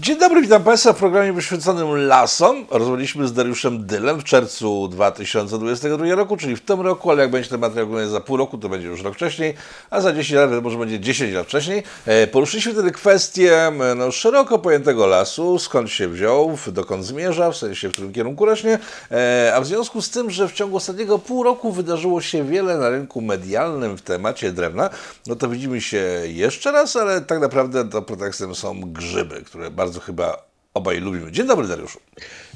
Dzień 0.00 0.18
dobry, 0.18 0.42
witam 0.42 0.64
Państwa 0.64 0.92
w 0.92 0.96
programie 0.96 1.32
poświęconym 1.32 2.06
lasom. 2.06 2.66
Rozmawialiśmy 2.70 3.28
z 3.28 3.32
Dariuszem 3.32 3.86
Dylem 3.86 4.20
w 4.20 4.24
czerwcu 4.24 4.88
2022 4.88 6.14
roku, 6.14 6.36
czyli 6.36 6.56
w 6.56 6.60
tym 6.60 6.80
roku, 6.80 7.10
ale 7.10 7.22
jak 7.22 7.30
będzie 7.30 7.50
ten 7.50 7.60
materiał 7.60 8.08
za 8.08 8.20
pół 8.20 8.36
roku, 8.36 8.58
to 8.58 8.68
będzie 8.68 8.86
już 8.86 9.02
rok 9.02 9.14
wcześniej, 9.14 9.54
a 9.90 10.00
za 10.00 10.12
10 10.12 10.36
lat 10.36 10.62
może 10.62 10.78
będzie 10.78 11.00
10 11.00 11.34
lat 11.34 11.46
wcześniej. 11.46 11.82
E, 12.06 12.26
poruszyliśmy 12.26 12.72
wtedy 12.72 12.90
kwestię 12.90 13.72
no, 13.96 14.10
szeroko 14.10 14.58
pojętego 14.58 15.06
lasu, 15.06 15.58
skąd 15.58 15.90
się 15.90 16.08
wziął, 16.08 16.58
dokąd 16.66 17.04
zmierza, 17.04 17.50
w 17.50 17.56
sensie 17.56 17.88
w 17.88 17.92
którym 17.92 18.12
kierunku 18.12 18.46
rośnie, 18.46 18.78
e, 19.10 19.52
a 19.54 19.60
w 19.60 19.66
związku 19.66 20.02
z 20.02 20.10
tym, 20.10 20.30
że 20.30 20.48
w 20.48 20.52
ciągu 20.52 20.76
ostatniego 20.76 21.18
pół 21.18 21.42
roku 21.42 21.72
wydarzyło 21.72 22.20
się 22.20 22.44
wiele 22.44 22.78
na 22.78 22.88
rynku 22.88 23.20
medialnym 23.20 23.96
w 23.96 24.02
temacie 24.02 24.52
drewna, 24.52 24.90
no 25.26 25.36
to 25.36 25.48
widzimy 25.48 25.80
się 25.80 26.04
jeszcze 26.26 26.72
raz, 26.72 26.96
ale 26.96 27.20
tak 27.20 27.40
naprawdę 27.40 27.88
to 27.88 28.02
pretekstem 28.02 28.54
są 28.54 28.92
grzyby, 28.92 29.42
które 29.42 29.70
bardzo 29.70 29.87
chyba 29.92 30.48
obaj 30.74 31.00
lubimy. 31.00 31.32
Dzień 31.32 31.46
dobry, 31.46 31.68
Dariuszu. 31.68 31.98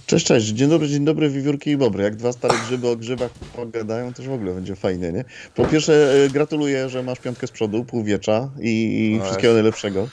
Cześć, 0.07 0.27
cześć. 0.27 0.47
Dzień 0.47 0.69
dobry, 0.69 0.89
dzień 0.89 1.05
dobry, 1.05 1.31
wiewiórki 1.31 1.71
i 1.71 1.77
bobry. 1.77 2.03
Jak 2.03 2.17
dwa 2.17 2.33
stare 2.33 2.55
grzyby 2.67 2.89
o 2.89 2.97
grzybach 2.97 3.31
pogadają, 3.57 4.15
to 4.15 4.23
już 4.23 4.31
w 4.31 4.35
ogóle 4.35 4.55
będzie 4.55 4.77
fajnie, 4.77 5.13
nie? 5.13 5.25
Po 5.55 5.65
pierwsze, 5.65 6.25
e, 6.25 6.29
gratuluję, 6.29 6.89
że 6.89 7.03
masz 7.03 7.19
piątkę 7.19 7.47
z 7.47 7.51
przodu, 7.51 7.85
półwiecza 7.85 8.51
i, 8.61 8.71
i 8.71 9.19
No 9.19 9.25
wszystkiego 9.25 9.55
najlepszego. 9.55 10.09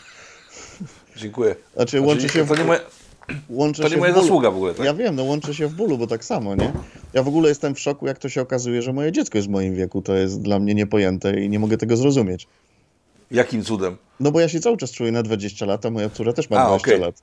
Dziękuję. 1.16 1.56
Znaczy, 1.76 2.02
łączy 2.02 2.22
Znaczy, 2.22 2.34
się 2.34 2.44
w, 2.44 2.48
to 2.48 2.56
nie 2.56 2.64
moja, 2.64 2.80
łączy 3.50 3.82
to 3.82 3.88
nie 3.88 3.94
się 3.94 4.00
moja 4.00 4.14
w 4.14 4.16
zasługa 4.16 4.52
w 4.52 4.56
ogóle, 4.56 4.74
tak? 4.74 4.86
Ja 4.86 4.94
wiem, 4.94 5.16
no 5.16 5.24
łączy 5.24 5.54
się 5.54 5.68
w 5.68 5.74
bólu, 5.74 5.98
bo 5.98 6.08
tak 6.08 6.26
samo, 6.26 6.56
nie? 6.56 6.74
Ja 7.14 7.24
w 7.24 7.28
ogóle 7.28 7.50
jestem 7.50 7.76
w 7.76 7.80
szoku, 7.80 8.08
jak 8.08 8.20
to 8.20 8.30
się 8.30 8.42
okazuje, 8.42 8.82
że 8.82 8.94
moje 8.94 9.12
dziecko 9.12 9.38
jest 9.38 9.48
w 9.48 9.52
moim 9.52 9.76
wieku. 9.76 10.02
To 10.02 10.16
jest 10.16 10.42
dla 10.42 10.60
mnie 10.60 10.76
niepojęte 10.76 11.42
i 11.42 11.50
nie 11.50 11.60
mogę 11.60 11.78
tego 11.78 11.98
zrozumieć. 11.98 12.48
Jakim 13.32 13.64
cudem? 13.64 13.98
No 14.20 14.32
bo 14.32 14.40
ja 14.40 14.50
się 14.50 14.60
cały 14.60 14.78
czas 14.78 14.92
czuję 14.92 15.12
na 15.12 15.24
20 15.24 15.66
lat, 15.66 15.86
a 15.86 15.90
moja 15.90 16.10
córa 16.10 16.34
też 16.34 16.50
ma 16.50 16.58
A, 16.58 16.68
20 16.68 16.88
okej. 16.88 17.00
lat. 17.00 17.16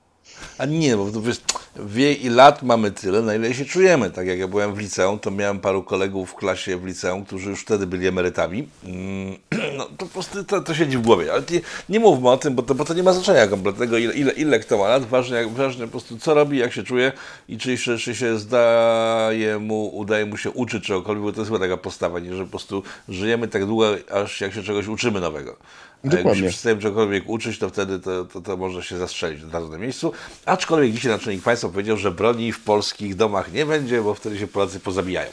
A 0.57 0.65
nie, 0.65 0.97
bo 0.97 1.21
wiesz, 1.21 1.41
wie 1.85 2.13
i 2.13 2.29
lat 2.29 2.63
mamy 2.63 2.91
tyle, 2.91 3.21
na 3.21 3.35
ile 3.35 3.53
się 3.53 3.65
czujemy. 3.65 4.11
Tak 4.11 4.27
jak 4.27 4.39
ja 4.39 4.47
byłem 4.47 4.75
w 4.75 4.77
liceum, 4.77 5.19
to 5.19 5.31
miałem 5.31 5.59
paru 5.59 5.83
kolegów 5.83 6.31
w 6.31 6.35
klasie 6.35 6.77
w 6.77 6.85
liceum, 6.85 7.25
którzy 7.25 7.49
już 7.49 7.61
wtedy 7.61 7.87
byli 7.87 8.07
emerytami. 8.07 8.67
Mm, 8.83 9.37
No 9.77 9.85
to 9.85 10.05
po 10.05 10.05
prostu 10.05 10.43
to, 10.43 10.61
to 10.61 10.73
siedzi 10.73 10.97
w 10.97 11.01
głowie. 11.01 11.33
Ale 11.33 11.43
nie, 11.51 11.61
nie 11.89 11.99
mówmy 11.99 12.29
o 12.29 12.37
tym, 12.37 12.55
bo 12.55 12.63
to, 12.63 12.75
bo 12.75 12.85
to 12.85 12.93
nie 12.93 13.03
ma 13.03 13.13
znaczenia 13.13 13.47
kompletnego, 13.47 13.97
ile, 13.97 14.13
ile, 14.13 14.31
ile 14.31 14.59
kto 14.59 14.77
ma 14.77 14.87
lat. 14.87 15.05
Ważne, 15.05 15.37
jak, 15.37 15.49
ważne 15.49 15.85
po 15.85 15.91
prostu 15.91 16.17
co 16.17 16.33
robi, 16.33 16.57
jak 16.57 16.73
się 16.73 16.83
czuje 16.83 17.11
i 17.49 17.57
czy, 17.57 17.77
czy, 17.77 17.97
czy 17.97 18.15
się 18.15 18.39
zdaje 18.39 19.59
mu, 19.59 19.97
udaje 19.97 20.25
mu 20.25 20.37
się 20.37 20.51
uczyć 20.51 20.83
czegokolwiek, 20.83 21.23
bo 21.23 21.31
to 21.31 21.41
jest 21.41 21.51
chyba 21.51 21.59
taka 21.59 21.77
postawa, 21.77 22.19
nie, 22.19 22.35
że 22.35 22.43
po 22.43 22.49
prostu 22.49 22.83
żyjemy 23.09 23.47
tak 23.47 23.65
długo, 23.65 23.95
aż 24.11 24.41
jak 24.41 24.53
się 24.53 24.63
czegoś 24.63 24.87
uczymy 24.87 25.21
nowego. 25.21 25.57
A 26.03 26.07
jak 26.07 26.15
Dokładnie. 26.15 26.43
się 26.43 26.49
przestajemy 26.49 26.81
czegokolwiek 26.81 27.29
uczyć, 27.29 27.59
to 27.59 27.69
wtedy 27.69 27.99
to, 27.99 28.25
to, 28.25 28.41
to 28.41 28.57
można 28.57 28.81
się 28.81 28.97
zastrzelić 28.97 29.41
na 29.71 29.77
miejscu. 29.77 30.11
Aczkolwiek 30.45 30.93
dzisiaj 30.93 31.11
naczelnik 31.11 31.43
państwa 31.43 31.69
powiedział, 31.69 31.97
że 31.97 32.11
broni 32.11 32.51
w 32.51 32.59
polskich 32.59 33.15
domach 33.15 33.53
nie 33.53 33.65
będzie, 33.65 34.01
bo 34.01 34.13
wtedy 34.13 34.39
się 34.39 34.47
Polacy 34.47 34.79
pozabijają. 34.79 35.29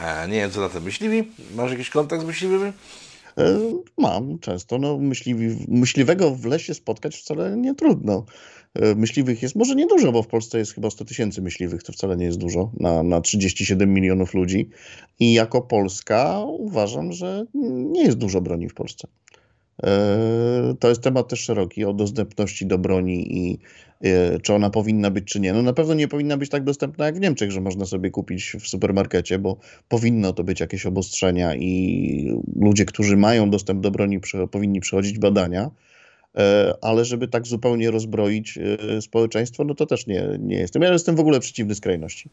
E, 0.00 0.28
nie 0.28 0.36
wiem, 0.36 0.50
co 0.50 0.60
na 0.60 0.68
tym 0.68 0.82
myśliwi. 0.82 1.32
Masz 1.54 1.70
jakiś 1.70 1.90
kontakt 1.90 2.22
z 2.22 2.26
myśliwymi? 2.26 2.72
E, 3.38 3.58
Mam 3.98 4.38
często. 4.38 4.78
No, 4.78 4.98
myśliwi, 4.98 5.56
myśliwego 5.68 6.30
w 6.30 6.44
lesie 6.44 6.74
spotkać 6.74 7.16
wcale 7.16 7.56
nie 7.56 7.74
trudno. 7.74 8.24
E, 8.74 8.94
Myśliwych 8.94 9.42
jest 9.42 9.56
może 9.56 9.74
niedużo, 9.74 10.12
bo 10.12 10.22
w 10.22 10.26
Polsce 10.26 10.58
jest 10.58 10.74
chyba 10.74 10.90
100 10.90 11.04
tysięcy 11.04 11.42
myśliwych, 11.42 11.82
to 11.82 11.92
wcale 11.92 12.16
nie 12.16 12.24
jest 12.24 12.38
dużo 12.38 12.70
na, 12.80 13.02
na 13.02 13.20
37 13.20 13.94
milionów 13.94 14.34
ludzi. 14.34 14.70
I 15.20 15.32
jako 15.32 15.62
Polska 15.62 16.40
uważam, 16.46 17.12
że 17.12 17.44
nie 17.64 18.04
jest 18.04 18.18
dużo 18.18 18.40
broni 18.40 18.68
w 18.68 18.74
Polsce. 18.74 19.08
E, 19.82 20.74
To 20.80 20.88
jest 20.88 21.02
temat 21.02 21.28
też 21.28 21.40
szeroki 21.40 21.84
o 21.84 21.92
dostępności 21.92 22.66
do 22.66 22.78
broni 22.78 23.36
i 23.38 23.58
e, 24.04 24.40
czy 24.40 24.54
ona 24.54 24.70
powinna 24.70 25.10
być, 25.10 25.24
czy 25.24 25.40
nie. 25.40 25.52
No 25.52 25.62
na 25.62 25.72
pewno 25.72 25.94
nie 25.94 26.08
powinna 26.08 26.36
być 26.36 26.50
tak 26.50 26.64
dostępna 26.64 27.06
jak 27.06 27.16
w 27.16 27.20
Niemczech, 27.20 27.50
że 27.50 27.60
można 27.60 27.84
sobie 27.86 28.10
kupić 28.10 28.56
w 28.60 28.68
supermarkecie, 28.68 29.38
bo 29.38 29.56
powinno 29.88 30.32
to 30.32 30.44
być 30.44 30.60
jakieś 30.60 30.86
obostrzenia 30.86 31.54
i 31.54 32.40
ludzie, 32.56 32.84
którzy 32.84 33.16
mają 33.16 33.50
dostęp 33.50 33.80
do 33.80 33.90
broni, 33.90 34.20
powinni 34.50 34.80
przechodzić 34.80 35.18
badania. 35.18 35.70
E, 36.38 36.74
Ale 36.82 37.04
żeby 37.04 37.28
tak 37.28 37.46
zupełnie 37.46 37.90
rozbroić 37.90 38.58
społeczeństwo, 39.00 39.64
no 39.64 39.74
to 39.74 39.86
też 39.86 40.06
nie, 40.06 40.28
nie 40.40 40.56
jestem. 40.58 40.82
Ja 40.82 40.92
jestem 40.92 41.16
w 41.16 41.20
ogóle 41.20 41.40
przeciwny 41.40 41.74
skrajności. 41.74 42.30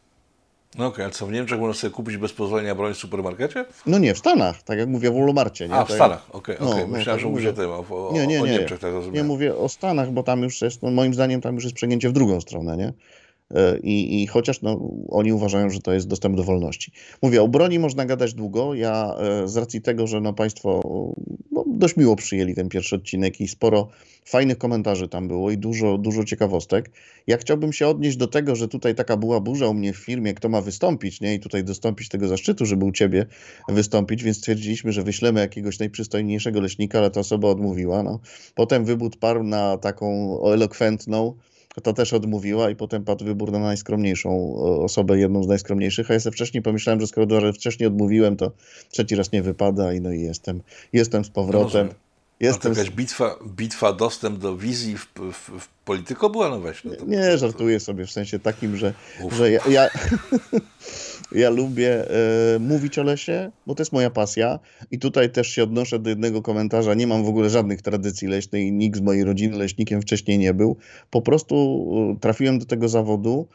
No 0.78 0.86
okej, 0.86 1.04
a 1.04 1.10
co 1.10 1.26
w 1.26 1.32
Niemczech 1.32 1.60
można 1.60 1.74
sobie 1.74 1.90
kupić 1.90 2.16
bez 2.16 2.32
pozwolenia 2.32 2.74
broń 2.74 2.94
w 2.94 2.96
supermarkecie? 2.96 3.64
No 3.86 3.98
nie, 3.98 4.14
w 4.14 4.18
Stanach, 4.18 4.62
tak 4.62 4.78
jak 4.78 4.88
mówię, 4.88 5.10
w 5.10 5.14
Walmarcie. 5.14 5.68
Nie? 5.68 5.74
A, 5.74 5.84
w 5.84 5.88
Tak- 5.88 5.96
Stanach, 5.96 6.26
okej, 6.32 6.56
No, 6.60 6.70
okej. 6.70 6.80
no, 6.80 6.86
Myślałem, 6.86 7.18
tak 7.18 7.20
że 7.26 7.32
mówię 7.32 7.50
o 7.50 7.52
tym, 7.52 7.70
o, 7.70 8.08
o, 8.08 8.10
Nie, 8.12 8.26
nie, 8.26 8.42
o 8.42 8.46
nie. 8.46 8.52
Niemczech, 8.52 8.78
tak 8.80 8.90
Nie 8.92 8.96
rozumiem. 8.98 9.26
mówię 9.26 9.56
o 9.56 9.68
Stanach, 9.68 10.10
bo 10.10 10.22
tam 10.22 10.42
już 10.42 10.62
jest, 10.62 10.82
no 10.82 10.90
moim 10.90 11.14
zdaniem, 11.14 11.40
tam 11.40 11.54
już 11.54 11.64
jest 11.64 11.76
przegięcie 11.76 12.08
w 12.08 12.12
drugą 12.12 12.40
stronę, 12.40 12.76
nie? 12.76 12.92
E, 13.54 13.78
I, 13.78 14.22
I 14.22 14.26
chociaż 14.26 14.62
no, 14.62 14.90
oni 15.08 15.32
uważają, 15.32 15.70
że 15.70 15.80
to 15.80 15.92
jest 15.92 16.08
dostęp 16.08 16.36
do 16.36 16.44
wolności. 16.44 16.92
Mówię, 17.22 17.42
o 17.42 17.48
broni 17.48 17.78
można 17.78 18.06
gadać 18.06 18.34
długo. 18.34 18.74
Ja 18.74 19.14
e, 19.18 19.48
z 19.48 19.56
racji 19.56 19.82
tego, 19.82 20.06
że 20.06 20.20
no, 20.20 20.32
Państwo 20.32 20.80
no, 21.52 21.64
dość 21.66 21.96
miło 21.96 22.16
przyjęli 22.16 22.54
ten 22.54 22.68
pierwszy 22.68 22.96
odcinek 22.96 23.40
i 23.40 23.48
sporo 23.48 23.88
fajnych 24.24 24.58
komentarzy 24.58 25.08
tam 25.08 25.28
było 25.28 25.50
i 25.50 25.58
dużo, 25.58 25.98
dużo 25.98 26.24
ciekawostek. 26.24 26.90
Ja 27.26 27.36
chciałbym 27.36 27.72
się 27.72 27.88
odnieść 27.88 28.16
do 28.16 28.26
tego, 28.26 28.56
że 28.56 28.68
tutaj 28.68 28.94
taka 28.94 29.16
była 29.16 29.40
burza 29.40 29.68
u 29.68 29.74
mnie 29.74 29.92
w 29.92 29.96
firmie, 29.96 30.34
kto 30.34 30.48
ma 30.48 30.60
wystąpić, 30.60 31.20
nie? 31.20 31.34
I 31.34 31.40
tutaj 31.40 31.64
dostąpić 31.64 32.08
tego 32.08 32.28
zaszczytu, 32.28 32.66
żeby 32.66 32.84
u 32.84 32.92
Ciebie 32.92 33.26
wystąpić, 33.68 34.22
więc 34.22 34.36
stwierdziliśmy, 34.36 34.92
że 34.92 35.02
wyślemy 35.02 35.40
jakiegoś 35.40 35.78
najprzystojniejszego 35.78 36.60
leśnika, 36.60 36.98
ale 36.98 37.10
ta 37.10 37.20
osoba 37.20 37.48
odmówiła. 37.48 38.02
No. 38.02 38.20
Potem 38.54 38.84
wybór 38.84 39.10
parł 39.20 39.42
na 39.42 39.78
taką 39.78 40.38
elokwentną, 40.44 41.34
to 41.80 41.92
też 41.92 42.12
odmówiła 42.12 42.70
i 42.70 42.76
potem 42.76 43.04
padł 43.04 43.24
wybór 43.24 43.52
na 43.52 43.58
najskromniejszą 43.58 44.30
e, 44.30 44.60
osobę, 44.62 45.18
jedną 45.18 45.42
z 45.42 45.46
najskromniejszych, 45.46 46.10
a 46.10 46.14
ja 46.14 46.20
sobie 46.20 46.34
wcześniej 46.34 46.62
pomyślałem, 46.62 47.00
że 47.00 47.06
skoro 47.06 47.52
wcześniej 47.52 47.86
odmówiłem, 47.86 48.36
to 48.36 48.52
trzeci 48.90 49.16
raz 49.16 49.32
nie 49.32 49.42
wypada 49.42 49.92
i 49.92 50.00
no 50.00 50.12
i 50.12 50.20
jestem, 50.20 50.62
jestem 50.92 51.24
z 51.24 51.30
powrotem. 51.30 51.62
rozumiem. 51.64 52.05
Jestem 52.40 52.74
z... 52.74 52.76
jakaś 52.78 52.92
bitwa, 52.92 53.38
bitwa, 53.46 53.92
dostęp 53.92 54.38
do 54.38 54.56
wizji 54.56 54.96
w, 54.98 55.06
w, 55.32 55.60
w 55.60 55.68
polityko 55.84 56.30
była? 56.30 56.48
No 56.48 56.60
weź. 56.60 56.84
No 56.84 56.96
to, 56.96 57.04
Nie, 57.04 57.38
żartuję 57.38 57.80
sobie 57.80 58.06
w 58.06 58.10
sensie 58.10 58.38
takim, 58.38 58.76
że, 58.76 58.94
Uf. 59.22 59.34
że 59.34 59.50
ja, 59.50 59.60
ja, 59.68 59.88
ja 61.42 61.50
lubię 61.50 62.10
e, 62.10 62.58
mówić 62.58 62.98
o 62.98 63.02
lesie, 63.02 63.50
bo 63.66 63.74
to 63.74 63.80
jest 63.82 63.92
moja 63.92 64.10
pasja. 64.10 64.58
I 64.90 64.98
tutaj 64.98 65.32
też 65.32 65.48
się 65.48 65.62
odnoszę 65.62 65.98
do 65.98 66.10
jednego 66.10 66.42
komentarza. 66.42 66.94
Nie 66.94 67.06
mam 67.06 67.24
w 67.24 67.28
ogóle 67.28 67.50
żadnych 67.50 67.82
tradycji 67.82 68.28
leśnej, 68.28 68.66
i 68.66 68.72
nikt 68.72 68.98
z 68.98 69.02
mojej 69.02 69.24
rodziny 69.24 69.56
leśnikiem 69.56 70.02
wcześniej 70.02 70.38
nie 70.38 70.54
był. 70.54 70.76
Po 71.10 71.22
prostu 71.22 71.86
e, 72.16 72.20
trafiłem 72.20 72.58
do 72.58 72.66
tego 72.66 72.88
zawodu. 72.88 73.48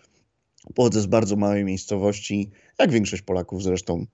Pochodzę 0.75 1.01
z 1.01 1.05
bardzo 1.05 1.35
małej 1.35 1.65
miejscowości, 1.65 2.51
jak 2.79 2.91
większość 2.91 3.21
Polaków 3.21 3.63
zresztą. 3.63 4.05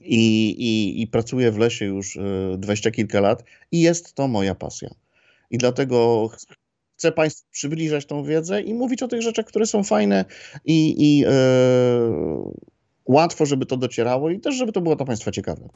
I, 0.00 0.48
i, 0.48 1.02
i 1.02 1.06
pracuję 1.06 1.52
w 1.52 1.58
lesie 1.58 1.84
już 1.84 2.16
e, 2.16 2.20
dwadzieścia 2.58 2.90
kilka 2.90 3.20
lat 3.20 3.44
i 3.72 3.80
jest 3.80 4.14
to 4.14 4.28
moja 4.28 4.54
pasja. 4.54 4.90
I 5.50 5.58
dlatego 5.58 6.28
ch- 6.28 6.56
chcę 6.96 7.12
Państwu 7.12 7.46
przybliżać 7.50 8.06
tą 8.06 8.24
wiedzę 8.24 8.62
i 8.62 8.74
mówić 8.74 9.02
o 9.02 9.08
tych 9.08 9.22
rzeczach, 9.22 9.46
które 9.46 9.66
są 9.66 9.84
fajne 9.84 10.24
i, 10.64 10.94
i 10.98 11.24
e, 11.24 11.30
łatwo, 13.06 13.46
żeby 13.46 13.66
to 13.66 13.76
docierało 13.76 14.30
i 14.30 14.40
też, 14.40 14.54
żeby 14.54 14.72
to 14.72 14.80
było 14.80 14.96
dla 14.96 15.06
Państwa 15.06 15.30
ciekawe. 15.30 15.68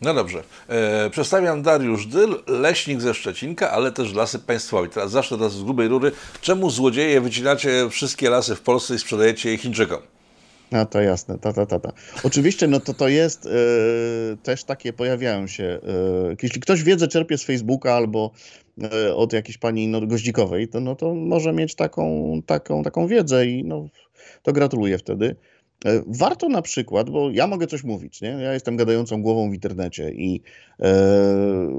No 0.00 0.14
dobrze. 0.14 0.42
E, 0.68 1.10
przedstawiam 1.10 1.62
Dariusz 1.62 2.06
Dyl, 2.06 2.34
leśnik 2.46 3.00
ze 3.00 3.14
Szczecinka, 3.14 3.70
ale 3.70 3.92
też 3.92 4.14
lasy 4.14 4.38
państwowe. 4.38 4.88
Teraz 4.88 5.10
zacznę 5.10 5.36
teraz 5.36 5.52
z 5.52 5.62
grubej 5.62 5.88
rury. 5.88 6.12
Czemu 6.40 6.70
złodzieje 6.70 7.20
wycinacie 7.20 7.88
wszystkie 7.90 8.30
lasy 8.30 8.54
w 8.54 8.60
Polsce 8.60 8.94
i 8.94 8.98
sprzedajecie 8.98 9.50
je 9.50 9.58
Chińczykom? 9.58 10.00
A 10.70 10.84
to 10.84 11.00
jasne, 11.00 11.38
ta, 11.38 11.52
ta, 11.52 11.66
ta, 11.66 11.80
ta. 11.80 11.92
Oczywiście, 12.24 12.66
no 12.66 12.80
to 12.80 12.94
to 12.94 13.08
jest, 13.08 13.46
e, 13.46 13.50
też 14.42 14.64
takie 14.64 14.92
pojawiają 14.92 15.46
się, 15.46 15.64
e, 15.64 16.36
jeśli 16.42 16.60
ktoś 16.60 16.82
wiedzę 16.82 17.08
czerpie 17.08 17.38
z 17.38 17.44
Facebooka 17.44 17.94
albo 17.94 18.30
e, 18.82 19.14
od 19.14 19.32
jakiejś 19.32 19.58
pani 19.58 19.88
no, 19.88 20.06
goździkowej, 20.06 20.68
to, 20.68 20.80
no, 20.80 20.96
to 20.96 21.14
może 21.14 21.52
mieć 21.52 21.74
taką, 21.74 22.32
taką, 22.46 22.82
taką 22.82 23.06
wiedzę 23.06 23.46
i 23.46 23.64
no, 23.64 23.88
to 24.42 24.52
gratuluję 24.52 24.98
wtedy. 24.98 25.36
E, 25.84 26.02
Warto 26.06 26.48
na 26.48 26.62
przykład, 26.62 27.10
bo 27.10 27.30
ja 27.30 27.46
mogę 27.46 27.66
coś 27.66 27.84
mówić, 27.84 28.20
nie? 28.20 28.28
Ja 28.28 28.54
jestem 28.54 28.76
gadającą 28.76 29.22
głową 29.22 29.50
w 29.50 29.54
internecie 29.54 30.10
i 30.10 30.42
e, 30.80 30.92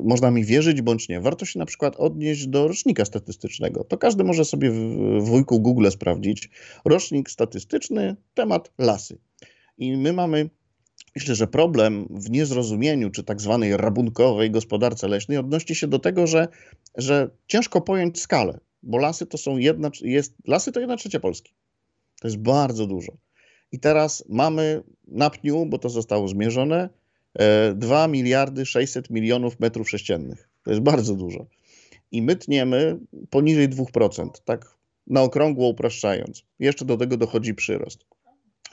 można 0.04 0.32
mi 0.32 0.46
wierzyć 0.46 0.82
bądź 0.82 1.10
nie. 1.10 1.22
Warto 1.22 1.46
się 1.46 1.60
na 1.60 1.66
przykład 1.66 1.96
odnieść 1.96 2.48
do 2.48 2.68
rocznika 2.68 3.06
statystycznego. 3.06 3.84
To 3.84 3.98
każdy 3.98 4.24
może 4.24 4.46
sobie 4.46 4.72
w, 4.72 4.86
wujku 5.22 5.60
Google 5.60 5.90
sprawdzić. 5.90 6.50
Rocznik 6.86 7.30
statystyczny, 7.30 8.16
temat 8.34 8.72
lasy. 8.78 9.18
I 9.78 9.98
my 9.98 10.14
mamy, 10.14 10.50
myślę, 11.16 11.36
że 11.36 11.48
problem 11.48 12.08
w 12.10 12.30
niezrozumieniu, 12.30 13.10
czy 13.10 13.24
tak 13.24 13.42
zwanej 13.42 13.78
rabunkowej 13.78 14.52
gospodarce 14.52 15.08
leśnej 15.08 15.38
odnosi 15.38 15.76
się 15.76 15.88
do 15.88 16.00
tego, 16.00 16.28
że, 16.28 16.48
że 16.98 17.30
ciężko 17.48 17.82
pojąć 17.82 18.22
skalę, 18.22 18.60
bo 18.84 18.98
lasy 18.98 19.26
to 19.26 19.38
są 19.38 19.58
jedna, 19.58 19.92
jest, 20.02 20.36
lasy 20.48 20.72
to 20.72 20.80
jedna 20.80 20.98
trzecia 20.98 21.20
Polski. 21.20 21.54
To 22.22 22.28
jest 22.28 22.38
bardzo 22.38 22.88
dużo. 22.88 23.12
I 23.72 23.80
teraz 23.80 24.24
mamy 24.30 24.84
na 25.08 25.30
pniu, 25.30 25.66
bo 25.66 25.78
to 25.78 25.90
zostało 25.90 26.28
zmierzone, 26.28 26.90
e, 27.40 27.74
2 27.74 28.08
miliardy 28.08 28.66
600 28.66 29.10
milionów 29.10 29.60
metrów 29.60 29.90
sześciennych. 29.90 30.50
To 30.64 30.72
jest 30.72 30.84
bardzo 30.84 31.16
dużo. 31.16 31.46
I 32.12 32.22
my 32.22 32.36
tniemy 32.36 33.00
poniżej 33.30 33.70
2%, 33.70 34.42
tak 34.46 34.78
na 35.08 35.22
okrągło 35.22 35.68
upraszczając. 35.68 36.44
Jeszcze 36.60 36.86
do 36.86 36.98
tego 36.98 37.18
dochodzi 37.18 37.54
przyrost. 37.54 38.06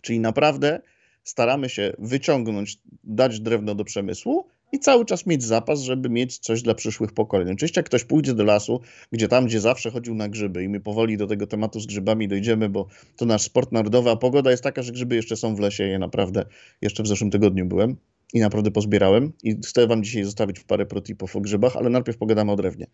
Czyli 0.03 0.21
naprawdę 0.21 0.81
staramy 1.25 1.69
się 1.69 1.93
wyciągnąć, 1.99 2.79
dać 3.05 3.41
drewno 3.41 3.75
do 3.75 3.85
przemysłu 3.85 4.49
i 4.73 4.79
cały 4.79 5.05
czas 5.05 5.26
mieć 5.26 5.43
zapas, 5.43 5.81
żeby 5.81 6.11
mieć 6.11 6.38
coś 6.38 6.62
dla 6.62 6.75
przyszłych 6.75 7.12
pokoleń. 7.12 7.53
Oczywiście 7.53 7.79
jak 7.79 7.87
ktoś 7.87 8.05
pójdzie 8.05 8.35
do 8.35 8.44
lasu, 8.44 8.81
gdzie 9.12 9.29
tam, 9.29 9.47
gdzie 9.47 9.61
zawsze 9.61 9.91
chodził 9.91 10.15
na 10.15 10.29
grzyby 10.29 10.65
i 10.65 10.69
my 10.69 10.81
powoli 10.81 11.17
do 11.17 11.26
tego 11.26 11.47
tematu 11.47 11.81
z 11.81 11.87
grzybami 11.87 12.29
dojdziemy, 12.29 12.69
bo 12.69 12.87
to 13.17 13.26
nasz 13.26 13.43
sport 13.43 13.73
narodowy, 13.73 14.11
a 14.11 14.17
pogoda 14.17 14.50
jest 14.50 14.62
taka, 14.62 14.82
że 14.82 14.93
grzyby 14.93 15.17
jeszcze 15.17 15.37
są 15.37 15.55
w 15.55 15.61
lesie. 15.61 15.88
Ja 15.88 15.99
naprawdę 15.99 16.44
jeszcze 16.82 17.03
w 17.03 17.06
zeszłym 17.06 17.31
tygodniu 17.31 17.67
byłem 17.67 17.97
i 18.35 18.41
naprawdę 18.41 18.70
pozbierałem 18.70 19.32
i 19.43 19.56
chcę 19.67 19.87
wam 19.87 20.05
dzisiaj 20.05 20.25
zostawić 20.25 20.61
parę 20.61 20.87
protipów 20.87 21.37
o 21.37 21.41
grzybach, 21.41 21.76
ale 21.76 21.91
najpierw 21.91 22.19
pogadamy 22.19 22.53
o 22.53 22.56
drewnie. 22.56 22.87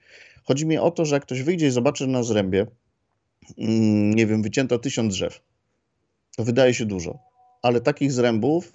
Chodzi 0.44 0.67
mi 0.67 0.79
o 0.79 0.91
to, 0.91 1.05
że 1.05 1.17
jak 1.17 1.23
ktoś 1.23 1.43
wyjdzie 1.43 1.67
i 1.67 1.70
zobaczy 1.70 2.06
na 2.06 2.23
zrębie, 2.23 2.67
mm, 3.59 4.15
nie 4.15 4.27
wiem, 4.27 4.43
wycięto 4.43 4.79
tysiąc 4.79 5.15
drzew, 5.15 5.41
to 6.37 6.44
wydaje 6.44 6.75
się 6.75 6.87
dużo, 6.87 7.19
ale 7.62 7.81
takich 7.81 8.12
zrębów 8.12 8.73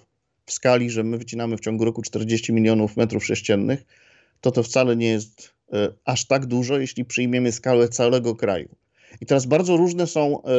w 0.50 0.52
skali, 0.52 0.90
że 0.90 1.04
my 1.04 1.18
wycinamy 1.18 1.56
w 1.56 1.60
ciągu 1.60 1.84
roku 1.84 2.02
40 2.02 2.52
milionów 2.52 2.96
metrów 2.96 3.24
sześciennych, 3.24 3.84
to 4.40 4.50
to 4.50 4.62
wcale 4.62 4.96
nie 4.96 5.08
jest 5.08 5.54
e, 5.72 5.92
aż 6.04 6.26
tak 6.26 6.46
dużo, 6.46 6.78
jeśli 6.78 7.04
przyjmiemy 7.04 7.52
skalę 7.52 7.88
całego 7.88 8.36
kraju. 8.36 8.68
I 9.20 9.26
teraz 9.26 9.46
bardzo 9.46 9.76
różne 9.76 10.06
są, 10.06 10.42
e, 10.42 10.50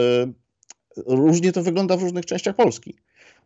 różnie 1.06 1.52
to 1.52 1.64
wygląda 1.64 1.98
w 1.98 2.02
różnych 2.02 2.26
częściach 2.26 2.56
Polski. 2.56 2.96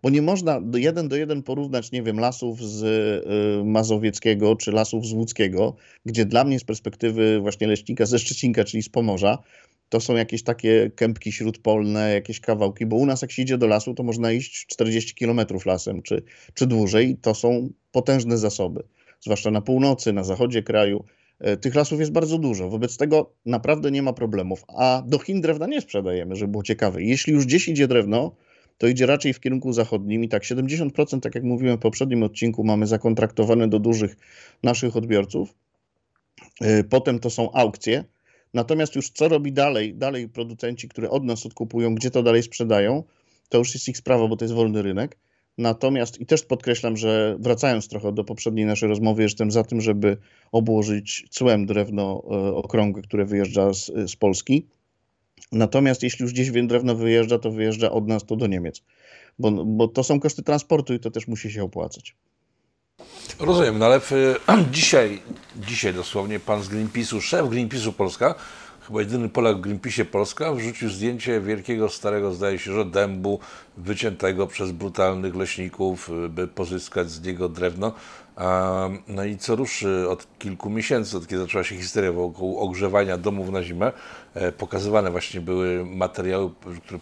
Bo 0.03 0.09
nie 0.09 0.21
można 0.21 0.61
jeden 0.75 1.07
do 1.07 1.15
jeden 1.15 1.43
porównać, 1.43 1.91
nie 1.91 2.03
wiem, 2.03 2.19
lasów 2.19 2.63
z 2.63 2.83
e, 2.83 3.65
Mazowieckiego 3.65 4.55
czy 4.55 4.71
lasów 4.71 5.05
z 5.05 5.13
Łódzkiego, 5.13 5.75
gdzie 6.05 6.25
dla 6.25 6.43
mnie 6.43 6.59
z 6.59 6.63
perspektywy 6.63 7.39
właśnie 7.39 7.67
leśnika 7.67 8.05
ze 8.05 8.19
Szczecinka, 8.19 8.63
czyli 8.63 8.83
z 8.83 8.89
Pomorza, 8.89 9.37
to 9.89 9.99
są 9.99 10.15
jakieś 10.15 10.43
takie 10.43 10.91
kępki 10.95 11.31
śródpolne, 11.31 12.13
jakieś 12.13 12.39
kawałki, 12.39 12.85
bo 12.85 12.95
u 12.95 13.05
nas 13.05 13.21
jak 13.21 13.31
się 13.31 13.41
idzie 13.41 13.57
do 13.57 13.67
lasu, 13.67 13.93
to 13.93 14.03
można 14.03 14.31
iść 14.31 14.65
40 14.67 15.15
kilometrów 15.15 15.65
lasem 15.65 16.01
czy, 16.01 16.23
czy 16.53 16.67
dłużej 16.67 17.17
to 17.21 17.35
są 17.35 17.69
potężne 17.91 18.37
zasoby, 18.37 18.83
zwłaszcza 19.19 19.51
na 19.51 19.61
północy, 19.61 20.13
na 20.13 20.23
zachodzie 20.23 20.63
kraju. 20.63 21.05
E, 21.39 21.57
tych 21.57 21.75
lasów 21.75 21.99
jest 21.99 22.11
bardzo 22.11 22.37
dużo, 22.37 22.69
wobec 22.69 22.97
tego 22.97 23.33
naprawdę 23.45 23.91
nie 23.91 24.01
ma 24.01 24.13
problemów. 24.13 24.63
A 24.67 25.03
do 25.07 25.19
Chin 25.19 25.41
drewna 25.41 25.67
nie 25.67 25.81
sprzedajemy, 25.81 26.35
żeby 26.35 26.51
było 26.51 26.63
ciekawe. 26.63 27.03
Jeśli 27.03 27.33
już 27.33 27.45
gdzieś 27.45 27.67
idzie 27.67 27.87
drewno, 27.87 28.35
to 28.77 28.87
idzie 28.87 29.05
raczej 29.05 29.33
w 29.33 29.39
kierunku 29.39 29.73
zachodnim 29.73 30.23
i 30.23 30.29
tak 30.29 30.43
70%, 30.43 31.19
tak 31.19 31.35
jak 31.35 31.43
mówiłem 31.43 31.77
w 31.77 31.81
poprzednim 31.81 32.23
odcinku, 32.23 32.63
mamy 32.63 32.87
zakontraktowane 32.87 33.67
do 33.67 33.79
dużych 33.79 34.15
naszych 34.63 34.97
odbiorców. 34.97 35.53
E, 36.61 36.83
potem 36.83 37.19
to 37.19 37.29
są 37.29 37.51
aukcje, 37.51 38.03
Natomiast 38.55 38.95
już 38.95 39.09
co 39.09 39.27
robi 39.27 39.53
dalej, 39.53 39.95
dalej 39.95 40.29
producenci, 40.29 40.89
które 40.89 41.09
od 41.09 41.23
nas 41.23 41.45
odkupują, 41.45 41.95
gdzie 41.95 42.11
to 42.11 42.23
dalej 42.23 42.43
sprzedają, 42.43 43.03
to 43.49 43.57
już 43.57 43.73
jest 43.73 43.87
ich 43.87 43.97
sprawa, 43.97 44.27
bo 44.27 44.35
to 44.35 44.45
jest 44.45 44.55
wolny 44.55 44.81
rynek. 44.81 45.17
Natomiast 45.57 46.21
i 46.21 46.25
też 46.25 46.43
podkreślam, 46.43 46.97
że 46.97 47.37
wracając 47.39 47.87
trochę 47.87 48.11
do 48.11 48.23
poprzedniej 48.23 48.65
naszej 48.65 48.89
rozmowy, 48.89 49.23
jestem 49.23 49.51
za 49.51 49.63
tym, 49.63 49.81
żeby 49.81 50.17
obłożyć 50.51 51.25
cłem 51.29 51.65
drewno 51.65 52.23
e, 52.23 52.55
okrągłe, 52.55 53.01
które 53.01 53.25
wyjeżdża 53.25 53.73
z, 53.73 53.85
z 53.85 54.15
Polski. 54.15 54.67
Natomiast 55.51 56.03
jeśli 56.03 56.23
już 56.23 56.33
gdzieś 56.33 56.51
drewno 56.51 56.95
wyjeżdża, 56.95 57.39
to 57.39 57.51
wyjeżdża 57.51 57.91
od 57.91 58.07
nas 58.07 58.25
to 58.25 58.35
do 58.35 58.47
Niemiec, 58.47 58.83
bo, 59.39 59.65
bo 59.65 59.87
to 59.87 60.03
są 60.03 60.19
koszty 60.19 60.43
transportu 60.43 60.93
i 60.93 60.99
to 60.99 61.11
też 61.11 61.27
musi 61.27 61.51
się 61.51 61.63
opłacać. 61.63 62.15
Rozumiem, 63.39 63.79
no 63.79 63.85
ale 63.85 63.99
w, 63.99 64.11
dzisiaj, 64.71 65.21
dzisiaj 65.55 65.93
dosłownie 65.93 66.39
pan 66.39 66.63
z 66.63 66.69
Greenpeace'u, 66.69 67.21
szef 67.21 67.45
Greenpeace'u 67.45 67.91
Polska, 67.93 68.35
chyba 68.87 68.99
jedyny 68.99 69.29
Polak 69.29 69.57
w 69.57 69.61
Greenpeace'ie 69.61 70.05
Polska, 70.05 70.53
wrzucił 70.53 70.89
zdjęcie 70.89 71.41
wielkiego, 71.41 71.89
starego, 71.89 72.33
zdaje 72.33 72.59
się, 72.59 72.73
że 72.73 72.85
dębu 72.85 73.39
wyciętego 73.77 74.47
przez 74.47 74.71
brutalnych 74.71 75.35
leśników, 75.35 76.09
by 76.29 76.47
pozyskać 76.47 77.11
z 77.11 77.21
niego 77.21 77.49
drewno. 77.49 77.93
No 79.07 79.23
i 79.23 79.37
co 79.37 79.55
ruszy 79.55 80.05
od 80.09 80.27
kilku 80.39 80.69
miesięcy, 80.69 81.17
od 81.17 81.27
kiedy 81.27 81.41
zaczęła 81.41 81.63
się 81.63 81.75
historia 81.75 82.11
wokół 82.11 82.59
ogrzewania 82.59 83.17
domów 83.17 83.49
na 83.49 83.63
zimę, 83.63 83.91
e, 84.33 84.51
pokazywane 84.51 85.11
właśnie 85.11 85.41
były 85.41 85.85
materiały 85.85 86.49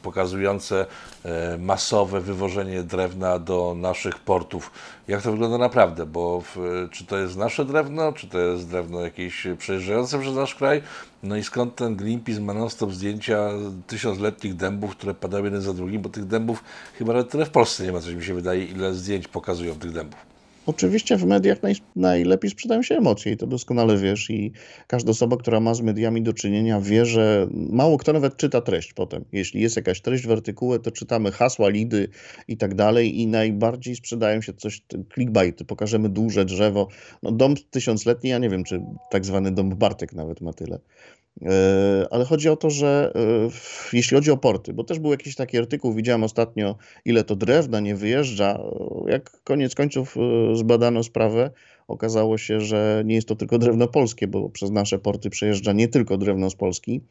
pokazujące 0.02 0.86
e, 1.26 1.58
masowe 1.58 2.22
wywożenie 2.22 2.84
drewna 2.84 3.40
do 3.40 3.76
naszych 3.78 4.20
portów. 4.20 4.72
Jak 5.08 5.22
to 5.22 5.32
wygląda 5.32 5.58
naprawdę? 5.58 6.06
Bo 6.06 6.42
w, 6.42 6.58
czy 6.92 7.06
to 7.06 7.18
jest 7.18 7.38
nasze 7.38 7.66
drewno, 7.66 8.14
czy 8.14 8.28
to 8.28 8.40
jest 8.40 8.70
drewno 8.70 9.02
jakieś 9.02 9.48
przejeżdżające 9.58 10.20
przez 10.20 10.36
nasz 10.36 10.56
kraj? 10.56 10.82
No 11.24 11.38
i 11.38 11.44
skąd 11.44 11.76
ten 11.76 11.96
Greenpeace 11.96 12.42
ma 12.42 12.54
non-stop 12.54 12.92
zdjęcia 12.92 13.50
tysiącletnich 13.88 14.56
dębów, 14.56 14.92
które 14.92 15.14
padają 15.14 15.44
jeden 15.44 15.62
za 15.62 15.74
drugim, 15.74 16.02
bo 16.02 16.10
tych 16.10 16.26
dębów 16.26 16.64
chyba 16.98 17.14
nawet 17.14 17.30
tyle 17.30 17.46
w 17.46 17.50
Polsce 17.50 17.84
nie 17.84 17.92
ma, 17.92 18.00
coś 18.00 18.14
mi 18.14 18.24
się 18.24 18.34
wydaje, 18.34 18.66
ile 18.66 18.94
zdjęć 18.94 19.28
pokazują 19.28 19.76
tych 19.76 19.92
dębów. 19.92 20.33
Oczywiście 20.66 21.18
w 21.18 21.26
mediach 21.26 21.64
naj, 21.64 21.76
najlepiej 21.96 22.52
sprzedają 22.52 22.84
się 22.84 22.96
emocje 22.96 23.32
i 23.32 23.38
to 23.38 23.48
doskonale 23.48 23.98
wiesz 23.98 24.30
i 24.30 24.52
każda 24.88 25.12
osoba, 25.12 25.38
która 25.38 25.60
ma 25.60 25.74
z 25.74 25.82
mediami 25.82 26.22
do 26.22 26.34
czynienia 26.34 26.82
wie, 26.82 27.06
że 27.06 27.48
mało 27.52 27.98
kto 27.98 28.14
nawet 28.14 28.38
czyta 28.38 28.62
treść 28.62 28.94
potem. 28.94 29.26
Jeśli 29.32 29.62
jest 29.62 29.76
jakaś 29.76 30.02
treść 30.02 30.28
w 30.28 30.32
artykule, 30.32 30.80
to 30.80 30.92
czytamy 30.92 31.32
hasła, 31.32 31.70
lidy 31.70 32.08
i 32.48 32.58
tak 32.58 32.76
dalej 32.76 33.20
i 33.20 33.28
najbardziej 33.28 33.96
sprzedają 33.96 34.42
się 34.42 34.54
coś, 34.54 34.82
clickbaity, 35.14 35.66
pokażemy 35.66 36.10
duże 36.10 36.46
drzewo. 36.46 36.88
No 37.24 37.32
dom 37.32 37.56
tysiącletni, 37.72 38.30
ja 38.30 38.38
nie 38.38 38.50
wiem, 38.50 38.64
czy 38.64 38.82
tak 39.12 39.26
zwany 39.26 39.52
dom 39.52 39.70
Bartek 39.70 40.14
nawet 40.14 40.42
ma 40.42 40.54
tyle. 40.54 40.80
E, 41.42 42.08
ale 42.12 42.26
chodzi 42.26 42.50
o 42.50 42.56
to, 42.56 42.70
że 42.70 43.14
e, 43.16 43.50
jeśli 43.94 44.16
chodzi 44.16 44.32
o 44.32 44.38
porty, 44.38 44.74
bo 44.74 44.84
też 44.84 45.00
był 45.00 45.12
jakiś 45.12 45.36
taki 45.36 45.58
artykuł, 45.58 45.94
widziałem 45.94 46.24
ostatnio, 46.24 46.76
ile 47.06 47.24
to 47.24 47.36
drewna 47.36 47.80
nie 47.80 47.96
wyjeżdża. 47.96 48.60
Jak 49.08 49.44
koniec 49.44 49.76
końców 49.76 50.16
e, 50.18 50.56
zbadano 50.56 51.04
sprawę, 51.04 51.52
okazało 51.88 52.38
się, 52.38 52.62
że 52.62 53.04
nie 53.06 53.16
jest 53.16 53.28
to 53.28 53.36
tylko 53.36 53.58
drewno 53.58 53.88
polskie, 53.88 54.28
bo 54.28 54.50
przez 54.50 54.72
nasze 54.72 55.00
porty 55.00 55.30
przejeżdża 55.30 55.74
nie 55.74 55.88
tylko 55.88 56.18
drewno 56.18 56.50
z 56.50 56.56
Polski, 56.56 57.02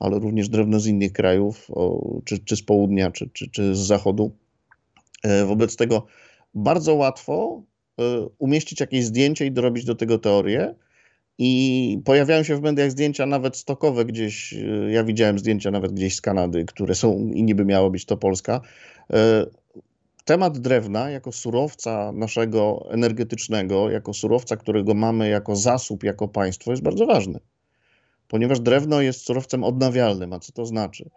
ale 0.00 0.18
również 0.18 0.48
drewno 0.48 0.80
z 0.80 0.86
innych 0.86 1.12
krajów, 1.12 1.68
czy, 2.24 2.38
czy 2.38 2.56
z 2.56 2.62
południa, 2.62 3.10
czy, 3.10 3.30
czy, 3.32 3.50
czy 3.50 3.74
z 3.74 3.78
zachodu. 3.78 4.32
Wobec 5.46 5.76
tego 5.76 6.06
bardzo 6.54 6.94
łatwo 6.94 7.62
umieścić 8.38 8.80
jakieś 8.80 9.04
zdjęcie 9.04 9.46
i 9.46 9.52
dorobić 9.52 9.84
do 9.84 9.94
tego 9.94 10.18
teorię 10.18 10.74
i 11.38 12.00
pojawiają 12.04 12.42
się 12.42 12.56
w 12.56 12.62
mediach 12.62 12.90
zdjęcia 12.90 13.26
nawet 13.26 13.56
stokowe 13.56 14.04
gdzieś. 14.04 14.52
Y, 14.52 14.90
ja 14.92 15.04
widziałem 15.04 15.38
zdjęcia 15.38 15.70
nawet 15.70 15.92
gdzieś 15.92 16.14
z 16.14 16.20
Kanady, 16.20 16.64
które 16.64 16.94
są 16.94 17.30
i 17.34 17.42
niby 17.42 17.64
miało 17.64 17.90
być 17.90 18.04
to 18.04 18.16
Polska. 18.16 18.60
Y, 19.10 19.14
temat 20.24 20.58
drewna 20.58 21.10
jako 21.10 21.32
surowca 21.32 22.12
naszego 22.12 22.86
energetycznego, 22.90 23.90
jako 23.90 24.14
surowca, 24.14 24.56
którego 24.56 24.94
mamy 24.94 25.28
jako 25.28 25.56
zasób, 25.56 26.04
jako 26.04 26.28
państwo, 26.28 26.70
jest 26.70 26.82
bardzo 26.82 27.06
ważny. 27.06 27.40
Ponieważ 28.28 28.60
drewno 28.60 29.00
jest 29.00 29.20
surowcem 29.20 29.64
odnawialnym. 29.64 30.32
A 30.32 30.38
co 30.38 30.52
to 30.52 30.66
znaczy? 30.66 31.10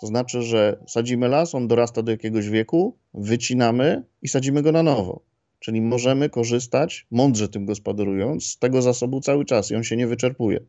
To 0.00 0.06
znaczy, 0.06 0.42
że 0.42 0.78
sadzimy 0.86 1.28
las, 1.28 1.54
on 1.54 1.68
dorasta 1.68 2.02
do 2.02 2.10
jakiegoś 2.10 2.48
wieku, 2.48 2.96
wycinamy 3.14 4.02
i 4.22 4.28
sadzimy 4.28 4.62
go 4.62 4.72
na 4.72 4.82
nowo. 4.82 5.20
Czyli 5.58 5.80
możemy 5.80 6.30
korzystać, 6.30 7.06
mądrze 7.10 7.48
tym 7.48 7.66
gospodarując, 7.66 8.46
z 8.46 8.58
tego 8.58 8.82
zasobu 8.82 9.20
cały 9.20 9.44
czas 9.44 9.70
i 9.70 9.76
on 9.76 9.84
się 9.84 9.96
nie 9.96 10.06
wyczerpuje. 10.06 10.60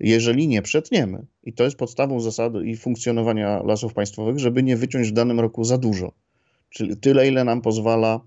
Jeżeli 0.00 0.48
nie 0.48 0.62
przetniemy, 0.62 1.26
i 1.44 1.52
to 1.52 1.64
jest 1.64 1.76
podstawą 1.76 2.20
zasady 2.20 2.66
i 2.66 2.76
funkcjonowania 2.76 3.62
lasów 3.62 3.94
państwowych, 3.94 4.38
żeby 4.38 4.62
nie 4.62 4.76
wyciąć 4.76 5.08
w 5.08 5.12
danym 5.12 5.40
roku 5.40 5.64
za 5.64 5.78
dużo, 5.78 6.12
czyli 6.70 6.96
tyle, 6.96 7.28
ile 7.28 7.44
nam 7.44 7.60
pozwala 7.60 8.20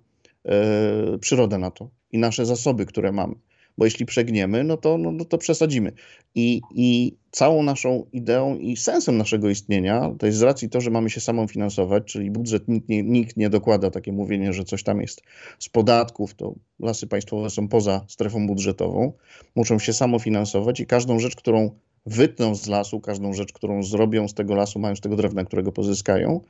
e, 0.46 1.18
przyroda 1.18 1.58
na 1.58 1.72
to 1.72 1.90
i 2.12 2.18
nasze 2.18 2.46
zasoby, 2.46 2.86
które 2.86 3.12
mamy 3.12 3.36
bo 3.78 3.86
jeśli 3.86 4.06
przegniemy, 4.06 4.64
no 4.64 4.78
to, 4.78 4.98
no, 4.98 5.12
no 5.12 5.26
to 5.26 5.38
przesadzimy. 5.38 5.92
I, 6.36 6.62
I 6.76 7.16
całą 7.32 7.64
naszą 7.64 8.06
ideą 8.14 8.58
i 8.58 8.78
sensem 8.78 9.18
naszego 9.18 9.50
istnienia, 9.50 10.12
to 10.20 10.26
jest 10.26 10.38
z 10.38 10.42
racji 10.42 10.70
to, 10.70 10.82
że 10.82 10.90
mamy 10.90 11.10
się 11.10 11.22
samą 11.22 11.48
finansować, 11.48 12.04
czyli 12.06 12.32
budżet 12.32 12.68
nikt 12.68 12.90
nie, 12.90 13.04
nikt 13.04 13.38
nie 13.38 13.50
dokłada 13.50 13.92
takie 13.92 14.12
mówienie, 14.12 14.54
że 14.54 14.64
coś 14.64 14.84
tam 14.84 15.02
jest 15.02 15.22
z 15.60 15.70
podatków, 15.70 16.34
to 16.34 16.56
lasy 16.80 17.08
państwowe 17.08 17.50
są 17.50 17.68
poza 17.68 18.06
strefą 18.08 18.48
budżetową, 18.48 19.14
muszą 19.56 19.80
się 19.80 19.94
samofinansować 19.94 20.80
i 20.80 20.86
każdą 20.86 21.20
rzecz, 21.20 21.36
którą 21.36 21.72
wytną 22.06 22.56
z 22.56 22.68
lasu, 22.68 23.00
każdą 23.00 23.34
rzecz, 23.34 23.54
którą 23.54 23.84
zrobią 23.84 24.28
z 24.28 24.34
tego 24.34 24.56
lasu, 24.56 24.80
mają 24.80 24.96
z 24.96 25.02
tego 25.02 25.16
drewna, 25.16 25.46
którego 25.46 25.72
pozyskają, 25.72 26.42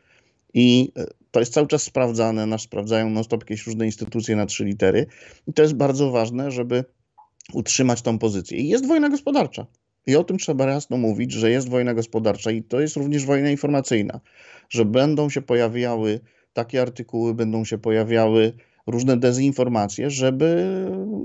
i 0.54 0.92
e, 0.98 1.06
to 1.32 1.40
jest 1.40 1.54
cały 1.54 1.68
czas 1.68 1.84
sprawdzane, 1.84 2.46
nas 2.46 2.62
sprawdzają 2.62 3.10
non-stop 3.10 3.42
jakieś 3.42 3.68
różne 3.68 3.86
instytucje 3.86 4.36
na 4.36 4.46
trzy 4.46 4.66
litery. 4.66 5.06
I 5.48 5.54
to 5.54 5.62
jest 5.62 5.74
bardzo 5.74 6.12
ważne, 6.12 6.52
żeby 6.52 6.86
utrzymać 7.54 8.02
tą 8.02 8.20
pozycję. 8.20 8.58
I 8.58 8.68
jest 8.68 8.88
wojna 8.88 9.10
gospodarcza. 9.10 9.66
I 10.08 10.16
o 10.16 10.24
tym 10.24 10.38
trzeba 10.38 10.66
jasno 10.70 10.98
mówić, 10.98 11.32
że 11.32 11.52
jest 11.52 11.70
wojna 11.70 11.94
gospodarcza 11.94 12.52
i 12.52 12.64
to 12.64 12.82
jest 12.82 12.96
również 12.96 13.26
wojna 13.26 13.50
informacyjna, 13.50 14.20
że 14.70 14.86
będą 14.86 15.30
się 15.30 15.42
pojawiały 15.42 16.20
takie 16.54 16.82
artykuły, 16.82 17.34
będą 17.34 17.66
się 17.66 17.78
pojawiały 17.78 18.54
różne 18.88 19.18
dezinformacje, 19.18 20.10
żeby, 20.10 20.66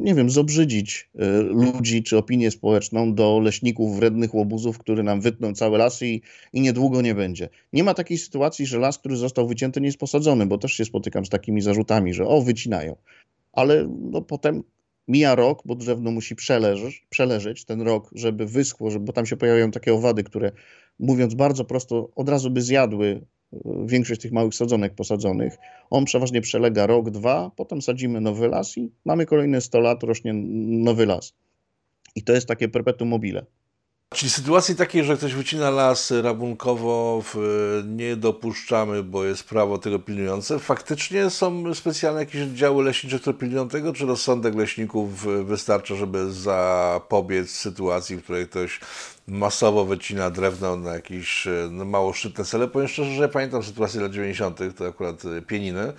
nie 0.00 0.14
wiem, 0.14 0.30
zobrzydzić 0.30 1.10
y, 1.14 1.42
ludzi 1.42 2.02
czy 2.02 2.18
opinię 2.18 2.50
społeczną 2.50 3.14
do 3.14 3.40
leśników, 3.40 3.96
wrednych 3.96 4.34
łobuzów, 4.34 4.78
które 4.78 5.02
nam 5.02 5.20
wytną 5.20 5.54
całe 5.54 5.78
lasy 5.78 6.06
i, 6.06 6.22
i 6.52 6.60
niedługo 6.60 7.02
nie 7.02 7.14
będzie. 7.14 7.48
Nie 7.72 7.84
ma 7.84 7.94
takiej 7.94 8.18
sytuacji, 8.18 8.66
że 8.66 8.78
las, 8.78 8.98
który 8.98 9.16
został 9.16 9.48
wycięty, 9.48 9.80
nie 9.80 9.86
jest 9.86 9.98
posadzony, 9.98 10.46
bo 10.46 10.58
też 10.58 10.72
się 10.72 10.84
spotykam 10.84 11.24
z 11.24 11.28
takimi 11.28 11.60
zarzutami, 11.60 12.14
że 12.14 12.26
o, 12.26 12.42
wycinają. 12.42 12.96
Ale 13.52 13.88
no, 14.10 14.22
potem 14.22 14.62
mija 15.08 15.34
rok, 15.34 15.62
bo 15.64 15.74
drewno 15.74 16.10
musi 16.10 16.36
przeleżeć, 16.36 17.06
przeleżeć 17.10 17.64
ten 17.64 17.80
rok, 17.80 18.10
żeby 18.14 18.46
wyschło, 18.46 18.90
żeby, 18.90 19.04
bo 19.04 19.12
tam 19.12 19.26
się 19.26 19.36
pojawiają 19.36 19.70
takie 19.70 19.94
owady, 19.94 20.24
które 20.24 20.52
mówiąc 20.98 21.34
bardzo 21.34 21.64
prosto, 21.64 22.10
od 22.14 22.28
razu 22.28 22.50
by 22.50 22.62
zjadły 22.62 23.26
większość 23.86 24.20
tych 24.20 24.32
małych 24.32 24.54
sadzonek 24.54 24.94
posadzonych. 24.94 25.56
On 25.90 26.04
przeważnie 26.04 26.40
przelega 26.40 26.86
rok, 26.86 27.10
dwa, 27.10 27.50
potem 27.56 27.82
sadzimy 27.82 28.20
nowy 28.20 28.48
las 28.48 28.78
i 28.78 28.92
mamy 29.04 29.26
kolejne 29.26 29.60
100 29.60 29.80
lat, 29.80 30.02
rośnie 30.02 30.32
nowy 30.84 31.06
las. 31.06 31.34
I 32.14 32.22
to 32.22 32.32
jest 32.32 32.48
takie 32.48 32.68
perpetuum 32.68 33.10
mobile. 33.10 33.46
Czyli 34.14 34.30
sytuacji 34.30 34.76
takiej, 34.76 35.04
że 35.04 35.16
ktoś 35.16 35.34
wycina 35.34 35.70
las 35.70 36.10
rabunkowo, 36.10 37.22
nie 37.84 38.16
dopuszczamy, 38.16 39.02
bo 39.02 39.24
jest 39.24 39.44
prawo 39.44 39.78
tego 39.78 39.98
pilnujące. 39.98 40.58
Faktycznie 40.58 41.30
są 41.30 41.74
specjalne 41.74 42.20
jakieś 42.20 42.42
oddziały 42.42 42.84
leśnicze, 42.84 43.18
które 43.18 43.38
pilnują 43.38 43.68
tego, 43.68 43.92
czy 43.92 44.06
rozsądek 44.06 44.54
leśników 44.54 45.26
wystarcza, 45.46 45.94
żeby 45.94 46.32
zapobiec 46.32 47.50
sytuacji, 47.50 48.16
w 48.16 48.22
której 48.22 48.48
ktoś 48.48 48.80
masowo 49.26 49.84
wycina 49.84 50.30
drewno 50.30 50.76
na 50.76 50.94
jakieś 50.94 51.48
no, 51.70 51.84
mało 51.84 52.12
szczytne 52.12 52.44
cele. 52.44 52.68
Powiem 52.68 52.88
szczerze, 52.88 53.14
że 53.14 53.28
pamiętam 53.28 53.62
sytuację 53.62 54.00
lat 54.00 54.12
90., 54.12 54.60
to 54.76 54.86
akurat 54.86 55.22
pieniny, 55.46 55.92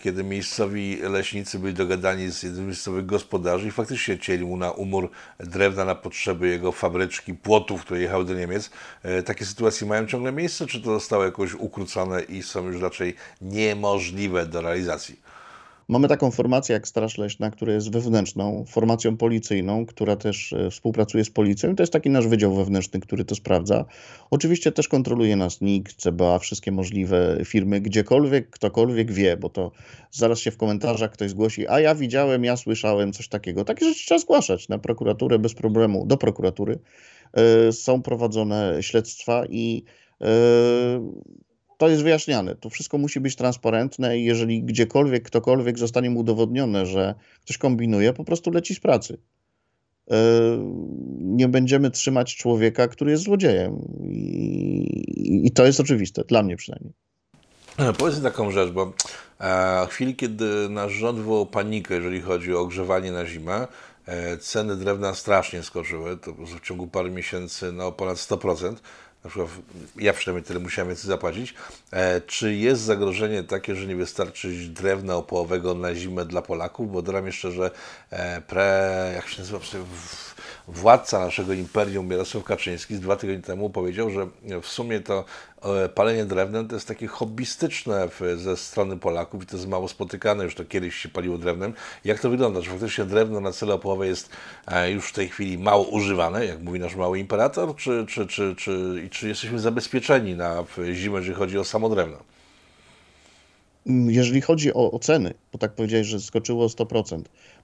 kiedy 0.00 0.24
miejscowi 0.24 0.96
leśnicy 1.02 1.58
byli 1.58 1.74
dogadani 1.74 2.30
z 2.32 2.42
jednym 2.42 2.64
z 2.64 2.66
miejscowych 2.66 3.06
gospodarzy 3.06 3.68
i 3.68 3.70
faktycznie 3.70 4.18
cieli 4.18 4.44
mu 4.44 4.56
na 4.56 4.70
umór 4.70 5.10
drewna 5.40 5.84
na 5.84 5.94
potrzeby 5.94 6.48
jego 6.48 6.72
fabryczki, 6.72 7.34
płotów, 7.34 7.84
które 7.84 8.00
jechały 8.00 8.24
do 8.24 8.34
Niemiec. 8.34 8.70
E, 9.02 9.22
takie 9.22 9.44
sytuacje 9.44 9.86
mają 9.86 10.06
ciągle 10.06 10.32
miejsce, 10.32 10.66
czy 10.66 10.82
to 10.82 10.94
zostało 10.94 11.24
jakoś 11.24 11.54
ukrócone 11.54 12.22
i 12.22 12.42
są 12.42 12.66
już 12.66 12.82
raczej 12.82 13.14
niemożliwe 13.40 14.46
do 14.46 14.60
realizacji? 14.60 15.25
Mamy 15.88 16.08
taką 16.08 16.30
formację 16.30 16.72
jak 16.72 16.88
Straż 16.88 17.18
Leśna, 17.18 17.50
która 17.50 17.72
jest 17.72 17.92
wewnętrzną 17.92 18.64
formacją 18.68 19.16
policyjną, 19.16 19.86
która 19.86 20.16
też 20.16 20.52
e, 20.52 20.70
współpracuje 20.70 21.24
z 21.24 21.30
policją 21.30 21.76
to 21.76 21.82
jest 21.82 21.92
taki 21.92 22.10
nasz 22.10 22.28
wydział 22.28 22.54
wewnętrzny, 22.54 23.00
który 23.00 23.24
to 23.24 23.34
sprawdza. 23.34 23.84
Oczywiście 24.30 24.72
też 24.72 24.88
kontroluje 24.88 25.36
nas 25.36 25.60
NIK, 25.60 25.92
CBA, 25.92 26.38
wszystkie 26.38 26.72
możliwe 26.72 27.38
firmy, 27.44 27.80
gdziekolwiek, 27.80 28.50
ktokolwiek 28.50 29.12
wie, 29.12 29.36
bo 29.36 29.48
to 29.48 29.72
zaraz 30.10 30.38
się 30.38 30.50
w 30.50 30.56
komentarzach 30.56 31.12
ktoś 31.12 31.30
zgłosi, 31.30 31.68
a 31.68 31.80
ja 31.80 31.94
widziałem, 31.94 32.44
ja 32.44 32.56
słyszałem 32.56 33.12
coś 33.12 33.28
takiego. 33.28 33.64
Takie 33.64 33.88
rzeczy 33.88 34.06
trzeba 34.06 34.18
zgłaszać 34.18 34.68
na 34.68 34.78
prokuraturę 34.78 35.38
bez 35.38 35.54
problemu, 35.54 36.06
do 36.06 36.16
prokuratury. 36.16 36.78
E, 37.32 37.72
są 37.72 38.02
prowadzone 38.02 38.76
śledztwa 38.80 39.44
i 39.50 39.84
e, 40.20 40.26
to 41.76 41.88
jest 41.88 42.02
wyjaśniane. 42.02 42.54
To 42.54 42.70
wszystko 42.70 42.98
musi 42.98 43.20
być 43.20 43.36
transparentne 43.36 44.18
i 44.18 44.24
jeżeli 44.24 44.62
gdziekolwiek, 44.62 45.22
ktokolwiek 45.22 45.78
zostanie 45.78 46.10
mu 46.10 46.20
udowodnione, 46.20 46.86
że 46.86 47.14
ktoś 47.44 47.58
kombinuje, 47.58 48.12
po 48.12 48.24
prostu 48.24 48.50
leci 48.50 48.74
z 48.74 48.80
pracy. 48.80 49.18
E, 50.10 50.16
nie 51.20 51.48
będziemy 51.48 51.90
trzymać 51.90 52.36
człowieka, 52.36 52.88
który 52.88 53.10
jest 53.10 53.24
złodziejem. 53.24 53.78
I, 54.02 55.46
i 55.46 55.50
to 55.50 55.66
jest 55.66 55.80
oczywiste, 55.80 56.24
dla 56.24 56.42
mnie 56.42 56.56
przynajmniej. 56.56 56.92
Powiedz 57.98 58.22
taką 58.22 58.50
rzecz, 58.50 58.70
bo 58.70 58.92
e, 59.40 59.86
w 59.86 59.90
chwili, 59.90 60.16
kiedy 60.16 60.68
nasz 60.68 60.92
rząd 60.92 61.18
wywołał 61.18 61.46
panikę, 61.46 61.94
jeżeli 61.94 62.20
chodzi 62.20 62.54
o 62.54 62.60
ogrzewanie 62.60 63.12
na 63.12 63.26
zimę, 63.26 63.68
e, 64.06 64.38
ceny 64.38 64.76
drewna 64.76 65.14
strasznie 65.14 65.62
skoczyły, 65.62 66.16
to 66.16 66.32
w 66.32 66.60
ciągu 66.60 66.86
paru 66.86 67.10
miesięcy 67.10 67.72
na 67.72 67.84
no, 67.84 67.92
ponad 67.92 68.16
100% 68.16 68.74
na 69.26 69.30
przykład 69.30 69.50
ja 69.96 70.12
przynajmniej 70.12 70.44
tyle 70.44 70.60
musiałem 70.60 70.88
więcej 70.88 71.08
zapłacić. 71.08 71.54
E, 71.90 72.20
czy 72.20 72.54
jest 72.54 72.82
zagrożenie 72.82 73.42
takie, 73.42 73.74
że 73.74 73.86
nie 73.86 73.96
wystarczy 73.96 74.48
drewna 74.68 75.16
opołowego 75.16 75.74
na 75.74 75.94
zimę 75.94 76.24
dla 76.24 76.42
Polaków? 76.42 76.92
Bo 76.92 77.02
dodam 77.02 77.26
jeszcze, 77.26 77.52
że 77.52 77.70
e, 78.10 78.40
pre, 78.40 79.12
jak 79.14 79.28
się 79.28 79.38
nazywa, 79.38 79.58
władca 80.68 81.18
naszego 81.18 81.52
imperium, 81.52 82.10
Jarosław 82.10 82.44
Kaczyński, 82.44 82.96
z 82.96 83.00
dwa 83.00 83.16
tygodnie 83.16 83.42
temu 83.42 83.70
powiedział, 83.70 84.10
że 84.10 84.26
w 84.62 84.66
sumie 84.66 85.00
to 85.00 85.24
e, 85.62 85.88
palenie 85.88 86.24
drewnem 86.24 86.68
to 86.68 86.74
jest 86.74 86.88
takie 86.88 87.06
hobbystyczne 87.06 88.08
ze 88.36 88.56
strony 88.56 88.96
Polaków 88.96 89.42
i 89.42 89.46
to 89.46 89.56
jest 89.56 89.68
mało 89.68 89.88
spotykane, 89.88 90.44
już 90.44 90.54
to 90.54 90.64
kiedyś 90.64 90.94
się 90.94 91.08
paliło 91.08 91.38
drewnem. 91.38 91.72
Jak 92.04 92.20
to 92.20 92.30
wygląda? 92.30 92.62
Czy 92.62 92.70
faktycznie 92.70 93.04
drewno 93.04 93.40
na 93.40 93.52
cele 93.52 93.74
opołowe 93.74 94.06
jest 94.06 94.30
e, 94.66 94.90
już 94.90 95.08
w 95.08 95.12
tej 95.12 95.28
chwili 95.28 95.58
mało 95.58 95.84
używane, 95.84 96.46
jak 96.46 96.62
mówi 96.62 96.80
nasz 96.80 96.94
mały 96.94 97.18
imperator, 97.18 97.76
czy, 97.76 98.04
czy, 98.08 98.26
czy, 98.26 98.54
czy, 98.54 98.54
czy, 98.56 99.08
czy 99.10 99.28
jesteśmy 99.28 99.58
zabezpieczeni 99.58 100.34
na 100.34 100.64
zimę, 100.92 101.18
jeżeli 101.18 101.34
chodzi 101.34 101.58
o 101.58 101.64
samo 101.64 101.88
drewno? 101.88 102.18
Jeżeli 104.06 104.40
chodzi 104.40 104.74
o, 104.74 104.92
o 104.92 104.98
ceny, 104.98 105.34
bo 105.52 105.58
tak 105.58 105.72
powiedziałeś, 105.72 106.06
że 106.06 106.20
skoczyło 106.20 106.64
o 106.64 106.68
100%, 106.68 107.22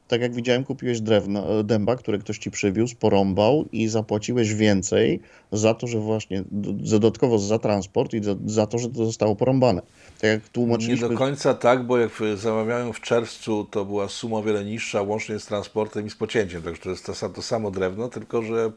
tak 0.08 0.20
jak 0.20 0.34
widziałem, 0.34 0.64
kupiłeś 0.64 1.00
drewno, 1.00 1.58
e, 1.60 1.64
dęba, 1.64 1.96
które 1.96 2.18
ktoś 2.18 2.38
ci 2.38 2.50
przywiózł, 2.50 2.96
porąbał 2.96 3.64
i 3.72 3.88
zapłaciłeś 3.88 4.54
więcej 4.54 5.20
za 5.52 5.74
to, 5.74 5.86
że 5.86 5.98
właśnie 5.98 6.44
dodatkowo 6.50 7.38
za 7.38 7.58
transport 7.58 8.14
i 8.14 8.24
za, 8.24 8.34
za 8.46 8.66
to, 8.66 8.78
że 8.78 8.88
to 8.88 9.06
zostało 9.06 9.36
porąbane. 9.36 9.82
Tak 10.20 10.30
jak 10.30 10.48
tłumaczyliśmy... 10.48 11.08
Nie 11.08 11.12
do 11.12 11.18
końca 11.18 11.54
tak, 11.54 11.86
bo 11.86 11.98
jak 11.98 12.10
zamawiałem 12.34 12.92
w 12.92 13.00
czerwcu, 13.00 13.64
to 13.64 13.84
była 13.84 14.08
suma 14.08 14.36
o 14.36 14.42
wiele 14.42 14.64
niższa, 14.64 15.02
łącznie 15.02 15.38
z 15.38 15.46
transportem 15.46 16.06
i 16.06 16.10
z 16.10 16.14
pocięciem. 16.14 16.62
Także 16.62 16.82
to 16.82 16.90
jest 16.90 17.06
to, 17.06 17.28
to 17.28 17.42
samo 17.42 17.70
drewno, 17.70 18.08
tylko 18.08 18.42
że 18.42 18.72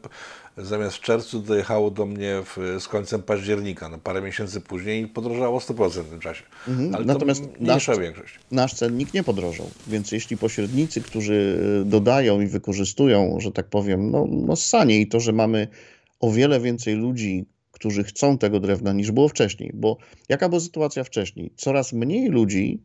zamiast 0.56 0.96
w 0.96 1.00
czerwcu 1.00 1.40
dojechało 1.40 1.90
do 1.90 2.06
mnie 2.06 2.42
w, 2.44 2.76
z 2.80 2.88
końcem 2.88 3.22
października, 3.22 3.88
no 3.88 3.98
parę 3.98 4.22
miesięcy 4.22 4.60
później 4.60 5.02
i 5.02 5.06
podrożało 5.06 5.58
100% 5.58 6.02
w 6.02 6.10
tym 6.10 6.20
czasie. 6.20 6.42
Mhm. 6.68 6.94
Ale 6.94 7.04
Natomiast 7.04 7.42
nasz, 7.60 7.88
większość. 8.00 8.38
nasz 8.50 8.74
cennik 8.74 9.14
nie 9.14 9.24
podrożał, 9.24 9.70
więc 9.86 10.12
jeśli 10.12 10.36
pośrednicy, 10.36 11.00
którzy 11.00 11.58
y, 11.82 11.84
dodają 11.84 12.40
i 12.40 12.46
wykorzystują, 12.46 13.40
że 13.40 13.52
tak 13.52 13.66
powiem, 13.66 14.10
no, 14.10 14.26
no 14.30 14.56
sanie 14.56 15.00
i 15.00 15.08
to, 15.08 15.20
że 15.20 15.32
mamy 15.32 15.68
o 16.20 16.30
wiele 16.30 16.60
więcej 16.60 16.94
ludzi, 16.94 17.46
którzy 17.70 18.04
chcą 18.04 18.38
tego 18.38 18.60
drewna 18.60 18.92
niż 18.92 19.10
było 19.10 19.28
wcześniej, 19.28 19.70
bo 19.74 19.96
jaka 20.28 20.48
była 20.48 20.60
sytuacja 20.60 21.04
wcześniej? 21.04 21.52
Coraz 21.56 21.92
mniej 21.92 22.28
ludzi, 22.28 22.82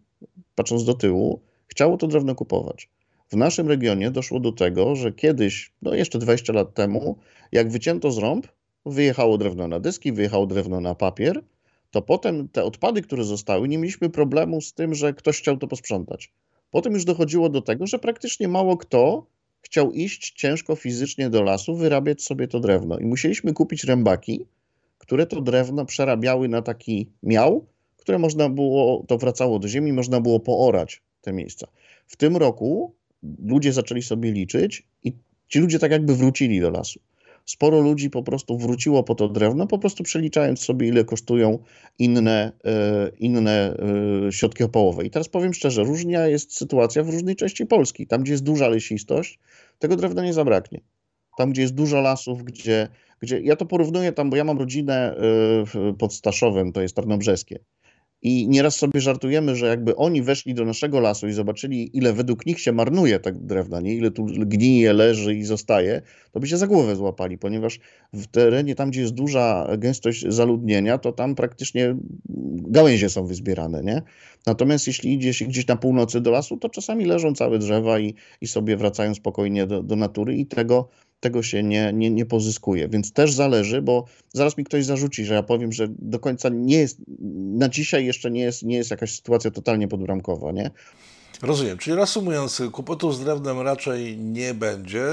patrząc 0.56 0.86
do 0.86 0.94
tyłu, 0.94 1.42
chciało 1.68 1.98
to 1.98 2.08
drewno 2.08 2.36
kupować. 2.36 2.90
W 3.32 3.36
naszym 3.36 3.68
regionie 3.68 4.12
doszło 4.12 4.40
do 4.40 4.52
tego, 4.52 4.96
że 4.96 5.12
kiedyś, 5.12 5.72
no 5.82 5.94
jeszcze 5.94 6.20
20 6.20 6.54
lat 6.54 6.74
temu, 6.74 7.18
jak 7.52 7.70
wycięto 7.70 8.12
z 8.12 8.18
rąb, 8.18 8.48
wyjechało 8.86 9.38
drewno 9.38 9.68
na 9.68 9.80
dyski, 9.80 10.12
wyjechało 10.12 10.48
drewno 10.48 10.82
na 10.82 10.96
papier, 10.96 11.44
to 11.92 12.02
potem 12.02 12.50
te 12.50 12.64
odpady, 12.64 13.02
które 13.02 13.24
zostały, 13.24 13.68
nie 13.68 13.78
mieliśmy 13.78 14.10
problemu 14.10 14.62
z 14.62 14.74
tym, 14.74 14.96
że 14.96 15.14
ktoś 15.14 15.38
chciał 15.38 15.58
to 15.58 15.68
posprzątać. 15.68 16.32
Potem 16.72 16.94
już 16.94 17.06
dochodziło 17.06 17.50
do 17.50 17.62
tego, 17.62 17.88
że 17.88 18.00
praktycznie 18.00 18.48
mało 18.48 18.78
kto 18.78 19.26
chciał 19.62 19.92
iść 19.92 20.32
ciężko 20.32 20.76
fizycznie 20.76 21.30
do 21.30 21.44
lasu, 21.44 21.76
wyrabiać 21.76 22.22
sobie 22.22 22.48
to 22.48 22.60
drewno. 22.60 23.00
I 23.00 23.06
musieliśmy 23.06 23.54
kupić 23.54 23.84
rębaki, 23.84 24.46
które 24.98 25.26
to 25.26 25.42
drewno 25.42 25.86
przerabiały 25.86 26.48
na 26.48 26.62
taki 26.62 27.10
miał, 27.24 27.66
które 27.98 28.20
można 28.20 28.50
było, 28.50 29.06
to 29.08 29.18
wracało 29.18 29.60
do 29.60 29.68
ziemi, 29.68 29.94
można 29.94 30.22
było 30.22 30.40
poorać 30.40 31.02
te 31.22 31.34
miejsca. 31.34 31.68
W 32.08 32.16
tym 32.16 32.38
roku 32.38 32.94
ludzie 33.46 33.74
zaczęli 33.74 34.02
sobie 34.02 34.32
liczyć 34.32 34.84
i 35.04 35.14
ci 35.48 35.60
ludzie 35.60 35.80
tak 35.80 35.92
jakby 35.92 36.16
wrócili 36.16 36.62
do 36.62 36.70
lasu. 36.70 37.00
Sporo 37.46 37.82
ludzi 37.82 38.10
po 38.10 38.24
prostu 38.24 38.58
wróciło 38.58 39.04
po 39.04 39.16
to 39.16 39.30
drewno, 39.30 39.68
po 39.68 39.80
prostu 39.80 40.04
przeliczając 40.04 40.60
sobie, 40.64 40.88
ile 40.88 41.06
kosztują 41.06 41.60
inne, 42.00 42.52
e, 42.66 43.12
inne 43.20 43.76
e, 44.28 44.32
środki 44.32 44.64
opołowe. 44.64 45.06
I 45.06 45.10
teraz 45.10 45.30
powiem 45.30 45.54
szczerze, 45.54 45.84
różnia 45.84 46.28
jest 46.28 46.58
sytuacja 46.58 47.04
w 47.04 47.10
różnej 47.10 47.36
części 47.36 47.66
Polski. 47.66 48.08
Tam, 48.08 48.24
gdzie 48.24 48.32
jest 48.32 48.44
duża 48.44 48.68
lesistość, 48.68 49.40
tego 49.80 49.96
drewna 49.96 50.24
nie 50.24 50.34
zabraknie. 50.34 50.82
Tam, 51.38 51.52
gdzie 51.52 51.62
jest 51.62 51.74
dużo 51.74 52.02
lasów, 52.02 52.44
gdzie, 52.44 52.88
gdzie 53.20 53.42
ja 53.42 53.56
to 53.56 53.66
porównuję 53.66 54.12
tam, 54.12 54.30
bo 54.30 54.36
ja 54.36 54.44
mam 54.44 54.60
rodzinę 54.60 55.16
e, 55.16 55.94
pod 55.94 56.14
Staszowem, 56.14 56.72
to 56.72 56.82
jest 56.82 56.96
Tarnobrzeskie. 56.96 57.60
I 58.24 58.48
nieraz 58.48 58.76
sobie 58.76 59.02
żartujemy, 59.02 59.56
że 59.56 59.66
jakby 59.66 59.96
oni 59.96 60.22
weszli 60.22 60.54
do 60.54 60.66
naszego 60.66 61.00
lasu 61.00 61.28
i 61.28 61.34
zobaczyli, 61.34 61.98
ile 61.98 62.14
według 62.14 62.46
nich 62.46 62.60
się 62.60 62.72
marnuje 62.72 63.20
tak 63.20 63.38
drewna, 63.38 63.82
nie? 63.82 63.96
ile 63.96 64.12
tu 64.12 64.26
gnije, 64.26 64.94
leży 64.94 65.36
i 65.36 65.44
zostaje, 65.44 66.02
to 66.32 66.40
by 66.40 66.48
się 66.48 66.58
za 66.58 66.68
głowę 66.68 66.96
złapali, 66.96 67.38
ponieważ 67.38 67.80
w 68.14 68.28
terenie, 68.28 68.76
tam 68.76 68.90
gdzie 68.90 69.02
jest 69.02 69.14
duża 69.14 69.68
gęstość 69.78 70.26
zaludnienia, 70.28 70.98
to 70.98 71.12
tam 71.12 71.36
praktycznie 71.36 71.96
gałęzie 72.56 73.10
są 73.10 73.26
wyzbierane. 73.26 73.84
Nie? 73.84 74.02
Natomiast 74.46 74.88
jeśli 74.88 75.14
idzie 75.14 75.34
się 75.34 75.46
gdzieś 75.46 75.68
na 75.68 75.76
północy 75.76 76.22
do 76.22 76.32
lasu, 76.32 76.58
to 76.58 76.70
czasami 76.70 77.06
leżą 77.06 77.34
całe 77.34 77.60
drzewa 77.60 78.00
i, 78.00 78.14
i 78.42 78.48
sobie 78.48 78.78
wracają 78.78 79.16
spokojnie 79.16 79.68
do, 79.68 79.84
do 79.84 79.96
natury 79.96 80.36
i 80.36 80.46
tego 80.46 80.90
tego 81.22 81.44
się 81.44 81.64
nie, 81.64 81.94
nie, 81.94 82.10
nie 82.10 82.26
pozyskuje. 82.26 82.88
Więc 82.88 83.14
też 83.14 83.34
zależy, 83.34 83.82
bo 83.82 84.06
zaraz 84.34 84.58
mi 84.58 84.64
ktoś 84.64 84.86
zarzuci, 84.86 85.26
że 85.26 85.34
ja 85.34 85.44
powiem, 85.44 85.72
że 85.72 85.88
do 85.90 86.20
końca 86.20 86.50
nie 86.50 86.78
jest, 86.78 86.98
na 87.58 87.70
dzisiaj 87.70 88.06
jeszcze 88.06 88.32
nie 88.32 88.42
jest, 88.42 88.64
nie 88.64 88.76
jest 88.76 88.92
jakaś 88.92 89.16
sytuacja 89.16 89.52
totalnie 89.52 89.88
podbramkowa, 89.88 90.52
nie? 90.52 90.72
Rozumiem, 91.42 91.78
czyli 91.78 91.96
reasumując, 91.96 92.62
kłopotów 92.72 93.16
z 93.16 93.20
drewnem 93.20 93.60
raczej 93.60 94.18
nie 94.18 94.54
będzie. 94.54 95.06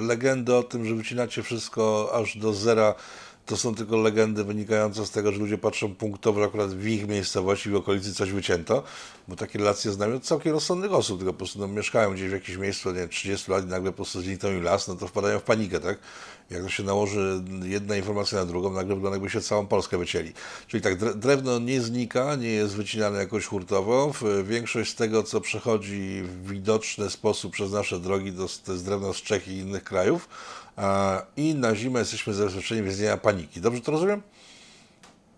Legendy 0.00 0.54
o 0.54 0.62
tym, 0.62 0.84
że 0.84 0.94
wycinacie 0.94 1.42
wszystko 1.42 2.10
aż 2.14 2.38
do 2.38 2.54
zera 2.54 2.94
to 3.46 3.56
są 3.56 3.74
tylko 3.74 3.96
legendy 3.96 4.44
wynikające 4.44 5.06
z 5.06 5.10
tego, 5.10 5.32
że 5.32 5.38
ludzie 5.38 5.58
patrzą 5.58 5.94
punktowo, 5.94 6.44
akurat 6.44 6.74
w 6.74 6.86
ich 6.86 7.08
miejscowości, 7.08 7.70
w 7.70 7.76
okolicy 7.76 8.14
coś 8.14 8.30
wycięto, 8.30 8.82
bo 9.28 9.36
takie 9.36 9.58
relacje 9.58 9.92
znają 9.92 10.16
od 10.16 10.24
całkiem 10.24 10.52
rozsądnych 10.52 10.92
osób, 10.92 11.18
tylko 11.18 11.32
po 11.32 11.38
prostu 11.38 11.58
no, 11.58 11.68
mieszkają 11.68 12.14
gdzieś 12.14 12.28
w 12.28 12.32
jakimś 12.32 12.58
miejscu, 12.58 12.92
nie 12.92 13.08
30 13.08 13.50
lat 13.50 13.64
i 13.64 13.66
nagle 13.66 13.90
po 13.90 13.96
prostu 13.96 14.20
zniknął 14.20 14.52
im 14.52 14.62
las, 14.62 14.88
no 14.88 14.94
to 14.96 15.08
wpadają 15.08 15.38
w 15.38 15.42
panikę, 15.42 15.80
tak? 15.80 15.98
Jak 16.50 16.62
to 16.62 16.68
się 16.68 16.82
nałoży 16.82 17.42
jedna 17.62 17.96
informacja 17.96 18.38
na 18.38 18.44
drugą, 18.44 18.72
nagle 18.72 18.94
wygląda 18.94 19.16
jakby 19.16 19.30
się 19.30 19.40
całą 19.40 19.66
Polskę 19.66 19.98
wycięli. 19.98 20.32
Czyli 20.66 20.82
tak, 20.82 21.18
drewno 21.18 21.58
nie 21.58 21.80
znika, 21.80 22.34
nie 22.34 22.48
jest 22.48 22.74
wycinane 22.74 23.18
jakoś 23.18 23.46
hurtowo. 23.46 24.12
Większość 24.44 24.92
z 24.92 24.94
tego, 24.94 25.22
co 25.22 25.40
przechodzi 25.40 26.22
w 26.22 26.50
widoczny 26.50 27.10
sposób 27.10 27.52
przez 27.52 27.72
nasze 27.72 28.00
drogi, 28.00 28.32
to 28.32 28.72
jest 28.72 28.84
drewno 28.84 29.14
z 29.14 29.16
Czech 29.16 29.48
i 29.48 29.56
innych 29.56 29.84
krajów 29.84 30.28
i 31.36 31.54
na 31.54 31.74
zimę 31.74 31.98
jesteśmy 31.98 32.34
zabezpieczeni 32.34 32.82
w 32.82 32.86
istnienia 32.86 33.16
paniki. 33.16 33.60
Dobrze 33.60 33.80
to 33.80 33.92
rozumiem? 33.92 34.22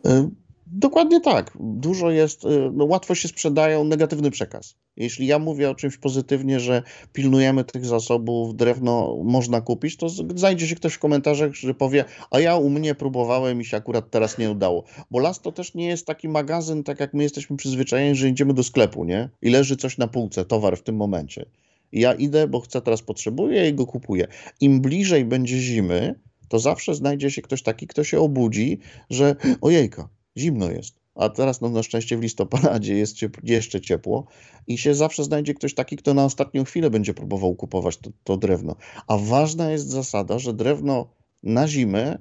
Y, 0.06 0.28
dokładnie 0.66 1.20
tak. 1.20 1.52
Dużo 1.60 2.10
jest, 2.10 2.44
y, 2.44 2.70
no 2.72 2.84
łatwo 2.84 3.14
się 3.14 3.28
sprzedają 3.28 3.84
negatywny 3.84 4.30
przekaz. 4.30 4.74
Jeśli 4.96 5.26
ja 5.26 5.38
mówię 5.38 5.70
o 5.70 5.74
czymś 5.74 5.96
pozytywnie, 5.96 6.60
że 6.60 6.82
pilnujemy 7.12 7.64
tych 7.64 7.86
zasobów, 7.86 8.56
drewno 8.56 9.16
można 9.24 9.60
kupić, 9.60 9.96
to 9.96 10.08
znajdzie 10.08 10.68
się 10.68 10.76
ktoś 10.76 10.94
w 10.94 10.98
komentarzach, 10.98 11.54
że 11.54 11.74
powie, 11.74 12.04
a 12.30 12.40
ja 12.40 12.56
u 12.56 12.70
mnie 12.70 12.94
próbowałem 12.94 13.60
i 13.60 13.64
się 13.64 13.76
akurat 13.76 14.10
teraz 14.10 14.38
nie 14.38 14.50
udało. 14.50 14.84
Bo 15.10 15.18
las 15.18 15.40
to 15.40 15.52
też 15.52 15.74
nie 15.74 15.86
jest 15.86 16.06
taki 16.06 16.28
magazyn, 16.28 16.84
tak 16.84 17.00
jak 17.00 17.14
my 17.14 17.22
jesteśmy 17.22 17.56
przyzwyczajeni, 17.56 18.16
że 18.16 18.28
idziemy 18.28 18.54
do 18.54 18.62
sklepu, 18.62 19.04
nie? 19.04 19.28
I 19.42 19.50
leży 19.50 19.76
coś 19.76 19.98
na 19.98 20.08
półce, 20.08 20.44
towar 20.44 20.76
w 20.76 20.82
tym 20.82 20.96
momencie. 20.96 21.46
Ja 21.92 22.14
idę, 22.14 22.48
bo 22.48 22.60
chcę, 22.60 22.80
teraz 22.80 23.02
potrzebuję 23.02 23.68
i 23.68 23.74
go 23.74 23.86
kupuję. 23.86 24.26
Im 24.60 24.80
bliżej 24.80 25.24
będzie 25.24 25.58
zimy, 25.58 26.14
to 26.48 26.58
zawsze 26.58 26.94
znajdzie 26.94 27.30
się 27.30 27.42
ktoś 27.42 27.62
taki, 27.62 27.86
kto 27.86 28.04
się 28.04 28.20
obudzi, 28.20 28.78
że 29.10 29.36
ojejka, 29.60 30.08
zimno 30.36 30.70
jest. 30.70 30.98
A 31.14 31.28
teraz 31.28 31.60
no, 31.60 31.68
na 31.68 31.82
szczęście 31.82 32.16
w 32.16 32.22
listopadzie 32.22 32.94
jest 32.94 33.16
jeszcze 33.42 33.80
ciepło 33.80 34.26
i 34.66 34.78
się 34.78 34.94
zawsze 34.94 35.24
znajdzie 35.24 35.54
ktoś 35.54 35.74
taki, 35.74 35.96
kto 35.96 36.14
na 36.14 36.24
ostatnią 36.24 36.64
chwilę 36.64 36.90
będzie 36.90 37.14
próbował 37.14 37.54
kupować 37.54 37.96
to, 37.96 38.10
to 38.24 38.36
drewno. 38.36 38.76
A 39.06 39.16
ważna 39.16 39.70
jest 39.70 39.88
zasada, 39.88 40.38
że 40.38 40.54
drewno 40.54 41.08
na 41.42 41.68
zimę 41.68 42.18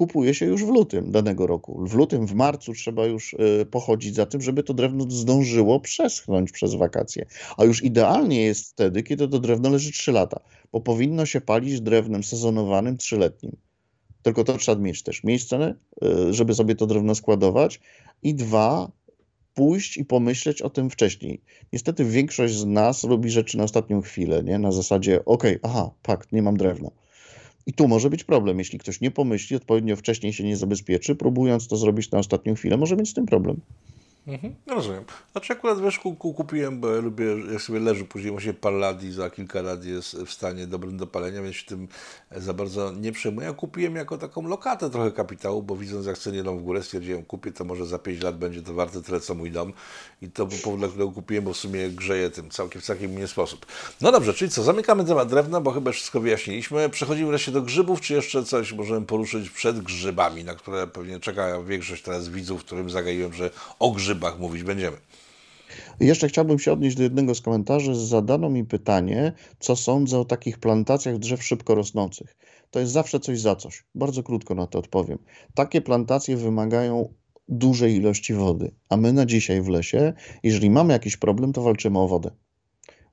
kupuje 0.00 0.34
się 0.34 0.46
już 0.46 0.64
w 0.64 0.68
lutym 0.68 1.10
danego 1.10 1.46
roku. 1.46 1.86
W 1.86 1.94
lutym, 1.94 2.26
w 2.26 2.34
marcu 2.34 2.72
trzeba 2.72 3.06
już 3.06 3.32
y, 3.32 3.66
pochodzić 3.70 4.14
za 4.14 4.26
tym, 4.26 4.40
żeby 4.40 4.62
to 4.62 4.74
drewno 4.74 5.10
zdążyło 5.10 5.80
przeschnąć 5.80 6.52
przez 6.52 6.74
wakacje. 6.74 7.26
A 7.56 7.64
już 7.64 7.84
idealnie 7.84 8.42
jest 8.42 8.70
wtedy, 8.70 9.02
kiedy 9.02 9.28
to 9.28 9.38
drewno 9.38 9.70
leży 9.70 9.92
3 9.92 10.12
lata, 10.12 10.40
bo 10.72 10.80
powinno 10.80 11.26
się 11.26 11.40
palić 11.40 11.80
drewnem 11.80 12.24
sezonowanym 12.24 12.96
trzyletnim. 12.96 13.56
Tylko 14.22 14.44
to 14.44 14.58
trzeba 14.58 14.82
mieć 14.82 15.02
też 15.02 15.24
miejsce, 15.24 15.74
y, 16.04 16.34
żeby 16.34 16.54
sobie 16.54 16.74
to 16.74 16.86
drewno 16.86 17.14
składować. 17.14 17.80
I 18.22 18.34
dwa, 18.34 18.90
pójść 19.54 19.96
i 19.96 20.04
pomyśleć 20.04 20.62
o 20.62 20.70
tym 20.70 20.90
wcześniej. 20.90 21.40
Niestety 21.72 22.04
większość 22.04 22.54
z 22.54 22.64
nas 22.64 23.04
robi 23.04 23.30
rzeczy 23.30 23.58
na 23.58 23.64
ostatnią 23.64 24.00
chwilę, 24.02 24.42
nie? 24.42 24.58
Na 24.58 24.72
zasadzie, 24.72 25.24
ok, 25.24 25.44
aha, 25.62 25.90
fakt, 26.02 26.32
nie 26.32 26.42
mam 26.42 26.56
drewna. 26.56 26.90
I 27.66 27.72
tu 27.72 27.88
może 27.88 28.10
być 28.10 28.24
problem. 28.24 28.58
Jeśli 28.58 28.78
ktoś 28.78 29.00
nie 29.00 29.10
pomyśli, 29.10 29.56
odpowiednio 29.56 29.96
wcześniej 29.96 30.32
się 30.32 30.44
nie 30.44 30.56
zabezpieczy, 30.56 31.14
próbując 31.14 31.68
to 31.68 31.76
zrobić 31.76 32.10
na 32.10 32.18
ostatnią 32.18 32.54
chwilę, 32.54 32.76
może 32.76 32.96
mieć 32.96 33.10
z 33.10 33.14
tym 33.14 33.26
problem. 33.26 33.60
Mhm, 34.26 34.54
rozumiem. 34.66 35.04
Znaczy 35.32 35.52
akurat 35.52 35.80
wiesz, 35.80 36.00
kupiłem, 36.36 36.80
bo 36.80 36.90
ja 36.90 37.00
lubię, 37.00 37.24
jak 37.52 37.62
sobie 37.62 37.80
leży 37.80 38.04
później 38.04 38.30
właśnie 38.30 38.54
parę 38.54 38.76
lat 38.76 39.02
i 39.02 39.12
za 39.12 39.30
kilka 39.30 39.62
lat 39.62 39.84
jest 39.84 40.16
w 40.16 40.30
stanie 40.30 40.66
dobrym 40.66 40.96
do 40.96 41.06
palenia, 41.06 41.42
więc 41.42 41.56
się 41.56 41.66
tym 41.66 41.88
za 42.36 42.54
bardzo 42.54 42.92
nie 42.92 43.12
przejmuję. 43.12 43.46
Ja 43.46 43.52
kupiłem 43.52 43.96
jako 43.96 44.18
taką 44.18 44.48
lokatę 44.48 44.90
trochę 44.90 45.12
kapitału, 45.12 45.62
bo 45.62 45.76
widząc 45.76 46.06
jak 46.06 46.18
ceny 46.18 46.38
idą 46.38 46.58
w 46.58 46.62
górę, 46.62 46.82
stwierdziłem, 46.82 47.22
kupię 47.22 47.52
to 47.52 47.64
może 47.64 47.86
za 47.86 47.98
5 47.98 48.22
lat 48.22 48.38
będzie 48.38 48.62
to 48.62 48.74
warte 48.74 49.02
tyle 49.02 49.20
co 49.20 49.34
mój 49.34 49.50
dom 49.50 49.72
i 50.22 50.30
to 50.30 50.46
był 50.46 50.58
powód, 50.58 50.80
dla 50.80 50.88
którego 50.88 51.12
kupiłem, 51.12 51.44
bo 51.44 51.52
w 51.52 51.56
sumie 51.56 51.88
grzeje 51.88 52.30
tym 52.30 52.50
całkiem 52.50 52.82
w 52.82 52.84
całkiem 52.84 53.12
inny 53.12 53.28
sposób. 53.28 53.66
No 54.00 54.12
dobrze, 54.12 54.34
czyli 54.34 54.50
co, 54.50 54.62
zamykamy 54.62 55.04
temat 55.04 55.28
drewna, 55.28 55.60
bo 55.60 55.70
chyba 55.70 55.92
wszystko 55.92 56.20
wyjaśniliśmy. 56.20 56.88
Przechodzimy 56.88 57.28
wreszcie 57.28 57.52
do 57.52 57.62
grzybów, 57.62 58.00
czy 58.00 58.14
jeszcze 58.14 58.44
coś 58.44 58.72
możemy 58.72 59.06
poruszyć 59.06 59.50
przed 59.50 59.80
grzybami, 59.80 60.44
na 60.44 60.54
które 60.54 60.86
pewnie 60.86 61.20
czeka 61.20 61.62
większość 61.62 62.02
teraz 62.02 62.28
widzów, 62.28 62.64
którym 62.64 62.90
zagaiłem, 62.90 63.32
że 63.32 63.50
o 63.78 63.90
mówić 64.40 64.62
będziemy. 64.62 64.96
Jeszcze 66.00 66.28
chciałbym 66.28 66.58
się 66.58 66.72
odnieść 66.72 66.96
do 66.96 67.02
jednego 67.02 67.34
z 67.34 67.40
komentarzy. 67.40 67.94
Zadano 67.94 68.50
mi 68.50 68.64
pytanie, 68.64 69.32
co 69.58 69.76
sądzę 69.76 70.18
o 70.18 70.24
takich 70.24 70.58
plantacjach 70.58 71.18
drzew 71.18 71.44
szybko 71.44 71.74
rosnących. 71.74 72.36
To 72.70 72.80
jest 72.80 72.92
zawsze 72.92 73.20
coś 73.20 73.40
za 73.40 73.56
coś. 73.56 73.84
Bardzo 73.94 74.22
krótko 74.22 74.54
na 74.54 74.66
to 74.66 74.78
odpowiem. 74.78 75.18
Takie 75.54 75.80
plantacje 75.80 76.36
wymagają 76.36 77.14
dużej 77.48 77.94
ilości 77.94 78.34
wody, 78.34 78.74
a 78.88 78.96
my 78.96 79.12
na 79.12 79.26
dzisiaj 79.26 79.62
w 79.62 79.68
lesie, 79.68 80.12
jeżeli 80.42 80.70
mamy 80.70 80.92
jakiś 80.92 81.16
problem, 81.16 81.52
to 81.52 81.62
walczymy 81.62 81.98
o 81.98 82.08
wodę 82.08 82.30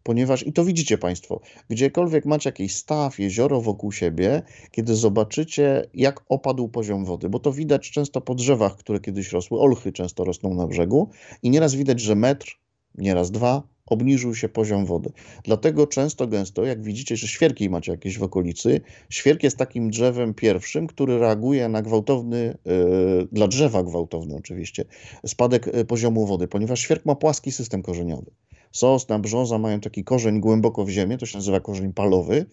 ponieważ 0.07 0.47
i 0.47 0.53
to 0.53 0.65
widzicie 0.65 0.97
Państwo, 0.97 1.41
gdziekolwiek 1.69 2.25
macie 2.25 2.47
jakiś 2.47 2.75
staw, 2.75 3.19
jezioro 3.19 3.61
wokół 3.61 3.91
siebie, 3.91 4.41
kiedy 4.71 4.95
zobaczycie, 4.95 5.85
jak 5.93 6.21
opadł 6.29 6.69
poziom 6.69 7.05
wody, 7.05 7.29
bo 7.29 7.39
to 7.39 7.51
widać 7.51 7.91
często 7.91 8.21
po 8.21 8.35
drzewach, 8.35 8.75
które 8.75 8.99
kiedyś 8.99 9.31
rosły, 9.31 9.59
olchy 9.59 9.91
często 9.91 10.23
rosną 10.23 10.53
na 10.53 10.67
brzegu 10.67 11.09
i 11.43 11.49
nieraz 11.49 11.75
widać, 11.75 12.01
że 12.01 12.15
metr, 12.15 12.59
nieraz 12.95 13.31
dwa, 13.31 13.63
obniżył 13.85 14.35
się 14.35 14.49
poziom 14.49 14.85
wody. 14.85 15.11
Dlatego 15.43 15.87
często, 15.87 16.27
gęsto, 16.27 16.65
jak 16.65 16.81
widzicie, 16.81 17.17
że 17.17 17.27
świerki 17.27 17.69
macie 17.69 17.91
jakieś 17.91 18.17
w 18.17 18.23
okolicy, 18.23 18.81
świerk 19.09 19.43
jest 19.43 19.57
takim 19.57 19.89
drzewem 19.89 20.33
pierwszym, 20.33 20.87
który 20.87 21.19
reaguje 21.19 21.69
na 21.69 21.81
gwałtowny, 21.81 22.57
yy, 22.65 23.27
dla 23.31 23.47
drzewa 23.47 23.83
gwałtowny 23.83 24.35
oczywiście, 24.35 24.85
spadek 25.25 25.67
e, 25.67 25.85
poziomu 25.85 26.25
wody, 26.25 26.47
ponieważ 26.47 26.79
świerk 26.79 27.05
ma 27.05 27.15
płaski 27.15 27.51
system 27.51 27.81
korzeniowy. 27.81 28.31
Sosna, 28.77 29.19
brzoza 29.19 29.57
mają 29.57 29.79
taki 29.79 30.03
korzeń 30.03 30.39
głęboko 30.39 30.85
w 30.85 30.89
ziemię, 30.89 31.17
to 31.17 31.25
się 31.25 31.37
nazywa 31.37 31.59
korzeń 31.59 31.93
palowy 31.93 32.45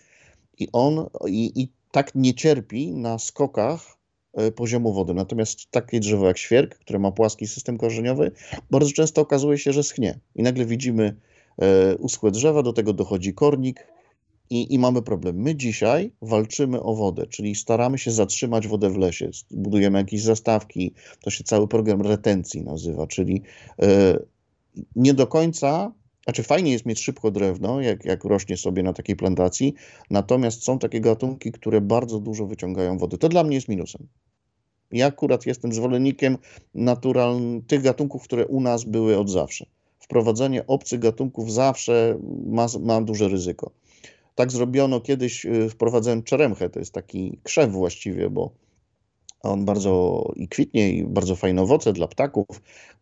i 0.58 0.68
on 0.72 1.06
i, 1.26 1.62
i 1.62 1.68
tak 1.90 2.14
nie 2.14 2.34
cierpi 2.34 2.92
na 2.92 3.18
skokach 3.18 3.98
e, 4.32 4.52
poziomu 4.52 4.92
wody. 4.92 5.14
Natomiast 5.14 5.70
takie 5.70 6.00
drzewo 6.00 6.26
jak 6.26 6.38
świerk, 6.38 6.78
które 6.78 6.98
ma 6.98 7.12
płaski 7.12 7.46
system 7.46 7.78
korzeniowy, 7.78 8.32
bardzo 8.70 8.92
często 8.92 9.20
okazuje 9.20 9.58
się, 9.58 9.72
że 9.72 9.82
schnie. 9.82 10.18
I 10.34 10.42
nagle 10.42 10.64
widzimy 10.64 11.16
e, 11.58 11.96
uschłe 11.96 12.30
drzewa, 12.30 12.62
do 12.62 12.72
tego 12.72 12.92
dochodzi 12.92 13.34
kornik 13.34 13.86
i, 14.50 14.74
i 14.74 14.78
mamy 14.78 15.02
problem. 15.02 15.36
My 15.36 15.56
dzisiaj 15.56 16.12
walczymy 16.22 16.82
o 16.82 16.94
wodę, 16.94 17.26
czyli 17.26 17.54
staramy 17.54 17.98
się 17.98 18.10
zatrzymać 18.10 18.68
wodę 18.68 18.90
w 18.90 18.96
lesie. 18.96 19.30
Budujemy 19.50 19.98
jakieś 19.98 20.22
zastawki, 20.22 20.94
to 21.20 21.30
się 21.30 21.44
cały 21.44 21.68
program 21.68 22.02
retencji 22.02 22.62
nazywa, 22.62 23.06
czyli 23.06 23.42
e, 23.82 24.18
nie 24.96 25.14
do 25.14 25.26
końca 25.26 25.92
znaczy 26.24 26.42
fajnie 26.42 26.72
jest 26.72 26.86
mieć 26.86 27.00
szybko 27.00 27.30
drewno, 27.30 27.80
jak, 27.80 28.04
jak 28.04 28.24
rośnie 28.24 28.56
sobie 28.56 28.82
na 28.82 28.92
takiej 28.92 29.16
plantacji, 29.16 29.74
natomiast 30.10 30.64
są 30.64 30.78
takie 30.78 31.00
gatunki, 31.00 31.52
które 31.52 31.80
bardzo 31.80 32.20
dużo 32.20 32.46
wyciągają 32.46 32.98
wody. 32.98 33.18
To 33.18 33.28
dla 33.28 33.44
mnie 33.44 33.54
jest 33.54 33.68
minusem. 33.68 34.06
Ja 34.92 35.06
akurat 35.06 35.46
jestem 35.46 35.72
zwolennikiem 35.72 36.38
naturalnych, 36.74 37.66
tych 37.66 37.82
gatunków, 37.82 38.24
które 38.24 38.46
u 38.46 38.60
nas 38.60 38.84
były 38.84 39.18
od 39.18 39.30
zawsze. 39.30 39.66
Wprowadzenie 39.98 40.66
obcych 40.66 41.00
gatunków 41.00 41.52
zawsze 41.52 42.18
ma, 42.46 42.66
ma 42.80 43.00
duże 43.00 43.28
ryzyko. 43.28 43.70
Tak 44.34 44.52
zrobiono 44.52 45.00
kiedyś, 45.00 45.46
y, 45.46 45.68
wprowadzałem 45.70 46.22
czeremchę, 46.22 46.70
to 46.70 46.78
jest 46.78 46.92
taki 46.92 47.38
krzew 47.42 47.72
właściwie, 47.72 48.30
bo 48.30 48.50
on 49.44 49.64
bardzo 49.64 50.24
i 50.36 50.48
kwitnie, 50.48 50.92
i 50.92 51.04
bardzo 51.04 51.36
fajne 51.36 51.62
owoce 51.62 51.92
dla 51.92 52.08
ptaków. 52.08 52.46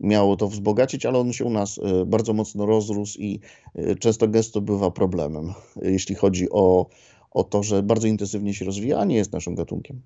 Miało 0.01 0.37
to 0.37 0.49
wzbogacić, 0.49 1.07
ale 1.07 1.19
on 1.19 1.33
się 1.33 1.45
u 1.45 1.51
nas 1.51 1.79
e, 1.79 2.07
bardzo 2.07 2.33
mocno 2.33 2.67
rozrósł 2.67 3.19
i 3.19 3.41
e, 3.75 3.95
często 3.95 4.29
gęsto 4.29 4.61
bywa 4.61 4.91
problemem, 4.91 5.53
jeśli 5.83 6.15
chodzi 6.15 6.51
o, 6.51 6.87
o 7.31 7.45
to, 7.45 7.63
że 7.63 7.83
bardzo 7.83 8.07
intensywnie 8.07 8.55
się 8.55 8.65
rozwija, 8.65 8.99
a 8.99 9.05
nie 9.05 9.17
jest 9.17 9.33
naszym 9.33 9.55
gatunkiem. 9.55 10.01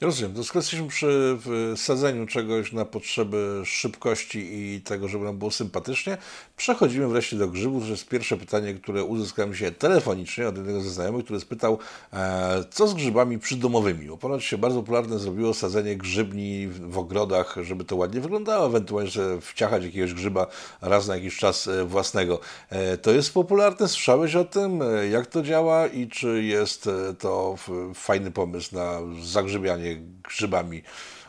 Rozumiem. 0.00 0.34
To 0.34 0.44
skoro 0.44 0.64
przy 0.88 1.38
sadzeniu 1.76 2.26
czegoś 2.26 2.72
na 2.72 2.84
potrzeby 2.84 3.62
szybkości 3.64 4.38
i 4.38 4.80
tego, 4.80 5.08
żeby 5.08 5.24
nam 5.24 5.38
było 5.38 5.50
sympatycznie, 5.50 6.16
przechodzimy 6.56 7.08
wreszcie 7.08 7.36
do 7.36 7.48
grzybów. 7.48 7.84
To 7.84 7.90
jest 7.90 8.08
pierwsze 8.08 8.36
pytanie, 8.36 8.74
które 8.74 9.04
uzyskałem 9.04 9.54
się 9.54 9.70
telefonicznie 9.70 10.48
od 10.48 10.56
jednego 10.56 10.80
ze 10.80 10.90
znajomych, 10.90 11.24
który 11.24 11.40
spytał, 11.40 11.78
e, 12.12 12.64
co 12.70 12.88
z 12.88 12.94
grzybami 12.94 13.38
przydomowymi? 13.38 14.08
Bo 14.22 14.40
się 14.40 14.58
bardzo 14.58 14.80
popularne 14.80 15.18
zrobiło 15.18 15.54
sadzenie 15.54 15.96
grzybni 15.96 16.68
w 16.68 16.98
ogrodach, 16.98 17.56
żeby 17.62 17.84
to 17.84 17.96
ładnie 17.96 18.20
wyglądało, 18.20 18.66
ewentualnie 18.66 19.10
wciachać 19.40 19.84
jakiegoś 19.84 20.14
grzyba 20.14 20.46
raz 20.80 21.08
na 21.08 21.16
jakiś 21.16 21.36
czas 21.36 21.68
e, 21.68 21.84
własnego. 21.84 22.40
E, 22.70 22.98
to 22.98 23.10
jest 23.10 23.34
popularne? 23.34 23.88
Słyszałeś 23.88 24.34
o 24.34 24.44
tym? 24.44 24.80
Jak 25.10 25.26
to 25.26 25.42
działa 25.42 25.86
i 25.86 26.08
czy 26.08 26.42
jest 26.42 26.88
to 27.18 27.56
fajny 27.94 28.30
pomysł 28.30 28.74
na 28.74 29.00
zagrzybianie 29.22 29.85
grzybami 30.28 30.82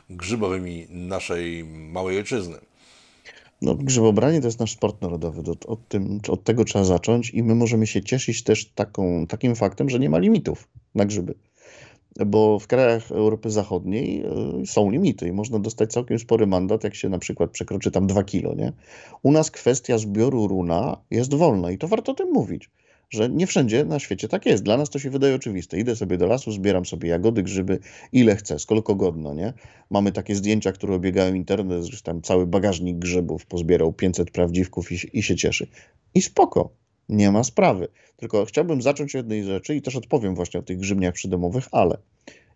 grzybowymi 0.09 0.87
naszej 0.89 1.63
małej 1.63 2.17
ojczyzny. 2.17 2.57
No, 3.61 3.75
grzybobranie 3.75 4.41
to 4.41 4.47
jest 4.47 4.59
nasz 4.59 4.71
sport 4.71 5.01
narodowy. 5.01 5.51
Od, 5.51 5.65
od, 5.65 5.87
tym, 5.87 6.19
od 6.27 6.43
tego 6.43 6.63
trzeba 6.63 6.85
zacząć 6.85 7.29
i 7.29 7.43
my 7.43 7.55
możemy 7.55 7.87
się 7.87 8.03
cieszyć 8.03 8.43
też 8.43 8.65
taką, 8.65 9.27
takim 9.27 9.55
faktem, 9.55 9.89
że 9.89 9.99
nie 9.99 10.09
ma 10.09 10.17
limitów 10.17 10.67
na 10.95 11.05
grzyby. 11.05 11.33
Bo 12.25 12.59
w 12.59 12.67
krajach 12.67 13.11
Europy 13.11 13.49
Zachodniej 13.49 14.23
y, 14.61 14.65
są 14.65 14.91
limity 14.91 15.27
i 15.27 15.31
można 15.31 15.59
dostać 15.59 15.91
całkiem 15.91 16.19
spory 16.19 16.47
mandat, 16.47 16.83
jak 16.83 16.95
się 16.95 17.09
na 17.09 17.19
przykład 17.19 17.51
przekroczy 17.51 17.91
tam 17.91 18.07
2 18.07 18.23
kilo. 18.23 18.55
Nie? 18.55 18.73
U 19.23 19.31
nas 19.31 19.51
kwestia 19.51 19.97
zbioru 19.97 20.47
runa 20.47 20.97
jest 21.11 21.33
wolna 21.33 21.71
i 21.71 21.77
to 21.77 21.87
warto 21.87 22.11
o 22.11 22.15
tym 22.15 22.31
mówić 22.31 22.69
że 23.09 23.29
nie 23.29 23.47
wszędzie 23.47 23.85
na 23.85 23.99
świecie 23.99 24.27
tak 24.27 24.45
jest. 24.45 24.63
Dla 24.63 24.77
nas 24.77 24.89
to 24.89 24.99
się 24.99 25.09
wydaje 25.09 25.35
oczywiste. 25.35 25.79
Idę 25.79 25.95
sobie 25.95 26.17
do 26.17 26.27
lasu, 26.27 26.51
zbieram 26.51 26.85
sobie 26.85 27.09
jagody, 27.09 27.43
grzyby, 27.43 27.79
ile 28.11 28.35
chcę, 28.35 28.59
skolko 28.59 28.95
godno, 28.95 29.33
nie? 29.33 29.53
Mamy 29.89 30.11
takie 30.11 30.35
zdjęcia, 30.35 30.71
które 30.71 30.95
obiegają 30.95 31.33
internet, 31.33 31.83
że 31.83 32.01
tam 32.01 32.21
cały 32.21 32.47
bagażnik 32.47 32.97
grzybów 32.97 33.45
pozbierał 33.45 33.93
500 33.93 34.31
prawdziwków 34.31 34.91
i, 34.91 35.19
i 35.19 35.23
się 35.23 35.35
cieszy. 35.35 35.67
I 36.13 36.21
spoko, 36.21 36.69
nie 37.09 37.31
ma 37.31 37.43
sprawy. 37.43 37.87
Tylko 38.17 38.45
chciałbym 38.45 38.81
zacząć 38.81 39.15
od 39.15 39.19
jednej 39.19 39.43
rzeczy 39.43 39.75
i 39.75 39.81
też 39.81 39.95
odpowiem 39.95 40.35
właśnie 40.35 40.59
o 40.59 40.63
tych 40.63 40.77
grzybniach 40.77 41.13
przydomowych, 41.13 41.67
ale 41.71 41.97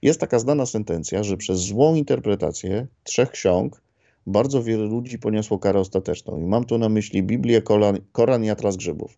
jest 0.02 0.20
taka 0.20 0.40
znana 0.40 0.66
sentencja, 0.66 1.24
że 1.24 1.38
przez 1.38 1.60
złą 1.60 1.96
interpretację 1.96 2.88
trzech 3.04 3.32
ksiąg 3.32 3.82
bardzo 4.28 4.64
wiele 4.64 4.84
ludzi 4.84 5.20
poniosło 5.20 5.60
karę 5.60 5.80
ostateczną. 5.80 6.38
I 6.38 6.44
mam 6.44 6.66
tu 6.66 6.78
na 6.78 6.90
myśli 6.90 7.24
Biblię, 7.24 7.62
Koran, 7.62 7.98
Koran 8.12 8.44
i 8.44 8.50
Atlas 8.50 8.78
Grzybów. 8.78 9.18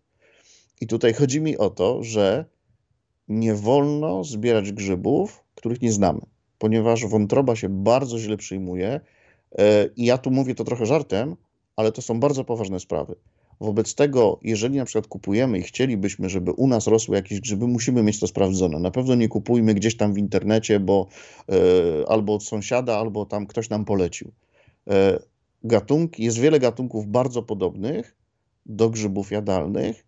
I 0.81 0.87
tutaj 0.87 1.13
chodzi 1.13 1.41
mi 1.41 1.57
o 1.57 1.69
to, 1.69 2.03
że 2.03 2.45
nie 3.27 3.55
wolno 3.55 4.23
zbierać 4.23 4.71
grzybów, 4.71 5.43
których 5.55 5.81
nie 5.81 5.91
znamy, 5.91 6.21
ponieważ 6.57 7.05
wątroba 7.05 7.55
się 7.55 7.69
bardzo 7.69 8.19
źle 8.19 8.37
przyjmuje. 8.37 8.99
E, 9.57 9.89
I 9.95 10.05
ja 10.05 10.17
tu 10.17 10.31
mówię 10.31 10.55
to 10.55 10.63
trochę 10.63 10.85
żartem, 10.85 11.35
ale 11.75 11.91
to 11.91 12.01
są 12.01 12.19
bardzo 12.19 12.43
poważne 12.43 12.79
sprawy. 12.79 13.15
Wobec 13.61 13.95
tego, 13.95 14.39
jeżeli 14.41 14.77
na 14.77 14.85
przykład 14.85 15.07
kupujemy 15.07 15.59
i 15.59 15.61
chcielibyśmy, 15.61 16.29
żeby 16.29 16.51
u 16.51 16.67
nas 16.67 16.87
rosły 16.87 17.15
jakieś 17.15 17.39
grzyby, 17.39 17.67
musimy 17.67 18.03
mieć 18.03 18.19
to 18.19 18.27
sprawdzone. 18.27 18.79
Na 18.79 18.91
pewno 18.91 19.15
nie 19.15 19.27
kupujmy 19.27 19.73
gdzieś 19.73 19.97
tam 19.97 20.13
w 20.13 20.17
internecie, 20.17 20.79
bo 20.79 21.07
y, 22.01 22.07
albo 22.07 22.33
od 22.35 22.43
sąsiada, 22.43 22.97
albo 22.97 23.25
tam 23.25 23.47
ktoś 23.47 23.69
nam 23.69 23.85
polecił. 23.85 24.31
Y, 24.87 24.91
gatunki, 25.63 26.23
jest 26.23 26.39
wiele 26.39 26.59
gatunków 26.59 27.07
bardzo 27.07 27.43
podobnych 27.43 28.15
do 28.65 28.89
grzybów 28.89 29.31
jadalnych 29.31 30.05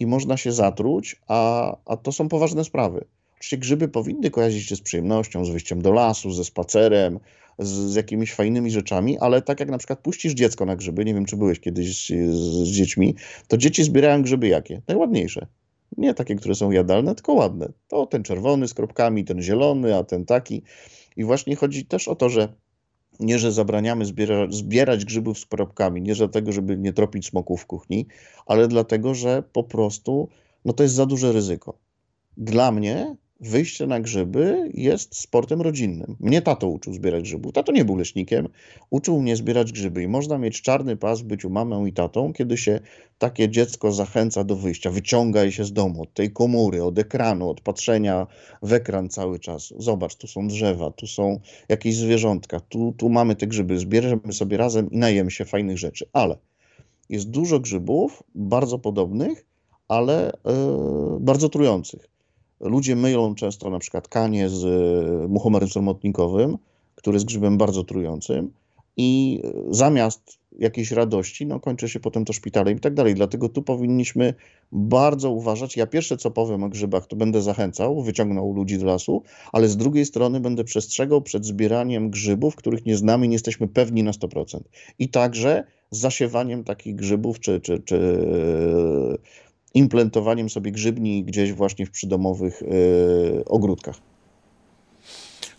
i 0.00 0.06
można 0.06 0.36
się 0.36 0.52
zatruć, 0.52 1.16
a, 1.28 1.76
a 1.86 1.96
to 1.96 2.12
są 2.12 2.28
poważne 2.28 2.64
sprawy. 2.64 3.04
Oczywiście 3.34 3.58
grzyby 3.58 3.88
powinny 3.88 4.30
kojarzyć 4.30 4.66
się 4.66 4.76
z 4.76 4.80
przyjemnością, 4.80 5.44
z 5.44 5.50
wyjściem 5.50 5.82
do 5.82 5.92
lasu, 5.92 6.30
ze 6.30 6.44
spacerem, 6.44 7.20
z, 7.58 7.68
z, 7.68 7.94
jakimiś 7.94 8.34
fajnymi 8.34 8.70
rzeczami, 8.70 9.18
ale 9.18 9.42
tak 9.42 9.60
jak 9.60 9.68
na 9.68 9.78
przykład 9.78 9.98
puścisz 9.98 10.32
dziecko 10.32 10.66
na 10.66 10.76
grzyby, 10.76 11.04
nie 11.04 11.14
wiem 11.14 11.24
czy 11.24 11.36
byłeś 11.36 11.60
kiedyś 11.60 12.06
z, 12.06 12.34
z 12.68 12.68
dziećmi, 12.68 13.14
to 13.48 13.56
dzieci 13.56 13.84
zbierają 13.84 14.22
grzyby 14.22 14.48
jakie? 14.48 14.82
Najładniejsze. 14.88 15.46
Nie 15.96 16.14
takie, 16.14 16.36
które 16.36 16.54
są 16.54 16.70
jadalne, 16.70 17.14
tylko 17.14 17.32
ładne. 17.32 17.72
To 17.88 18.06
ten 18.06 18.22
czerwony 18.22 18.68
z 18.68 18.74
kropkami, 18.74 19.24
ten 19.24 19.42
zielony, 19.42 19.96
a 19.96 20.04
ten 20.04 20.24
taki. 20.24 20.62
I 21.16 21.24
właśnie 21.24 21.56
chodzi 21.56 21.86
też 21.86 22.08
o 22.08 22.16
to, 22.16 22.28
że 22.28 22.48
nie, 23.20 23.38
że 23.38 23.52
zabraniamy 23.52 24.04
zbiera, 24.04 24.46
zbierać 24.50 25.04
grzybów 25.04 25.38
z 25.38 25.46
kropkami, 25.46 26.02
nie 26.02 26.14
dlatego, 26.14 26.52
żeby 26.52 26.76
nie 26.76 26.92
tropić 26.92 27.26
smoków 27.26 27.62
w 27.62 27.66
kuchni, 27.66 28.06
ale 28.46 28.68
dlatego, 28.68 29.14
że 29.14 29.42
po 29.52 29.64
prostu 29.64 30.28
no 30.64 30.72
to 30.72 30.82
jest 30.82 30.94
za 30.94 31.06
duże 31.06 31.32
ryzyko. 31.32 31.78
Dla 32.36 32.72
mnie 32.72 33.16
wyjście 33.40 33.86
na 33.86 34.00
grzyby 34.00 34.70
jest 34.74 35.16
sportem 35.16 35.60
rodzinnym. 35.60 36.16
Mnie 36.20 36.42
tato 36.42 36.68
uczył 36.68 36.94
zbierać 36.94 37.22
grzybów. 37.22 37.52
Tato 37.52 37.72
nie 37.72 37.84
był 37.84 37.96
leśnikiem, 37.96 38.48
uczył 38.90 39.22
mnie 39.22 39.36
zbierać 39.36 39.72
grzyby 39.72 40.02
i 40.02 40.08
można 40.08 40.38
mieć 40.38 40.62
czarny 40.62 40.96
pas 40.96 41.20
w 41.20 41.24
byciu 41.24 41.50
mamą 41.50 41.86
i 41.86 41.92
tatą, 41.92 42.32
kiedy 42.32 42.56
się 42.56 42.80
takie 43.18 43.48
dziecko 43.48 43.92
zachęca 43.92 44.44
do 44.44 44.56
wyjścia, 44.56 44.90
wyciąga 44.90 45.50
się 45.50 45.64
z 45.64 45.72
domu, 45.72 46.02
od 46.02 46.14
tej 46.14 46.32
komury, 46.32 46.84
od 46.84 46.98
ekranu, 46.98 47.50
od 47.50 47.60
patrzenia 47.60 48.26
w 48.62 48.72
ekran 48.72 49.08
cały 49.08 49.38
czas. 49.38 49.74
Zobacz, 49.78 50.14
tu 50.14 50.26
są 50.26 50.48
drzewa, 50.48 50.90
tu 50.90 51.06
są 51.06 51.40
jakieś 51.68 51.96
zwierzątka, 51.96 52.60
tu, 52.60 52.94
tu 52.96 53.08
mamy 53.08 53.36
te 53.36 53.46
grzyby, 53.46 53.78
zbierzemy 53.78 54.32
sobie 54.32 54.56
razem 54.56 54.90
i 54.90 54.98
najemy 54.98 55.30
się 55.30 55.44
fajnych 55.44 55.78
rzeczy. 55.78 56.08
Ale 56.12 56.38
jest 57.08 57.30
dużo 57.30 57.60
grzybów, 57.60 58.22
bardzo 58.34 58.78
podobnych, 58.78 59.46
ale 59.88 60.32
yy, 60.44 61.20
bardzo 61.20 61.48
trujących. 61.48 62.17
Ludzie 62.60 62.96
mylą 62.96 63.34
często 63.34 63.70
na 63.70 63.78
przykład 63.78 64.08
kanie 64.08 64.48
z 64.48 64.64
e, 64.64 65.28
muchomorem 65.28 65.68
sromotnikowym, 65.68 66.58
który 66.94 67.16
jest 67.16 67.26
grzybem 67.26 67.58
bardzo 67.58 67.84
trującym 67.84 68.52
i 68.96 69.40
e, 69.44 69.74
zamiast 69.74 70.38
jakiejś 70.58 70.90
radości, 70.90 71.46
no 71.46 71.60
kończy 71.60 71.88
się 71.88 72.00
potem 72.00 72.24
to 72.24 72.32
szpitalem 72.32 72.76
i 72.76 72.80
tak 72.80 72.94
dalej. 72.94 73.14
Dlatego 73.14 73.48
tu 73.48 73.62
powinniśmy 73.62 74.34
bardzo 74.72 75.30
uważać. 75.30 75.76
Ja 75.76 75.86
pierwsze 75.86 76.16
co 76.16 76.30
powiem 76.30 76.64
o 76.64 76.68
grzybach, 76.68 77.06
to 77.06 77.16
będę 77.16 77.42
zachęcał, 77.42 78.02
wyciągnął 78.02 78.54
ludzi 78.54 78.78
do 78.78 78.86
lasu, 78.86 79.22
ale 79.52 79.68
z 79.68 79.76
drugiej 79.76 80.06
strony 80.06 80.40
będę 80.40 80.64
przestrzegał 80.64 81.22
przed 81.22 81.44
zbieraniem 81.44 82.10
grzybów, 82.10 82.56
których 82.56 82.86
nie 82.86 82.96
znamy 82.96 83.28
nie 83.28 83.34
jesteśmy 83.34 83.68
pewni 83.68 84.02
na 84.02 84.10
100%. 84.10 84.60
I 84.98 85.08
także 85.08 85.64
zasiewaniem 85.90 86.64
takich 86.64 86.94
grzybów, 86.96 87.40
czy, 87.40 87.60
czy, 87.60 87.80
czy 87.80 87.98
implantowaniem 89.78 90.50
sobie 90.50 90.72
grzybni 90.72 91.24
gdzieś 91.24 91.52
właśnie 91.52 91.86
w 91.86 91.90
przydomowych 91.90 92.62
yy, 92.62 93.44
ogródkach. 93.46 93.96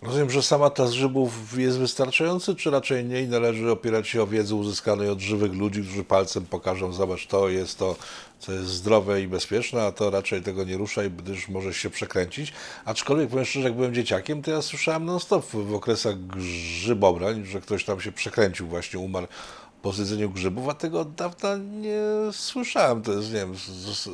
Rozumiem, 0.02 0.30
że 0.30 0.44
sama 0.44 0.70
ta 0.70 0.88
z 0.88 0.92
grzybów 0.92 1.60
jest 1.60 1.80
wystarczający, 1.80 2.56
czy 2.56 2.72
raczej 2.72 3.06
nie 3.06 3.22
i 3.22 3.28
należy 3.28 3.72
opierać 3.72 4.08
się 4.08 4.22
o 4.22 4.28
wiedzę 4.28 4.56
uzyskanej 4.56 5.10
od 5.10 5.20
żywych 5.20 5.54
ludzi, 5.54 5.84
którzy 5.84 6.04
palcem 6.04 6.46
pokażą, 6.46 6.94
zobacz, 6.94 7.28
to 7.28 7.50
jest 7.50 7.80
to, 7.80 7.96
co 8.40 8.52
jest 8.52 8.68
zdrowe 8.68 9.22
i 9.22 9.28
bezpieczne, 9.28 9.84
a 9.84 9.92
to 9.92 10.10
raczej 10.10 10.42
tego 10.42 10.64
nie 10.64 10.78
ruszaj, 10.78 11.12
gdyż 11.12 11.50
możesz 11.50 11.78
się 11.78 11.90
przekręcić. 11.90 12.54
Aczkolwiek 12.86 13.30
powiem 13.30 13.46
szczerze, 13.46 13.68
jak 13.68 13.76
byłem 13.76 13.94
dzieciakiem, 13.94 14.42
to 14.42 14.52
ja 14.52 14.62
słyszałem 14.62 15.06
non-stop 15.06 15.46
w 15.46 15.74
okresach 15.74 16.28
grzybobrań, 16.28 17.46
że 17.46 17.62
ktoś 17.62 17.86
tam 17.86 18.02
się 18.02 18.12
przekręcił, 18.12 18.68
właśnie 18.68 19.00
umarł 19.00 19.28
pozyceniu 19.82 20.30
grzybów, 20.30 20.70
a 20.70 20.74
tego 20.74 21.00
od 21.00 21.15
dawna 21.15 21.58
nie 21.58 22.02
słyszałem. 22.32 23.02
To 23.02 23.13
jest, 23.13 23.34
nie 23.34 23.39
wiem, 23.39 23.56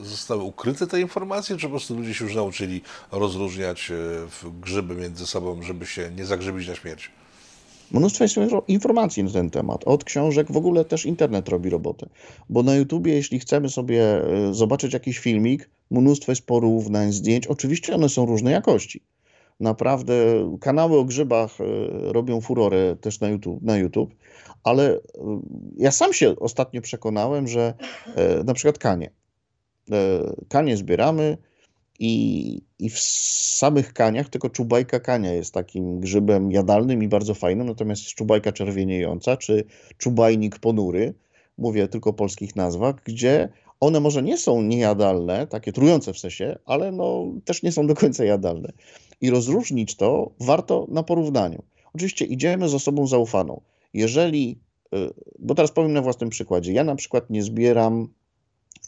zostały 0.03 0.43
ukryte 0.43 0.87
te 0.87 1.01
informacje, 1.01 1.57
czy 1.57 1.65
po 1.65 1.69
prostu 1.69 1.95
ludzie 1.95 2.13
się 2.13 2.25
już 2.25 2.35
nauczyli 2.35 2.81
rozróżniać 3.11 3.91
e, 3.91 3.95
grzyby 4.61 4.95
między 4.95 5.27
sobą, 5.27 5.61
żeby 5.61 5.85
się 5.85 6.11
nie 6.17 6.25
zagrzybić 6.25 6.67
na 6.67 6.75
śmierć? 6.75 7.11
Mnóstwo 7.91 8.23
jest 8.23 8.35
informacji 8.67 9.23
na 9.23 9.31
ten 9.31 9.49
temat. 9.49 9.83
Od 9.85 10.03
książek 10.03 10.51
w 10.51 10.57
ogóle 10.57 10.85
też 10.85 11.05
internet 11.05 11.49
robi 11.49 11.69
robotę. 11.69 12.09
Bo 12.49 12.63
na 12.63 12.75
YouTubie, 12.75 13.13
jeśli 13.13 13.39
chcemy 13.39 13.69
sobie 13.69 14.03
e, 14.03 14.53
zobaczyć 14.53 14.93
jakiś 14.93 15.19
filmik, 15.19 15.69
mnóstwo 15.91 16.31
jest 16.31 16.45
porównań, 16.45 17.11
zdjęć. 17.11 17.47
Oczywiście 17.47 17.95
one 17.95 18.09
są 18.09 18.25
różnej 18.25 18.53
jakości. 18.53 19.01
Naprawdę 19.59 20.13
kanały 20.61 20.97
o 20.99 21.05
grzybach 21.05 21.61
e, 21.61 21.65
robią 22.13 22.41
furorę 22.41 22.95
też 22.95 23.19
na 23.19 23.29
YouTube. 23.29 23.61
Na 23.61 23.77
YouTube 23.77 24.15
ale 24.65 24.95
y, 24.95 24.99
ja 25.77 25.91
sam 25.91 26.13
się 26.13 26.35
ostatnio 26.39 26.81
przekonałem, 26.81 27.47
że 27.47 27.73
e, 28.15 28.43
na 28.43 28.53
przykład 28.53 28.77
kanie. 28.77 29.11
E, 29.91 29.95
kanie 30.49 30.77
zbieramy 30.77 31.37
i, 31.99 32.61
i 32.79 32.89
w 32.89 32.99
samych 32.99 33.93
kaniach 33.93 34.29
tylko 34.29 34.49
czubajka 34.49 34.99
kania 34.99 35.33
jest 35.33 35.53
takim 35.53 35.99
grzybem 35.99 36.51
jadalnym 36.51 37.03
i 37.03 37.07
bardzo 37.07 37.33
fajnym, 37.33 37.67
natomiast 37.67 38.01
jest 38.01 38.15
czubajka 38.15 38.51
czerwieniejąca 38.51 39.37
czy 39.37 39.63
czubajnik 39.97 40.59
ponury, 40.59 41.13
mówię 41.57 41.87
tylko 41.87 42.09
o 42.09 42.13
polskich 42.13 42.55
nazwach, 42.55 42.95
gdzie 43.03 43.49
one 43.85 43.99
może 43.99 44.23
nie 44.23 44.37
są 44.37 44.61
niejadalne, 44.61 45.47
takie 45.47 45.71
trujące 45.71 46.13
w 46.13 46.19
sensie, 46.19 46.59
ale 46.65 46.91
no, 46.91 47.25
też 47.45 47.63
nie 47.63 47.71
są 47.71 47.87
do 47.87 47.95
końca 47.95 48.25
jadalne. 48.25 48.71
I 49.21 49.29
rozróżnić 49.29 49.95
to 49.95 50.31
warto 50.39 50.87
na 50.89 51.03
porównaniu. 51.03 51.63
Oczywiście 51.93 52.25
idziemy 52.25 52.69
z 52.69 52.73
osobą 52.73 53.07
zaufaną 53.07 53.61
jeżeli, 53.95 54.59
y, 54.95 55.13
bo 55.39 55.55
teraz 55.55 55.71
powiem 55.71 55.93
na 55.93 56.01
własnym 56.01 56.29
przykładzie, 56.29 56.73
ja 56.73 56.83
na 56.83 56.95
przykład 56.95 57.29
nie 57.29 57.43
zbieram 57.43 58.07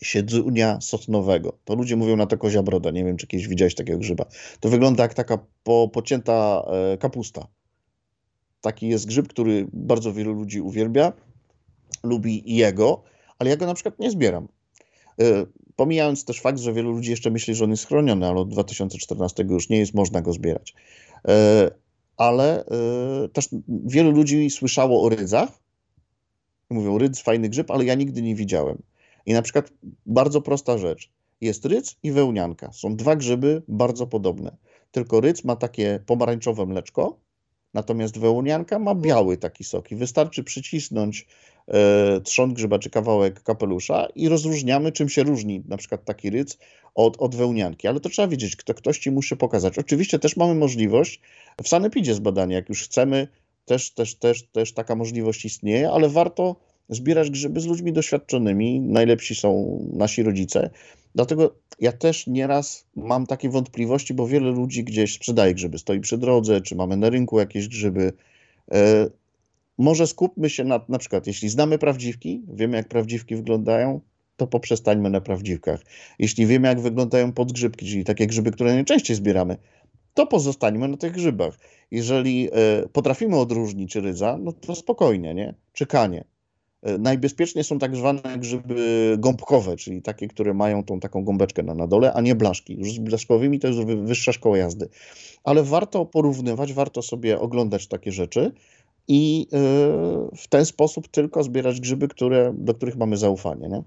siedzunia 0.01 0.81
sosnowego. 0.81 1.57
To 1.65 1.75
ludzie 1.75 1.95
mówią 1.95 2.15
na 2.15 2.25
to 2.25 2.37
kozia 2.37 2.63
broda. 2.63 2.91
Nie 2.91 3.03
wiem, 3.03 3.17
czy 3.17 3.27
kiedyś 3.27 3.47
widziałeś 3.47 3.75
takiego 3.75 3.99
grzyba. 3.99 4.25
To 4.59 4.69
wygląda 4.69 5.03
jak 5.03 5.13
taka 5.13 5.39
po, 5.63 5.89
pocięta 5.93 6.65
e, 6.67 6.97
kapusta. 6.97 7.47
Taki 8.61 8.87
jest 8.87 9.07
grzyb, 9.07 9.27
który 9.27 9.67
bardzo 9.73 10.13
wielu 10.13 10.33
ludzi 10.33 10.61
uwielbia, 10.61 11.13
lubi 12.03 12.55
jego, 12.55 13.03
ale 13.39 13.49
ja 13.49 13.57
go 13.57 13.65
na 13.65 13.73
przykład 13.73 13.99
nie 13.99 14.11
zbieram. 14.11 14.47
E, 15.21 15.45
pomijając 15.75 16.25
też 16.25 16.41
fakt, 16.41 16.59
że 16.59 16.73
wielu 16.73 16.91
ludzi 16.91 17.11
jeszcze 17.11 17.31
myśli, 17.31 17.55
że 17.55 17.63
on 17.63 17.71
jest 17.71 17.87
chroniony, 17.87 18.27
ale 18.27 18.39
od 18.39 18.49
2014 18.49 19.43
już 19.49 19.69
nie 19.69 19.77
jest 19.77 19.93
można 19.93 20.21
go 20.21 20.33
zbierać. 20.33 20.73
E, 21.27 21.71
ale 22.17 22.65
y, 23.25 23.29
też 23.29 23.49
wielu 23.67 24.11
ludzi 24.11 24.49
słyszało 24.49 25.03
o 25.03 25.09
rydzach. 25.09 25.49
Mówią, 26.69 26.97
rydz, 26.97 27.21
fajny 27.21 27.49
grzyb, 27.49 27.71
ale 27.71 27.85
ja 27.85 27.95
nigdy 27.95 28.21
nie 28.21 28.35
widziałem. 28.35 28.81
I 29.25 29.33
na 29.33 29.41
przykład 29.41 29.71
bardzo 30.05 30.41
prosta 30.41 30.77
rzecz. 30.77 31.11
Jest 31.41 31.65
rydz 31.65 31.95
i 32.03 32.11
wełnianka. 32.11 32.71
Są 32.71 32.95
dwa 32.95 33.15
grzyby 33.15 33.61
bardzo 33.67 34.07
podobne. 34.07 34.57
Tylko 34.91 35.21
rydz 35.21 35.43
ma 35.43 35.55
takie 35.55 35.99
pomarańczowe 36.05 36.65
mleczko 36.65 37.19
Natomiast 37.77 38.19
wełnianka 38.19 38.79
ma 38.79 38.95
biały 38.95 39.37
taki 39.37 39.63
sok 39.63 39.91
i 39.91 39.95
wystarczy 39.95 40.43
przycisnąć 40.43 41.21
e, 41.21 41.56
trzon 42.23 42.53
grzyba 42.53 42.79
czy 42.79 42.89
kawałek 42.89 43.43
kapelusza 43.43 44.07
i 44.15 44.29
rozróżniamy, 44.29 44.91
czym 44.91 45.09
się 45.09 45.23
różni 45.23 45.63
na 45.67 45.77
przykład 45.77 46.05
taki 46.05 46.29
ryc 46.29 46.57
od, 46.95 47.17
od 47.17 47.35
wełnianki. 47.35 47.87
Ale 47.87 47.99
to 47.99 48.09
trzeba 48.09 48.27
wiedzieć, 48.27 48.55
kto, 48.55 48.73
ktoś 48.73 48.99
ci 48.99 49.11
musi 49.11 49.37
pokazać. 49.37 49.77
Oczywiście 49.77 50.19
też 50.19 50.37
mamy 50.37 50.55
możliwość 50.55 51.21
w 51.63 51.67
sanepidzie 51.67 52.13
zbadania, 52.13 52.55
jak 52.55 52.69
już 52.69 52.83
chcemy, 52.83 53.27
też, 53.65 53.91
też, 53.91 54.15
też, 54.15 54.43
też 54.43 54.73
taka 54.73 54.95
możliwość 54.95 55.45
istnieje, 55.45 55.91
ale 55.91 56.09
warto 56.09 56.55
zbierać 56.89 57.29
grzyby 57.29 57.59
z 57.59 57.65
ludźmi 57.65 57.93
doświadczonymi. 57.93 58.79
Najlepsi 58.79 59.35
są 59.35 59.79
nasi 59.93 60.23
rodzice. 60.23 60.69
Dlatego 61.15 61.55
ja 61.79 61.91
też 61.91 62.27
nieraz 62.27 62.85
mam 62.95 63.27
takie 63.27 63.49
wątpliwości, 63.49 64.13
bo 64.13 64.27
wiele 64.27 64.51
ludzi 64.51 64.83
gdzieś 64.83 65.13
sprzedaje 65.13 65.53
grzyby, 65.53 65.77
stoi 65.77 65.99
przy 65.99 66.17
drodze, 66.17 66.61
czy 66.61 66.75
mamy 66.75 66.97
na 66.97 67.09
rynku 67.09 67.39
jakieś 67.39 67.67
grzyby. 67.67 68.13
Może 69.77 70.07
skupmy 70.07 70.49
się 70.49 70.63
na, 70.63 70.81
na 70.89 70.97
przykład, 70.97 71.27
jeśli 71.27 71.49
znamy 71.49 71.77
prawdziwki, 71.77 72.43
wiemy 72.53 72.77
jak 72.77 72.87
prawdziwki 72.87 73.35
wyglądają, 73.35 74.01
to 74.37 74.47
poprzestańmy 74.47 75.09
na 75.09 75.21
prawdziwkach. 75.21 75.81
Jeśli 76.19 76.45
wiemy 76.45 76.67
jak 76.67 76.79
wyglądają 76.79 77.31
podgrzybki, 77.33 77.85
czyli 77.85 78.03
takie 78.03 78.27
grzyby, 78.27 78.51
które 78.51 78.73
najczęściej 78.73 79.15
zbieramy, 79.15 79.57
to 80.13 80.27
pozostańmy 80.27 80.87
na 80.87 80.97
tych 80.97 81.11
grzybach. 81.11 81.59
Jeżeli 81.91 82.49
e, 82.51 82.89
potrafimy 82.89 83.37
odróżnić 83.37 83.95
rydza, 83.95 84.37
no 84.41 84.51
to 84.51 84.75
spokojnie, 84.75 85.33
nie? 85.33 85.53
Czekanie. 85.73 86.23
E, 86.81 86.97
najbezpieczniej 86.97 87.63
są 87.63 87.79
tak 87.79 87.95
zwane 87.95 88.21
grzyby 88.37 89.15
gąbkowe, 89.19 89.77
czyli 89.77 90.01
takie, 90.01 90.27
które 90.27 90.53
mają 90.53 90.83
tą 90.83 90.99
taką 90.99 91.23
gąbeczkę 91.23 91.63
na, 91.63 91.73
na 91.73 91.87
dole, 91.87 92.13
a 92.13 92.21
nie 92.21 92.35
blaszki. 92.35 92.77
Już 92.77 92.93
z 92.93 92.99
blaszkowymi 92.99 93.59
to 93.59 93.67
jest 93.67 93.79
wyższa 93.79 94.31
szkoła 94.33 94.57
jazdy. 94.57 94.89
Ale 95.43 95.63
warto 95.63 96.05
porównywać, 96.05 96.73
warto 96.73 97.01
sobie 97.01 97.39
oglądać 97.39 97.87
takie 97.87 98.11
rzeczy 98.11 98.51
i 99.07 99.47
e, 99.53 99.57
w 100.37 100.47
ten 100.49 100.65
sposób 100.65 101.07
tylko 101.07 101.43
zbierać 101.43 101.81
grzyby, 101.81 102.07
które, 102.07 102.53
do 102.57 102.73
których 102.73 102.95
mamy 102.95 103.17
zaufanie. 103.17 103.69
Nie? 103.69 103.83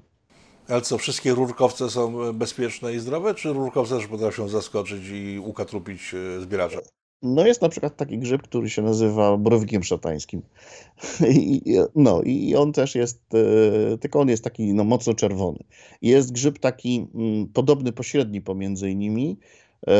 Ale 0.68 0.80
co, 0.80 0.98
wszystkie 0.98 1.34
rurkowce 1.34 1.90
są 1.90 2.32
bezpieczne 2.32 2.94
i 2.94 2.98
zdrowe, 2.98 3.34
czy 3.34 3.52
rurkowce 3.52 3.96
też 3.96 4.06
potrafią 4.06 4.48
zaskoczyć 4.48 5.02
i 5.08 5.38
ukatrupić 5.38 6.14
e, 6.14 6.40
zbieracza? 6.40 6.78
No 7.22 7.46
jest 7.46 7.62
na 7.62 7.68
przykład 7.68 7.96
taki 7.96 8.18
grzyb, 8.18 8.42
który 8.42 8.70
się 8.70 8.82
nazywa 8.82 9.36
borowikiem 9.36 9.82
szatańskim. 9.82 10.42
I, 11.30 11.62
no 11.94 12.22
i 12.22 12.56
on 12.56 12.72
też 12.72 12.94
jest, 12.94 13.20
e, 13.34 13.98
tylko 13.98 14.20
on 14.20 14.28
jest 14.28 14.44
taki 14.44 14.74
no, 14.74 14.84
mocno 14.84 15.14
czerwony. 15.14 15.58
Jest 16.02 16.32
grzyb 16.32 16.58
taki 16.58 17.06
mm, 17.14 17.46
podobny 17.46 17.92
pośredni 17.92 18.40
pomiędzy 18.40 18.94
nimi. 18.94 19.38
E, 19.86 19.92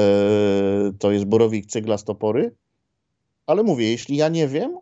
to 0.98 1.12
jest 1.12 1.24
borowik 1.24 1.66
cyglastopory. 1.66 2.54
Ale 3.46 3.62
mówię, 3.62 3.90
jeśli 3.90 4.16
ja 4.16 4.28
nie 4.28 4.48
wiem, 4.48 4.78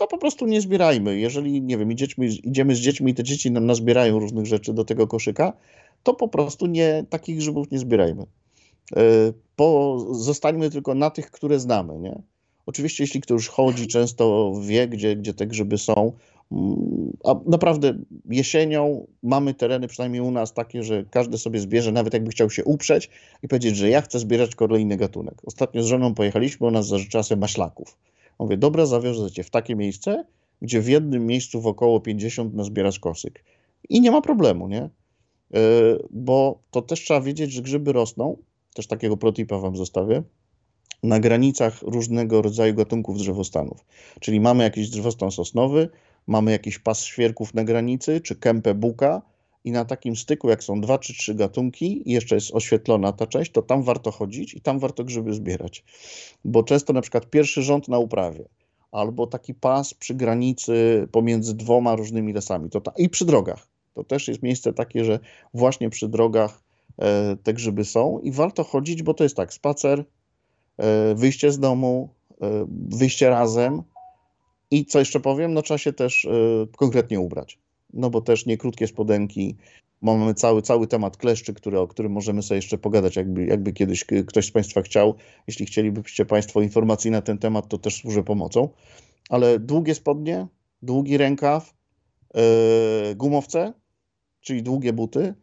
to 0.00 0.06
po 0.06 0.18
prostu 0.18 0.46
nie 0.46 0.60
zbierajmy. 0.60 1.18
Jeżeli, 1.18 1.62
nie 1.62 1.78
wiem, 1.78 1.92
idziemy, 1.92 2.26
idziemy 2.26 2.74
z 2.74 2.78
dziećmi 2.78 3.12
i 3.12 3.14
te 3.14 3.22
dzieci 3.22 3.50
nam 3.50 3.66
nazbierają 3.66 4.18
różnych 4.18 4.46
rzeczy 4.46 4.72
do 4.72 4.84
tego 4.84 5.06
koszyka, 5.06 5.52
to 6.02 6.14
po 6.14 6.28
prostu 6.28 6.66
nie, 6.66 7.04
takich 7.10 7.36
grzybów 7.36 7.70
nie 7.70 7.78
zbierajmy. 7.78 8.26
Po, 9.56 9.98
e, 10.10 10.14
zostańmy 10.14 10.70
tylko 10.70 10.94
na 10.94 11.10
tych, 11.10 11.30
które 11.30 11.60
znamy. 11.60 11.98
Nie? 11.98 12.22
Oczywiście, 12.66 13.04
jeśli 13.04 13.20
ktoś 13.20 13.48
chodzi, 13.48 13.86
często 13.86 14.52
wie, 14.62 14.88
gdzie, 14.88 15.16
gdzie 15.16 15.34
te 15.34 15.46
grzyby 15.46 15.78
są. 15.78 16.12
Mm, 16.52 17.16
a 17.24 17.34
naprawdę 17.46 17.94
jesienią 18.30 19.06
mamy 19.22 19.54
tereny, 19.54 19.88
przynajmniej 19.88 20.22
u 20.22 20.30
nas, 20.30 20.52
takie, 20.52 20.82
że 20.82 21.04
każdy 21.10 21.38
sobie 21.38 21.60
zbierze, 21.60 21.92
nawet 21.92 22.14
jakby 22.14 22.30
chciał 22.30 22.50
się 22.50 22.64
uprzeć 22.64 23.10
i 23.42 23.48
powiedzieć, 23.48 23.76
że 23.76 23.88
ja 23.88 24.00
chcę 24.00 24.18
zbierać 24.18 24.54
kolejny 24.54 24.96
gatunek. 24.96 25.34
Ostatnio 25.44 25.82
z 25.82 25.86
żoną 25.86 26.14
pojechaliśmy, 26.14 26.66
ona 26.66 26.82
zażyczyła 26.82 27.22
sobie 27.22 27.40
maślaków. 27.40 27.96
Mówię, 28.40 28.56
dobra, 28.56 28.86
zawiozę 28.86 29.30
cię 29.30 29.44
w 29.44 29.50
takie 29.50 29.76
miejsce, 29.76 30.24
gdzie 30.62 30.80
w 30.80 30.88
jednym 30.88 31.26
miejscu 31.26 31.60
w 31.60 31.66
około 31.66 32.00
50 32.00 32.54
nazbierasz 32.54 32.98
kosyk. 32.98 33.44
I 33.88 34.00
nie 34.00 34.10
ma 34.10 34.20
problemu, 34.20 34.68
nie? 34.68 34.82
E, 34.82 34.90
bo 36.10 36.62
to 36.70 36.82
też 36.82 37.00
trzeba 37.00 37.20
wiedzieć, 37.20 37.52
że 37.52 37.62
grzyby 37.62 37.92
rosną, 37.92 38.36
też 38.74 38.86
takiego 38.86 39.16
protipa 39.16 39.58
wam 39.58 39.76
zostawię, 39.76 40.22
na 41.02 41.20
granicach 41.20 41.82
różnego 41.82 42.42
rodzaju 42.42 42.74
gatunków 42.74 43.18
drzewostanów. 43.18 43.84
Czyli 44.20 44.40
mamy 44.40 44.64
jakiś 44.64 44.90
drzewostan 44.90 45.30
sosnowy, 45.30 45.88
mamy 46.26 46.50
jakiś 46.50 46.78
pas 46.78 47.02
świerków 47.04 47.54
na 47.54 47.64
granicy, 47.64 48.20
czy 48.20 48.36
kępę 48.36 48.74
buka, 48.74 49.22
i 49.64 49.72
na 49.72 49.84
takim 49.84 50.16
styku, 50.16 50.48
jak 50.48 50.64
są 50.64 50.80
dwa 50.80 50.98
czy 50.98 51.14
trzy 51.14 51.34
gatunki 51.34 52.08
i 52.10 52.12
jeszcze 52.12 52.34
jest 52.34 52.54
oświetlona 52.54 53.12
ta 53.12 53.26
część, 53.26 53.52
to 53.52 53.62
tam 53.62 53.82
warto 53.82 54.10
chodzić 54.10 54.54
i 54.54 54.60
tam 54.60 54.78
warto 54.78 55.04
grzyby 55.04 55.34
zbierać. 55.34 55.84
Bo 56.44 56.62
często 56.62 56.92
na 56.92 57.00
przykład 57.00 57.30
pierwszy 57.30 57.62
rząd 57.62 57.88
na 57.88 57.98
uprawie, 57.98 58.44
albo 58.92 59.26
taki 59.26 59.54
pas 59.54 59.94
przy 59.94 60.14
granicy 60.14 61.08
pomiędzy 61.12 61.54
dwoma 61.54 61.96
różnymi 61.96 62.32
lasami, 62.32 62.70
to 62.70 62.80
ta, 62.80 62.92
i 62.96 63.08
przy 63.08 63.24
drogach. 63.24 63.66
To 63.94 64.04
też 64.04 64.28
jest 64.28 64.42
miejsce 64.42 64.72
takie, 64.72 65.04
że 65.04 65.18
właśnie 65.54 65.90
przy 65.90 66.08
drogach 66.08 66.62
e, 66.98 67.36
te 67.42 67.54
grzyby 67.54 67.84
są 67.84 68.18
i 68.18 68.32
warto 68.32 68.64
chodzić, 68.64 69.02
bo 69.02 69.14
to 69.14 69.24
jest 69.24 69.36
tak, 69.36 69.52
spacer, 69.52 70.04
e, 70.78 71.14
wyjście 71.14 71.52
z 71.52 71.58
domu, 71.58 72.14
e, 72.42 72.66
wyjście 72.88 73.30
razem 73.30 73.82
i 74.70 74.86
co 74.86 74.98
jeszcze 74.98 75.20
powiem, 75.20 75.54
no 75.54 75.62
trzeba 75.62 75.78
się 75.78 75.92
też 75.92 76.24
e, 76.24 76.30
konkretnie 76.76 77.20
ubrać 77.20 77.58
no 77.92 78.10
bo 78.10 78.20
też 78.20 78.46
nie 78.46 78.56
krótkie 78.56 78.86
spodenki. 78.86 79.56
Mamy 80.02 80.34
cały, 80.34 80.62
cały 80.62 80.86
temat 80.86 81.16
kleszczy, 81.16 81.54
który, 81.54 81.78
o 81.78 81.88
którym 81.88 82.12
możemy 82.12 82.42
sobie 82.42 82.56
jeszcze 82.56 82.78
pogadać, 82.78 83.16
jakby, 83.16 83.46
jakby 83.46 83.72
kiedyś 83.72 84.04
ktoś 84.26 84.46
z 84.46 84.50
Państwa 84.50 84.82
chciał. 84.82 85.14
Jeśli 85.46 85.66
chcielibyście 85.66 86.26
Państwo 86.26 86.62
informacji 86.62 87.10
na 87.10 87.22
ten 87.22 87.38
temat, 87.38 87.68
to 87.68 87.78
też 87.78 87.96
służę 87.96 88.22
pomocą. 88.22 88.68
Ale 89.28 89.58
długie 89.58 89.94
spodnie, 89.94 90.46
długi 90.82 91.16
rękaw, 91.16 91.74
yy, 92.34 93.14
gumowce, 93.14 93.72
czyli 94.40 94.62
długie 94.62 94.92
buty 94.92 95.34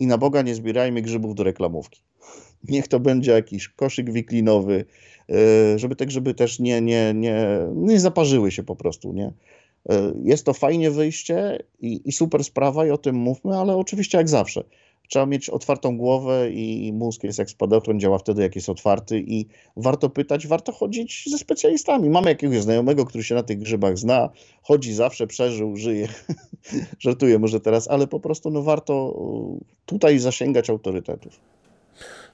i 0.00 0.06
na 0.06 0.18
Boga 0.18 0.42
nie 0.42 0.54
zbierajmy 0.54 1.02
grzybów 1.02 1.34
do 1.34 1.44
reklamówki. 1.44 2.02
Niech 2.68 2.88
to 2.88 3.00
będzie 3.00 3.32
jakiś 3.32 3.68
koszyk 3.68 4.12
wiklinowy, 4.12 4.84
yy, 5.28 5.36
żeby 5.78 5.96
te 5.96 6.06
grzyby 6.06 6.34
też 6.34 6.58
nie, 6.58 6.80
nie, 6.80 7.14
nie, 7.14 7.58
nie 7.74 8.00
zaparzyły 8.00 8.50
się 8.50 8.62
po 8.62 8.76
prostu, 8.76 9.12
nie? 9.12 9.32
E, 9.88 10.12
jest 10.24 10.46
to 10.46 10.54
fajnie 10.54 10.90
wyjście 10.90 11.58
i, 11.80 12.00
i, 12.04 12.12
super 12.12 12.44
sprawa 12.44 12.86
i 12.86 12.90
o 12.90 12.98
tym 12.98 13.16
mówmy, 13.16 13.56
ale 13.56 13.76
oczywiście 13.76 14.18
jak 14.18 14.28
zawsze. 14.28 14.64
Trzeba 15.08 15.26
mieć 15.26 15.50
otwartą 15.50 15.96
głowę 15.96 16.50
i 16.50 16.92
mózg 16.92 17.24
jest 17.24 17.38
jak 17.38 17.50
spadochron, 17.50 18.00
działa 18.00 18.18
wtedy 18.18 18.42
jak 18.42 18.56
jest 18.56 18.68
otwarty 18.68 19.24
i 19.26 19.46
warto 19.76 20.10
pytać, 20.10 20.46
warto 20.46 20.72
chodzić 20.72 21.24
ze 21.30 21.38
specjalistami. 21.38 22.10
Mamy 22.10 22.30
jakiegoś 22.30 22.62
znajomego, 22.62 23.06
który 23.06 23.24
się 23.24 23.34
na 23.34 23.42
tych 23.42 23.58
grzybach 23.58 23.98
zna, 23.98 24.30
chodzi 24.62 24.94
zawsze, 24.94 25.26
przeżył, 25.26 25.76
żyje. 25.76 26.08
Żartuję 26.98 27.38
może 27.38 27.60
teraz, 27.60 27.88
ale 27.88 28.06
po 28.06 28.20
prostu 28.20 28.50
no 28.50 28.62
warto 28.62 29.18
tutaj 29.86 30.18
zasięgać 30.18 30.70
autorytetów. 30.70 31.40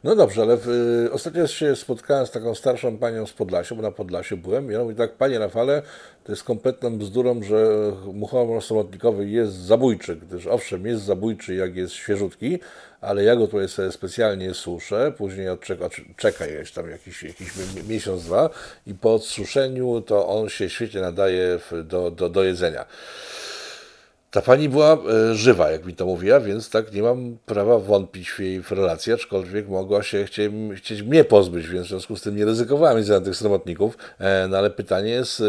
No 0.06 0.16
dobrze, 0.16 0.42
ale 0.42 0.56
w, 0.56 0.68
y, 0.68 1.12
ostatnio 1.12 1.46
się 1.46 1.76
spotkałem 1.76 2.26
z 2.26 2.30
taką 2.30 2.54
starszą 2.54 2.98
panią 2.98 3.26
z 3.26 3.32
Podlasia, 3.32 3.74
bo 3.74 3.82
na 3.82 3.90
Podlasiu 3.90 4.36
byłem 4.36 4.72
i 4.72 4.74
ona 4.74 4.84
mówi 4.84 4.96
tak, 4.96 5.12
panie 5.12 5.38
Rafale, 5.38 5.82
to 6.24 6.32
jest 6.32 6.44
kompletną 6.44 6.98
bzdurą, 6.98 7.42
że 7.42 7.66
muchomor 8.12 8.62
samotnikowy 8.62 9.28
jest 9.28 9.52
zabójczy, 9.52 10.16
gdyż 10.16 10.46
owszem, 10.46 10.86
jest 10.86 11.02
zabójczy 11.02 11.54
jak 11.54 11.76
jest 11.76 11.94
świeżutki, 11.94 12.58
ale 13.00 13.24
ja 13.24 13.36
go 13.36 13.46
tutaj 13.46 13.68
sobie 13.68 13.92
specjalnie 13.92 14.54
suszę, 14.54 15.12
później 15.16 15.48
odczeka, 15.48 15.88
czeka 16.16 16.44
tam 16.74 16.90
jakiś, 16.90 17.22
jakiś 17.22 17.48
miesiąc, 17.88 18.24
dwa 18.24 18.50
i 18.86 18.94
po 18.94 19.14
odsuszeniu 19.14 20.00
to 20.00 20.28
on 20.28 20.48
się 20.48 20.70
świetnie 20.70 21.00
nadaje 21.00 21.58
do, 21.84 22.10
do, 22.10 22.28
do 22.28 22.44
jedzenia. 22.44 22.86
Ta 24.36 24.42
pani 24.42 24.68
była 24.68 24.92
e, 24.92 25.34
żywa, 25.34 25.70
jak 25.70 25.86
mi 25.86 25.94
to 25.94 26.06
mówiła, 26.06 26.40
więc 26.40 26.70
tak 26.70 26.92
nie 26.92 27.02
mam 27.02 27.36
prawa 27.46 27.78
wątpić 27.78 28.30
w 28.30 28.38
jej 28.38 28.62
relacje, 28.70 29.14
aczkolwiek 29.14 29.68
mogła 29.68 30.02
się 30.02 30.24
chcieć, 30.24 30.52
chcieć 30.76 31.02
mnie 31.02 31.24
pozbyć, 31.24 31.68
więc 31.68 31.86
w 31.86 31.88
związku 31.88 32.16
z 32.16 32.22
tym 32.22 32.36
nie 32.36 32.44
ryzykowałem 32.44 32.96
między 32.96 33.20
tych 33.20 33.36
stromotników. 33.36 33.98
E, 34.18 34.48
no 34.48 34.58
ale 34.58 34.70
pytanie 34.70 35.10
jest, 35.10 35.40
e, 35.40 35.44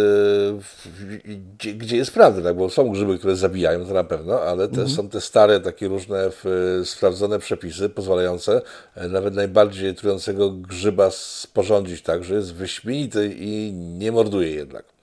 gdzie, 1.58 1.73
gdzie, 1.73 1.97
jest 1.97 2.12
prawda, 2.12 2.41
tak? 2.41 2.56
bo 2.56 2.69
są 2.69 2.89
grzyby, 2.89 3.17
które 3.17 3.36
zabijają, 3.36 3.86
to 3.86 3.93
na 3.93 4.04
pewno, 4.04 4.41
ale 4.41 4.67
też 4.67 4.78
mhm. 4.78 4.95
są 4.95 5.10
te 5.10 5.21
stare, 5.21 5.60
takie 5.60 5.88
różne 5.88 6.30
sprawdzone 6.84 7.39
przepisy 7.39 7.89
pozwalające 7.89 8.62
nawet 9.10 9.34
najbardziej 9.34 9.95
trującego 9.95 10.52
grzyba 10.52 11.12
sporządzić 11.12 12.02
tak, 12.02 12.23
że 12.23 12.36
jest 12.36 12.54
wyśmienity 12.54 13.36
i 13.39 13.73
nie 13.73 14.12
morduje 14.12 14.52
jednak. 14.52 14.97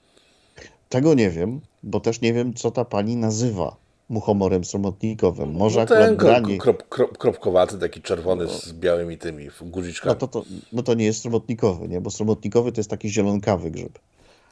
Tego 0.89 1.13
nie 1.13 1.29
wiem, 1.29 1.61
bo 1.83 1.99
też 1.99 2.21
nie 2.21 2.33
wiem, 2.33 2.53
co 2.53 2.71
ta 2.71 2.85
pani 2.85 3.15
nazywa 3.15 3.75
muchomorem 4.09 4.65
sromotnikowym. 4.65 5.51
Może 5.51 5.85
no 5.89 5.95
akurat 5.95 6.43
krop, 6.59 6.87
krop, 6.87 7.17
kropkowaty, 7.17 7.77
taki 7.77 8.01
czerwony 8.01 8.45
no. 8.45 8.51
z 8.51 8.73
białymi 8.73 9.17
tymi 9.17 9.47
guziczkami. 9.61 10.15
No 10.21 10.27
to, 10.27 10.27
to, 10.27 10.47
no 10.73 10.83
to 10.83 10.93
nie 10.93 11.05
jest 11.05 11.21
sromotnikowy, 11.21 11.87
nie? 11.87 12.01
bo 12.01 12.11
sromotnikowy 12.11 12.71
to 12.71 12.79
jest 12.79 12.89
taki 12.89 13.09
zielonkawy 13.09 13.71
grzyb. 13.71 13.99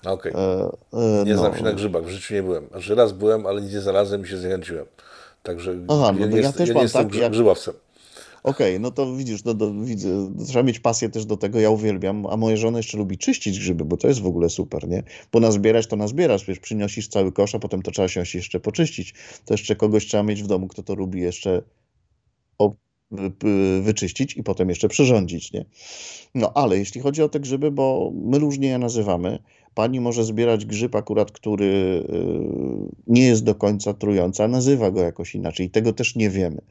Okej. 0.05 0.33
Okay. 0.33 0.43
E, 0.93 1.21
e, 1.21 1.25
nie 1.25 1.33
no. 1.33 1.39
znam 1.39 1.57
się 1.57 1.63
na 1.63 1.73
grzybach, 1.73 2.03
w 2.03 2.09
życiu 2.09 2.33
nie 2.33 2.43
byłem. 2.43 2.67
Znaczy 2.67 2.95
raz 2.95 3.11
byłem, 3.11 3.45
ale 3.45 3.61
nie 3.61 3.81
znalazłem 3.81 4.23
i 4.23 4.27
się 4.27 4.37
zniechęciłem. 4.37 4.85
Także 5.43 5.75
Aha, 5.87 6.11
no, 6.19 6.25
ja, 6.25 6.41
ja 6.41 6.51
też 6.51 6.69
ja 6.69 6.73
mam 6.73 6.81
nie 6.81 6.83
jestem 6.83 7.09
tak, 7.09 7.31
grzybowcem. 7.31 7.73
Okej, 8.43 8.79
no 8.79 8.91
to 8.91 9.15
widzisz, 9.15 9.43
no, 9.43 9.53
do, 9.53 9.73
widzę, 9.73 10.33
trzeba 10.47 10.63
mieć 10.63 10.79
pasję 10.79 11.09
też 11.09 11.25
do 11.25 11.37
tego, 11.37 11.59
ja 11.59 11.69
uwielbiam, 11.69 12.25
a 12.25 12.37
moja 12.37 12.57
żona 12.57 12.79
jeszcze 12.79 12.97
lubi 12.97 13.17
czyścić 13.17 13.59
grzyby, 13.59 13.85
bo 13.85 13.97
to 13.97 14.07
jest 14.07 14.21
w 14.21 14.25
ogóle 14.25 14.49
super, 14.49 14.87
nie? 14.87 15.03
Bo 15.31 15.39
nazbierać 15.39 15.87
to 15.87 15.95
nazbierasz, 15.95 16.45
wiesz, 16.45 16.59
przynosisz 16.59 17.07
cały 17.07 17.31
kosz, 17.31 17.55
a 17.55 17.59
potem 17.59 17.81
to 17.81 17.91
trzeba 17.91 18.07
się 18.07 18.39
jeszcze 18.39 18.59
poczyścić. 18.59 19.13
To 19.45 19.53
jeszcze 19.53 19.75
kogoś 19.75 20.05
trzeba 20.05 20.23
mieć 20.23 20.43
w 20.43 20.47
domu, 20.47 20.67
kto 20.67 20.83
to 20.83 20.95
lubi 20.95 21.21
jeszcze 21.21 21.61
wyczyścić 23.81 24.37
i 24.37 24.43
potem 24.43 24.69
jeszcze 24.69 24.87
przyrządzić, 24.89 25.53
nie? 25.53 25.65
No 26.35 26.51
ale 26.55 26.77
jeśli 26.77 27.01
chodzi 27.01 27.23
o 27.23 27.29
te 27.29 27.39
grzyby, 27.39 27.71
bo 27.71 28.11
my 28.15 28.39
różnie 28.39 28.67
je 28.67 28.77
nazywamy, 28.77 29.39
pani 29.73 29.99
może 29.99 30.23
zbierać 30.23 30.65
grzyb 30.65 30.95
akurat, 30.95 31.31
który 31.31 31.65
y, 31.65 32.03
nie 33.07 33.25
jest 33.25 33.43
do 33.43 33.55
końca 33.55 33.93
trujący, 33.93 34.43
a 34.43 34.47
nazywa 34.47 34.91
go 34.91 35.01
jakoś 35.01 35.35
inaczej 35.35 35.65
i 35.65 35.69
tego 35.69 35.93
też 35.93 36.15
nie 36.15 36.29
wiemy. 36.29 36.61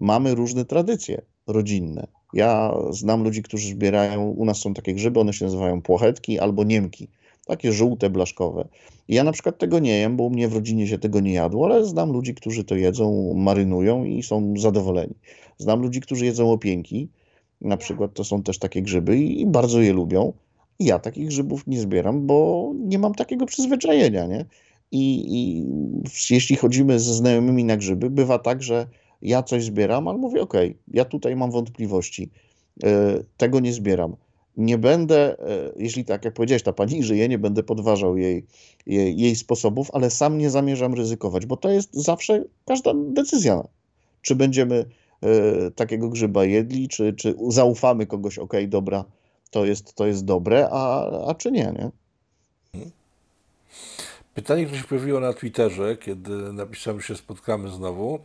Mamy 0.00 0.34
różne 0.34 0.64
tradycje 0.64 1.22
rodzinne. 1.46 2.06
Ja 2.34 2.74
znam 2.90 3.22
ludzi, 3.22 3.42
którzy 3.42 3.68
zbierają, 3.68 4.30
u 4.30 4.44
nas 4.44 4.58
są 4.58 4.74
takie 4.74 4.94
grzyby, 4.94 5.20
one 5.20 5.32
się 5.32 5.44
nazywają 5.44 5.82
płochetki 5.82 6.38
albo 6.38 6.64
niemki, 6.64 7.08
takie 7.46 7.72
żółte, 7.72 8.10
blaszkowe. 8.10 8.68
Ja 9.08 9.24
na 9.24 9.32
przykład 9.32 9.58
tego 9.58 9.78
nie 9.78 9.98
jem, 9.98 10.16
bo 10.16 10.24
u 10.24 10.30
mnie 10.30 10.48
w 10.48 10.54
rodzinie 10.54 10.86
się 10.86 10.98
tego 10.98 11.20
nie 11.20 11.32
jadło, 11.32 11.66
ale 11.66 11.84
znam 11.84 12.12
ludzi, 12.12 12.34
którzy 12.34 12.64
to 12.64 12.76
jedzą, 12.76 13.34
marynują 13.34 14.04
i 14.04 14.22
są 14.22 14.54
zadowoleni. 14.56 15.14
Znam 15.58 15.82
ludzi, 15.82 16.00
którzy 16.00 16.24
jedzą 16.24 16.52
opięki, 16.52 17.08
na 17.60 17.76
przykład 17.76 18.14
to 18.14 18.24
są 18.24 18.42
też 18.42 18.58
takie 18.58 18.82
grzyby 18.82 19.18
i, 19.18 19.46
bardzo 19.46 19.80
je 19.80 19.92
lubią. 19.92 20.32
Ja 20.78 20.98
takich 20.98 21.28
grzybów 21.28 21.66
nie 21.66 21.80
zbieram, 21.80 22.26
bo 22.26 22.70
nie 22.74 22.98
mam 22.98 23.14
takiego 23.14 23.46
przyzwyczajenia, 23.46 24.26
nie? 24.26 24.44
I, 24.92 25.24
I 25.28 25.64
jeśli 26.30 26.56
chodzimy 26.56 27.00
ze 27.00 27.14
znajomymi 27.14 27.64
na 27.64 27.76
grzyby, 27.76 28.10
bywa 28.10 28.38
tak, 28.38 28.62
że 28.62 28.86
ja 29.22 29.42
coś 29.42 29.64
zbieram, 29.64 30.08
ale 30.08 30.18
mówię, 30.18 30.42
okej, 30.42 30.76
ja 30.88 31.04
tutaj 31.04 31.36
mam 31.36 31.50
wątpliwości, 31.50 32.30
e, 32.84 33.22
tego 33.36 33.60
nie 33.60 33.72
zbieram. 33.72 34.16
Nie 34.56 34.78
będę, 34.78 35.38
e, 35.38 35.72
jeśli 35.76 36.04
tak 36.04 36.24
jak 36.24 36.34
powiedziałeś, 36.34 36.62
ta 36.62 36.72
pani 36.72 37.02
żyje, 37.02 37.28
nie 37.28 37.38
będę 37.38 37.62
podważał 37.62 38.16
jej, 38.16 38.46
jej, 38.86 39.18
jej 39.18 39.36
sposobów, 39.36 39.90
ale 39.92 40.10
sam 40.10 40.38
nie 40.38 40.50
zamierzam 40.50 40.94
ryzykować, 40.94 41.46
bo 41.46 41.56
to 41.56 41.70
jest 41.70 41.94
zawsze 41.94 42.44
każda 42.66 42.92
decyzja. 42.94 43.62
Czy 44.22 44.34
będziemy 44.34 44.84
e, 45.22 45.70
takiego 45.70 46.08
grzyba 46.08 46.44
jedli, 46.44 46.88
czy, 46.88 47.12
czy 47.12 47.34
zaufamy 47.48 48.06
kogoś, 48.06 48.38
okej, 48.38 48.68
dobra, 48.68 49.04
to 49.50 49.64
jest, 49.64 49.94
to 49.94 50.06
jest 50.06 50.24
dobre, 50.24 50.68
a, 50.70 51.10
a 51.26 51.34
czy 51.34 51.52
nie, 51.52 51.72
nie? 51.78 51.90
Pytanie, 54.34 54.66
które 54.66 54.80
się 54.80 54.86
pojawiło 54.88 55.20
na 55.20 55.32
Twitterze, 55.32 55.96
kiedy 55.96 56.52
napisałem, 56.52 57.00
że 57.00 57.06
się 57.06 57.16
spotkamy 57.16 57.68
znowu. 57.68 58.18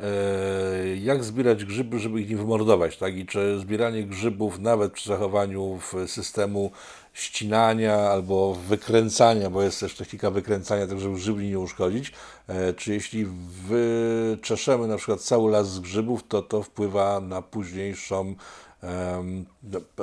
E, 0.00 0.96
jak 0.96 1.24
zbierać 1.24 1.64
grzyby, 1.64 1.98
żeby 1.98 2.20
ich 2.20 2.30
nie 2.30 2.36
wymordować, 2.36 2.96
tak? 2.96 3.16
I 3.16 3.26
czy 3.26 3.58
zbieranie 3.58 4.04
grzybów, 4.04 4.58
nawet 4.58 4.92
przy 4.92 5.08
zachowaniu 5.08 5.78
w 5.78 6.10
systemu 6.10 6.70
ścinania 7.16 7.96
albo 7.96 8.54
wykręcania, 8.54 9.50
bo 9.50 9.62
jest 9.62 9.80
też 9.80 9.94
technika 9.94 10.30
wykręcania, 10.30 10.86
tak 10.86 11.00
żeby 11.00 11.14
grzybli 11.14 11.48
nie 11.48 11.58
uszkodzić, 11.58 12.12
e, 12.48 12.72
czy 12.72 12.94
jeśli 12.94 13.26
wyczeszemy 13.68 14.86
na 14.86 14.96
przykład 14.96 15.20
cały 15.20 15.50
las 15.50 15.70
z 15.70 15.80
grzybów, 15.80 16.24
to 16.28 16.42
to 16.42 16.62
wpływa 16.62 17.20
na 17.20 17.42
późniejszą 17.42 18.34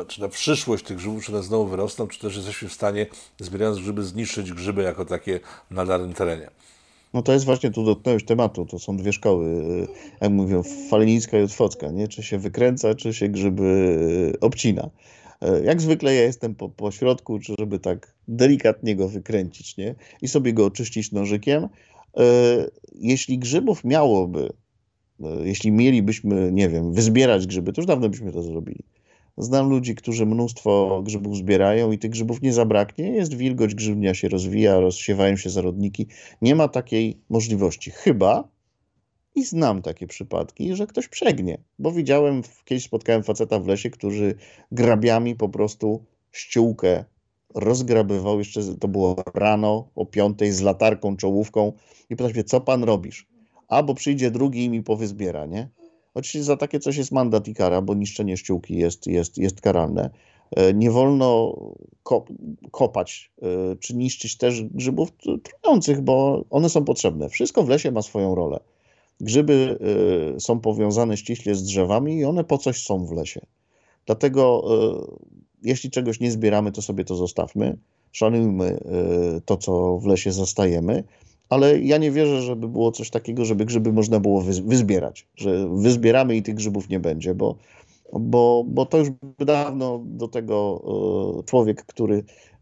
czy 0.08 0.22
na 0.22 0.28
przyszłość 0.28 0.86
tych 0.86 0.98
grzybów, 0.98 1.26
czy 1.26 1.32
one 1.32 1.44
znowu 1.44 1.66
wyrosną, 1.66 2.08
czy 2.08 2.20
też 2.20 2.36
jesteśmy 2.36 2.70
w 2.70 2.74
stanie, 2.74 3.06
zbierając 3.40 3.80
grzyby, 3.80 4.04
zniszczyć 4.04 4.52
grzyby 4.52 4.84
jako 4.84 5.06
takie 5.06 5.40
na 5.72 5.86
danym 5.86 6.14
terenie. 6.14 6.50
No 7.14 7.22
to 7.22 7.34
jest 7.34 7.46
właśnie, 7.46 7.72
tu 7.72 7.86
dotknąłeś 7.86 8.26
tematu, 8.26 8.66
to 8.66 8.80
są 8.80 8.98
dwie 8.98 9.14
szkoły, 9.14 9.46
y, 9.46 9.88
jak 10.22 10.32
mówią, 10.32 10.64
falenicka 10.90 11.40
i 11.40 11.44
otwocka, 11.44 11.92
nie? 11.92 12.08
Czy 12.08 12.24
się 12.24 12.38
wykręca, 12.38 12.96
czy 12.96 13.14
się 13.14 13.30
grzyby 13.30 13.64
y, 14.36 14.40
obcina. 14.40 14.90
E, 15.44 15.64
Jak 15.64 15.82
zwykle 15.82 16.16
ja 16.16 16.22
jestem 16.22 16.56
po, 16.56 16.70
po 16.70 16.92
środku, 16.92 17.40
żeby 17.60 17.80
tak 17.80 18.16
delikatnie 18.28 18.96
go 18.96 19.10
wykręcić, 19.10 19.78
nie? 19.78 19.96
I 20.22 20.28
sobie 20.28 20.54
go 20.54 20.66
oczyścić 20.66 21.12
nożykiem. 21.12 21.64
E, 22.18 22.26
Jeśli 22.96 23.40
grzybów 23.40 23.84
miałoby, 23.84 24.50
e, 25.24 25.48
jeśli 25.48 25.72
mielibyśmy, 25.72 26.52
nie 26.52 26.70
wiem, 26.70 26.94
wyzbierać 26.94 27.48
grzyby, 27.48 27.74
to 27.74 27.82
już 27.82 27.88
dawno 27.88 28.10
byśmy 28.10 28.32
to 28.32 28.44
zrobili. 28.44 28.84
Znam 29.38 29.70
ludzi, 29.70 29.96
którzy 29.96 30.26
mnóstwo 30.26 31.02
grzybów 31.06 31.38
zbierają 31.38 31.92
i 31.92 31.98
tych 31.98 32.12
grzybów 32.12 32.42
nie 32.42 32.54
zabraknie. 32.54 33.10
Jest 33.10 33.34
wilgoć, 33.34 33.76
grzybnia 33.76 34.14
się 34.14 34.30
rozwija, 34.30 34.80
rozsiewają 34.80 35.36
się 35.38 35.50
zarodniki. 35.50 36.08
Nie 36.42 36.56
ma 36.56 36.68
takiej 36.68 37.18
możliwości. 37.30 37.92
Chyba, 37.92 38.48
i 39.36 39.44
znam 39.46 39.82
takie 39.82 40.08
przypadki, 40.08 40.76
że 40.76 40.88
ktoś 40.88 41.08
przegnie. 41.08 41.58
Bo 41.80 41.92
widziałem, 41.92 42.42
kiedyś 42.66 42.84
spotkałem 42.84 43.24
faceta 43.24 43.60
w 43.60 43.68
lesie, 43.68 43.90
który 43.90 44.36
grabiami 44.72 45.36
po 45.36 45.50
prostu 45.50 46.04
ściółkę 46.32 47.06
rozgrabywał. 47.56 48.40
Jeszcze 48.40 48.62
to 48.80 48.88
było 48.88 49.16
rano 49.34 49.88
o 49.96 50.06
piątej 50.06 50.52
z 50.52 50.62
latarką, 50.62 51.18
czołówką. 51.18 51.74
I 52.10 52.16
pytał 52.16 52.34
się, 52.34 52.44
co 52.44 52.62
pan 52.62 52.84
robisz? 52.84 53.28
A, 53.68 53.84
bo 53.84 53.94
przyjdzie 53.94 54.32
drugi 54.32 54.66
i 54.66 54.70
mi 54.70 54.84
powyzbiera, 54.84 55.46
nie? 55.46 55.70
Oczywiście 56.14 56.44
za 56.44 56.58
takie 56.58 56.80
coś 56.80 56.98
jest 56.98 57.12
mandat 57.12 57.48
i 57.48 57.54
kara, 57.54 57.82
bo 57.82 57.94
niszczenie 57.94 58.38
ściółki 58.38 58.78
jest, 58.78 59.08
jest, 59.08 59.38
jest 59.38 59.62
karalne. 59.62 60.10
E, 60.56 60.74
Nie 60.74 60.92
wolno 60.92 61.58
ko 62.04 62.26
kopać 62.72 63.32
e, 63.42 63.76
czy 63.76 63.96
niszczyć 63.96 64.38
też 64.38 64.64
grzybów 64.64 65.10
tr- 65.18 65.40
trujących, 65.42 66.02
bo 66.02 66.46
one 66.50 66.70
są 66.70 66.86
potrzebne. 66.86 67.30
Wszystko 67.30 67.64
w 67.64 67.70
lesie 67.70 67.92
ma 67.92 68.02
swoją 68.02 68.36
rolę. 68.36 68.60
Grzyby 69.22 69.78
y, 70.36 70.40
są 70.40 70.60
powiązane 70.60 71.18
ściśle 71.18 71.56
z 71.56 71.64
drzewami 71.64 72.18
i 72.18 72.26
one 72.26 72.44
po 72.44 72.58
coś 72.58 72.84
są 72.84 73.06
w 73.06 73.12
lesie. 73.12 73.42
Dlatego 74.06 74.64
y, 75.64 75.68
jeśli 75.68 75.90
czegoś 75.92 76.20
nie 76.20 76.32
zbieramy, 76.32 76.72
to 76.72 76.82
sobie 76.82 77.06
to 77.06 77.16
zostawmy. 77.16 77.78
Szanujmy 78.12 78.80
y, 79.38 79.42
to, 79.46 79.58
co 79.58 79.98
w 79.98 80.06
lesie 80.06 80.32
zastajemy, 80.32 81.04
ale 81.50 81.80
ja 81.80 81.98
nie 81.98 82.12
wierzę, 82.12 82.42
żeby 82.42 82.68
było 82.68 82.92
coś 82.92 83.10
takiego, 83.10 83.46
żeby 83.46 83.66
grzyby 83.66 83.94
można 83.94 84.20
było 84.20 84.42
wyz- 84.42 84.68
wyzbierać, 84.68 85.28
że 85.36 85.68
wyzbieramy 85.70 86.36
i 86.36 86.44
tych 86.44 86.56
grzybów 86.56 86.90
nie 86.90 87.00
będzie, 87.00 87.36
bo, 87.36 87.56
bo, 88.20 88.66
bo 88.68 88.86
to 88.86 88.98
już 88.98 89.10
dawno 89.40 90.02
do 90.06 90.28
tego 90.28 90.84
y, 91.40 91.44
człowiek, 91.44 91.86
który 91.86 92.16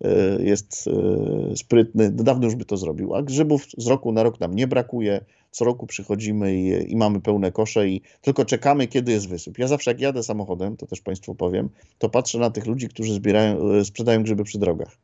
y, 0.06 0.44
jest 0.44 0.88
y, 0.88 1.58
sprytny, 1.58 2.12
dawno 2.12 2.46
już 2.46 2.56
by 2.56 2.66
to 2.66 2.78
zrobił. 2.78 3.16
A 3.16 3.22
grzybów 3.22 3.66
z 3.78 3.88
roku 3.88 4.12
na 4.12 4.24
rok 4.24 4.40
nam 4.40 4.56
nie 4.56 4.68
brakuje. 4.68 5.26
Co 5.52 5.66
roku 5.66 5.88
przychodzimy 5.88 6.56
i, 6.56 6.92
i 6.92 6.96
mamy 6.96 7.22
pełne 7.22 7.52
kosze 7.52 7.88
i 7.88 8.02
tylko 8.22 8.46
czekamy, 8.46 8.88
kiedy 8.88 9.12
jest 9.12 9.30
wysyp. 9.30 9.58
Ja 9.58 9.68
zawsze 9.68 9.92
jak 9.92 10.00
jadę 10.00 10.24
samochodem, 10.24 10.78
to 10.78 10.88
też 10.88 11.02
Państwu 11.02 11.36
powiem, 11.36 11.70
to 11.98 12.10
patrzę 12.10 12.40
na 12.40 12.50
tych 12.50 12.66
ludzi, 12.66 12.90
którzy 12.90 13.14
zbierają, 13.14 13.84
sprzedają 13.84 14.24
grzyby 14.24 14.44
przy 14.44 14.60
drogach 14.60 14.98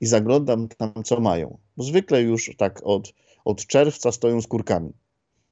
i 0.00 0.06
zaglądam 0.06 0.68
tam, 0.68 0.92
co 1.04 1.20
mają. 1.20 1.58
Bo 1.76 1.84
zwykle 1.84 2.22
już 2.22 2.50
tak 2.56 2.80
od, 2.84 3.12
od 3.44 3.66
czerwca 3.66 4.12
stoją 4.12 4.40
z 4.40 4.46
kurkami. 4.46 4.92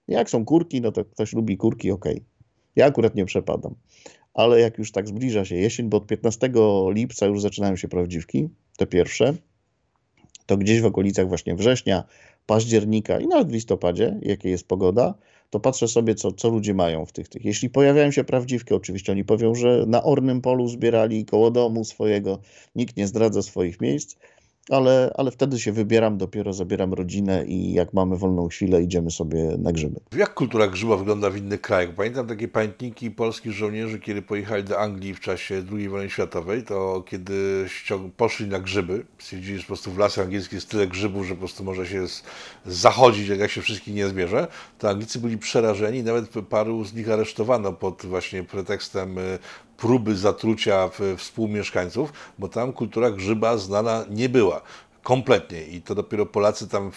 Jak 0.08 0.30
są 0.30 0.44
kurki, 0.44 0.80
no 0.80 0.92
to 0.92 1.04
ktoś 1.04 1.32
lubi 1.32 1.56
kurki, 1.56 1.90
okej. 1.90 2.22
Ja 2.76 2.86
akurat 2.86 3.14
nie 3.14 3.24
przepadam. 3.24 3.74
Ale 4.34 4.60
jak 4.60 4.78
już 4.78 4.92
tak 4.92 5.08
zbliża 5.08 5.44
się 5.44 5.54
jesień, 5.54 5.88
bo 5.88 5.96
od 5.96 6.06
15 6.06 6.50
lipca 6.88 7.26
już 7.26 7.40
zaczynają 7.40 7.76
się 7.76 7.88
prawdziwki, 7.88 8.48
te 8.76 8.86
pierwsze, 8.86 9.34
to 10.46 10.56
gdzieś 10.56 10.80
w 10.80 10.86
okolicach 10.86 11.28
właśnie 11.28 11.54
września, 11.54 12.04
października 12.46 13.20
i 13.20 13.26
nawet 13.26 13.48
w 13.48 13.52
listopadzie, 13.52 14.18
jakie 14.22 14.50
jest 14.50 14.68
pogoda, 14.68 15.14
to 15.50 15.60
patrzę 15.60 15.88
sobie, 15.88 16.14
co, 16.14 16.32
co 16.32 16.48
ludzie 16.48 16.74
mają 16.74 17.06
w 17.06 17.12
tych, 17.12 17.28
tych. 17.28 17.44
Jeśli 17.44 17.70
pojawiają 17.70 18.10
się 18.10 18.24
prawdziwki, 18.24 18.74
oczywiście 18.74 19.12
oni 19.12 19.24
powią, 19.24 19.54
że 19.54 19.84
na 19.86 20.02
ornym 20.02 20.40
polu 20.40 20.68
zbierali 20.68 21.24
koło 21.24 21.50
domu 21.50 21.84
swojego, 21.84 22.38
nikt 22.74 22.96
nie 22.96 23.06
zdradza 23.06 23.42
swoich 23.42 23.80
miejsc, 23.80 24.16
ale, 24.70 25.12
ale 25.16 25.30
wtedy 25.30 25.60
się 25.60 25.72
wybieram, 25.72 26.18
dopiero 26.18 26.52
zabieram 26.52 26.92
rodzinę 26.92 27.44
i 27.46 27.72
jak 27.72 27.92
mamy 27.92 28.16
wolną 28.16 28.48
chwilę, 28.48 28.82
idziemy 28.82 29.10
sobie 29.10 29.56
na 29.58 29.72
grzyby. 29.72 30.00
Jak 30.16 30.34
kultura 30.34 30.66
grzyba 30.66 30.96
wygląda 30.96 31.30
w 31.30 31.36
innych 31.36 31.60
krajach? 31.60 31.94
Pamiętam 31.94 32.26
takie 32.26 32.48
pamiętniki 32.48 33.10
polskich 33.10 33.52
żołnierzy, 33.52 33.98
kiedy 34.00 34.22
pojechali 34.22 34.64
do 34.64 34.80
Anglii 34.80 35.14
w 35.14 35.20
czasie 35.20 35.62
II 35.72 35.88
wojny 35.88 36.10
światowej, 36.10 36.62
to 36.62 37.04
kiedy 37.06 37.66
poszli 38.16 38.46
na 38.46 38.58
grzyby, 38.58 39.04
stwierdzili, 39.18 39.56
że 39.56 39.62
po 39.62 39.66
prostu 39.66 39.90
w 39.90 39.98
lasach 39.98 40.24
angielskich 40.24 40.52
jest 40.52 40.70
tyle 40.70 40.86
grzybów, 40.86 41.26
że 41.26 41.34
po 41.34 41.38
prostu 41.38 41.64
może 41.64 41.86
się 41.86 42.06
zachodzić, 42.66 43.28
jak 43.28 43.50
się 43.50 43.62
wszystkich 43.62 43.94
nie 43.94 44.08
zbierze, 44.08 44.46
to 44.78 44.88
Anglicy 44.88 45.18
byli 45.18 45.38
przerażeni, 45.38 46.02
nawet 46.02 46.30
paru 46.48 46.84
z 46.84 46.94
nich 46.94 47.10
aresztowano 47.10 47.72
pod 47.72 48.06
właśnie 48.06 48.44
pretekstem 48.44 49.18
y, 49.18 49.38
próby 49.76 50.16
zatrucia 50.16 50.90
współmieszkańców, 51.16 52.12
bo 52.38 52.48
tam 52.48 52.72
kultura 52.72 53.10
grzyba 53.10 53.56
znana 53.56 54.04
nie 54.10 54.28
była. 54.28 54.60
Kompletnie. 55.02 55.62
I 55.64 55.82
to 55.82 55.94
dopiero 55.94 56.26
Polacy 56.26 56.68
tam 56.68 56.90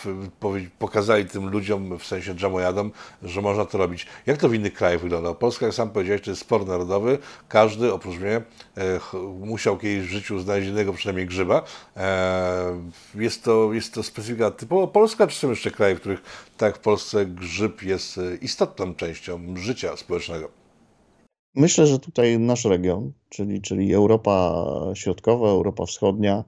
pokazali 0.80 1.26
tym 1.26 1.50
ludziom, 1.50 1.98
w 1.98 2.06
sensie 2.06 2.36
dżamojadom, 2.36 2.92
że 3.24 3.42
można 3.42 3.66
to 3.66 3.78
robić. 3.78 4.08
Jak 4.26 4.38
to 4.38 4.50
w 4.50 4.54
innych 4.54 4.74
krajach 4.74 5.02
wygląda? 5.02 5.34
Polska, 5.34 5.66
jak 5.66 5.76
sam 5.76 5.90
powiedziałeś, 5.90 6.22
to 6.22 6.30
jest 6.30 6.42
sport 6.42 6.68
narodowy. 6.68 7.18
Każdy, 7.50 7.94
oprócz 7.94 8.18
mnie, 8.18 8.36
e, 8.36 9.00
musiał 9.40 9.78
kiedyś 9.78 10.08
w 10.08 10.12
życiu 10.12 10.40
znaleźć 10.40 10.66
jednego 10.68 10.94
przynajmniej 10.94 11.28
grzyba. 11.28 11.64
E, 11.98 12.82
Jest 13.16 13.44
to, 13.44 13.74
jest 13.74 13.94
to 13.94 14.04
specyfika 14.04 14.52
typowo 14.52 14.88
polska, 14.88 15.28
czy 15.28 15.40
są 15.40 15.50
jeszcze 15.50 15.72
kraje, 15.72 15.96
w 15.96 16.00
których 16.00 16.22
tak 16.58 16.76
w 16.78 16.80
Polsce 16.80 17.26
grzyb 17.26 17.84
jest 17.84 18.18
e, 18.18 18.36
istotną 18.36 18.96
częścią 18.96 19.42
życia 19.58 19.98
społecznego? 19.98 20.59
Myślę, 21.56 21.88
że 21.88 22.00
tutaj 22.00 22.39
nasz 22.39 22.66
region, 22.66 23.12
czyli, 23.30 23.62
czyli 23.62 23.93
Europa 23.93 24.66
Środkowa, 24.93 25.50
Europa 25.50 25.86
Wschodnia, 25.86 26.43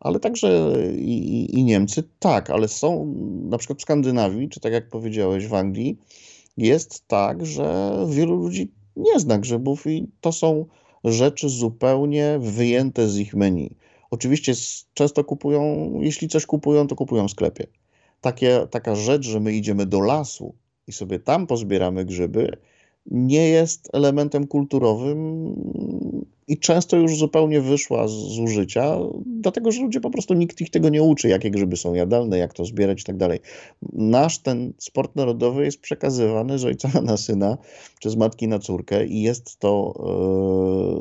ale 0.00 0.20
także 0.20 0.72
i, 0.96 1.58
i 1.58 1.64
Niemcy, 1.64 2.02
tak, 2.18 2.50
ale 2.50 2.68
są 2.68 3.14
na 3.50 3.58
przykład 3.58 3.78
w 3.78 3.82
Skandynawii, 3.82 4.48
czy 4.48 4.60
tak 4.60 4.72
jak 4.72 4.88
powiedziałeś 4.88 5.46
w 5.46 5.54
Anglii, 5.54 5.98
jest 6.56 7.08
tak, 7.08 7.46
że 7.46 7.96
wielu 8.08 8.36
ludzi 8.36 8.72
nie 8.96 9.20
zna 9.20 9.38
grzybów 9.38 9.86
i 9.86 10.06
to 10.20 10.32
są 10.32 10.66
rzeczy 11.04 11.48
zupełnie 11.48 12.38
wyjęte 12.40 13.08
z 13.08 13.18
ich 13.18 13.34
menu. 13.34 13.76
Oczywiście 14.10 14.52
często 14.94 15.24
kupują, 15.24 15.92
jeśli 16.00 16.28
coś 16.28 16.46
kupują, 16.46 16.86
to 16.86 16.96
kupują 16.96 17.28
w 17.28 17.30
sklepie. 17.30 17.66
Takie, 18.20 18.66
taka 18.70 18.94
rzecz, 18.94 19.26
że 19.26 19.40
my 19.40 19.52
idziemy 19.52 19.86
do 19.86 20.00
lasu 20.00 20.54
i 20.86 20.92
sobie 20.92 21.18
tam 21.18 21.46
pozbieramy 21.46 22.04
grzyby, 22.04 22.56
nie 23.10 23.48
jest 23.48 23.88
elementem 23.92 24.46
kulturowym 24.46 25.54
i 26.48 26.58
często 26.58 26.96
już 26.96 27.16
zupełnie 27.16 27.60
wyszła 27.60 28.08
z 28.08 28.38
użycia, 28.38 28.98
dlatego 29.26 29.72
że 29.72 29.82
ludzie 29.82 30.00
po 30.00 30.10
prostu 30.10 30.34
nikt 30.34 30.60
ich 30.60 30.70
tego 30.70 30.88
nie 30.88 31.02
uczy, 31.02 31.28
jakie 31.28 31.50
grzyby 31.50 31.76
są 31.76 31.94
jadalne, 31.94 32.38
jak 32.38 32.54
to 32.54 32.64
zbierać 32.64 33.00
i 33.00 33.04
tak 33.04 33.16
dalej. 33.16 33.40
Nasz 33.92 34.38
ten 34.38 34.72
sport 34.78 35.16
narodowy 35.16 35.64
jest 35.64 35.80
przekazywany 35.80 36.58
z 36.58 36.64
ojca 36.64 37.00
na 37.02 37.16
syna, 37.16 37.58
przez 38.00 38.16
matki 38.16 38.48
na 38.48 38.58
córkę 38.58 39.06
i 39.06 39.22
jest 39.22 39.58
to 39.58 39.94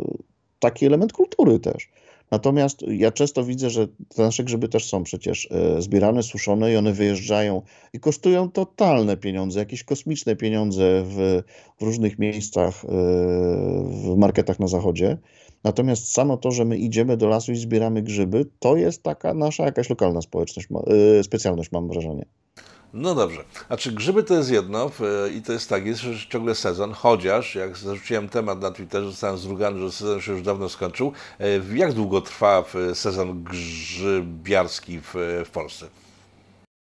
yy, 0.08 0.18
taki 0.60 0.86
element 0.86 1.14
kultury 1.14 1.60
też. 1.60 1.89
Natomiast 2.32 2.82
ja 2.88 3.12
często 3.12 3.44
widzę, 3.44 3.70
że 3.70 3.88
te 3.88 4.24
nasze 4.24 4.44
grzyby 4.44 4.70
też 4.70 4.86
są 4.86 5.04
przecież 5.04 5.48
e, 5.52 5.82
zbierane, 5.82 6.24
suszone 6.24 6.74
i 6.74 6.76
one 6.78 6.94
wyjeżdżają 6.94 7.62
i 7.94 8.00
kosztują 8.00 8.52
totalne 8.52 9.18
pieniądze, 9.18 9.60
jakieś 9.60 9.84
kosmiczne 9.84 10.36
pieniądze 10.36 11.04
w, 11.06 11.42
w 11.80 11.84
różnych 11.84 12.20
miejscach, 12.20 12.86
e, 12.86 12.88
w 13.88 14.18
marketach 14.18 14.60
na 14.60 14.68
zachodzie. 14.68 15.18
Natomiast 15.64 16.12
samo 16.14 16.38
to, 16.38 16.52
że 16.52 16.66
my 16.66 16.78
idziemy 16.78 17.18
do 17.18 17.28
lasu 17.28 17.52
i 17.52 17.56
zbieramy 17.56 18.02
grzyby, 18.02 18.46
to 18.60 18.76
jest 18.76 19.04
taka 19.04 19.34
nasza 19.34 19.66
jakaś 19.66 19.90
lokalna 19.90 20.22
społeczność, 20.22 20.68
e, 21.20 21.24
specjalność 21.24 21.72
mam 21.72 21.88
wrażenie. 21.88 22.26
No 22.98 23.16
dobrze. 23.16 23.43
A 23.70 23.78
czy 23.78 23.91
grzyby 23.91 24.24
to 24.24 24.34
jest 24.34 24.52
jedno 24.52 24.91
i 25.38 25.41
to 25.41 25.54
jest 25.54 25.70
tak, 25.70 25.86
jest 25.86 26.02
że 26.02 26.28
ciągle 26.30 26.56
sezon, 26.56 26.91
chociaż 26.91 27.56
jak 27.56 27.78
zarzuciłem 27.78 28.30
temat 28.30 28.62
na 28.62 28.72
Twitterze, 28.72 29.06
zostałem 29.06 29.38
zrugany, 29.38 29.80
że 29.80 29.91
sezon 29.91 30.22
się 30.22 30.32
już 30.32 30.41
dawno 30.41 30.70
skończył. 30.70 31.12
E, 31.39 31.76
jak 31.78 31.93
długo 31.93 32.22
trwa 32.22 32.64
sezon 32.93 33.43
grzybiarski 33.43 35.00
w, 35.00 35.14
w 35.46 35.50
Polsce? 35.50 35.86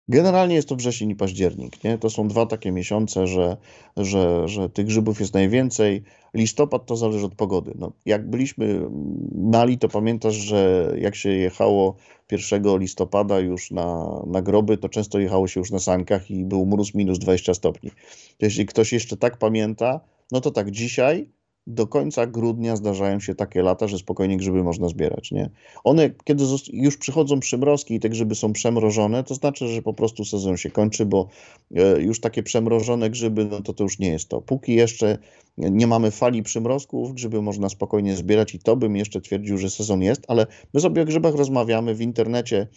Generalnie 0.07 0.55
jest 0.55 0.70
to 0.70 0.76
wrzesień 0.76 1.09
i 1.09 1.16
październik. 1.16 1.84
Nie? 1.84 1.97
To 1.97 2.09
są 2.09 2.28
dwa 2.28 2.45
takie 2.45 2.72
miesiące, 2.72 3.28
że, 3.28 3.57
że, 3.97 4.47
że 4.47 4.70
tych 4.70 4.86
grzybów 4.86 5.20
jest 5.20 5.34
najwięcej. 5.34 6.03
Listopad 6.34 6.86
to 6.86 6.95
zależy 6.95 7.26
od 7.26 7.36
pogody. 7.36 7.72
No, 7.76 7.91
jak 8.05 8.30
byliśmy 8.30 8.89
mali, 9.36 9.78
to 9.78 9.89
pamiętasz, 9.89 10.36
że 10.36 10.91
jak 10.97 11.16
się 11.16 11.30
jechało 11.30 11.95
1 12.34 12.77
listopada 12.79 13.39
już 13.39 13.71
na, 13.71 14.21
na 14.27 14.41
groby, 14.41 14.77
to 14.77 14.89
często 14.89 15.19
jechało 15.19 15.47
się 15.47 15.59
już 15.59 15.71
na 15.71 15.79
sankach 15.79 16.31
i 16.31 16.45
był 16.45 16.65
mróz 16.65 16.93
minus 16.93 17.19
20 17.19 17.53
stopni. 17.53 17.91
Jeśli 18.39 18.65
ktoś 18.65 18.93
jeszcze 18.93 19.17
tak 19.17 19.38
pamięta, 19.38 19.99
no 20.31 20.41
to 20.41 20.51
tak 20.51 20.71
dzisiaj 20.71 21.29
do 21.68 21.88
końca 21.88 22.28
grudnia 22.28 22.76
zdarzają 22.76 23.20
się 23.20 23.36
takie 23.36 23.61
lata, 23.61 23.88
że 23.88 23.97
spokojnie 23.97 24.38
grzyby 24.38 24.64
można 24.64 24.89
zbierać. 24.89 25.32
Nie? 25.32 25.49
One, 25.84 26.09
kiedy 26.24 26.43
już 26.74 26.97
przychodzą 26.97 27.39
przymrozki 27.39 27.95
i 27.95 27.99
te 27.99 28.09
grzyby 28.09 28.36
są 28.36 28.53
przemrożone, 28.53 29.24
to 29.24 29.36
znaczy, 29.36 29.68
że 29.68 29.82
po 29.82 29.93
prostu 29.93 30.26
sezon 30.26 30.57
się 30.57 30.72
kończy, 30.72 31.05
bo 31.05 31.28
e, 31.76 32.01
już 32.01 32.20
takie 32.20 32.43
przemrożone 32.43 33.09
grzyby, 33.09 33.45
no 33.45 33.61
to 33.61 33.74
to 33.74 33.84
już 33.84 33.99
nie 33.99 34.09
jest 34.09 34.30
to. 34.30 34.41
Póki 34.41 34.74
jeszcze 34.74 35.18
nie 35.57 35.88
mamy 35.88 36.11
fali 36.11 36.43
przymrozków, 36.43 37.14
grzyby 37.14 37.41
można 37.41 37.70
spokojnie 37.70 38.16
zbierać 38.16 38.55
i 38.55 38.59
to 38.59 38.76
bym 38.76 38.95
jeszcze 38.95 39.22
twierdził, 39.22 39.57
że 39.57 39.70
sezon 39.70 40.01
jest, 40.01 40.22
ale 40.28 40.47
my 40.74 40.82
sobie 40.82 41.01
o 41.01 41.05
grzybach 41.05 41.36
rozmawiamy 41.36 41.95
w 41.95 42.01
internecie, 42.01 42.68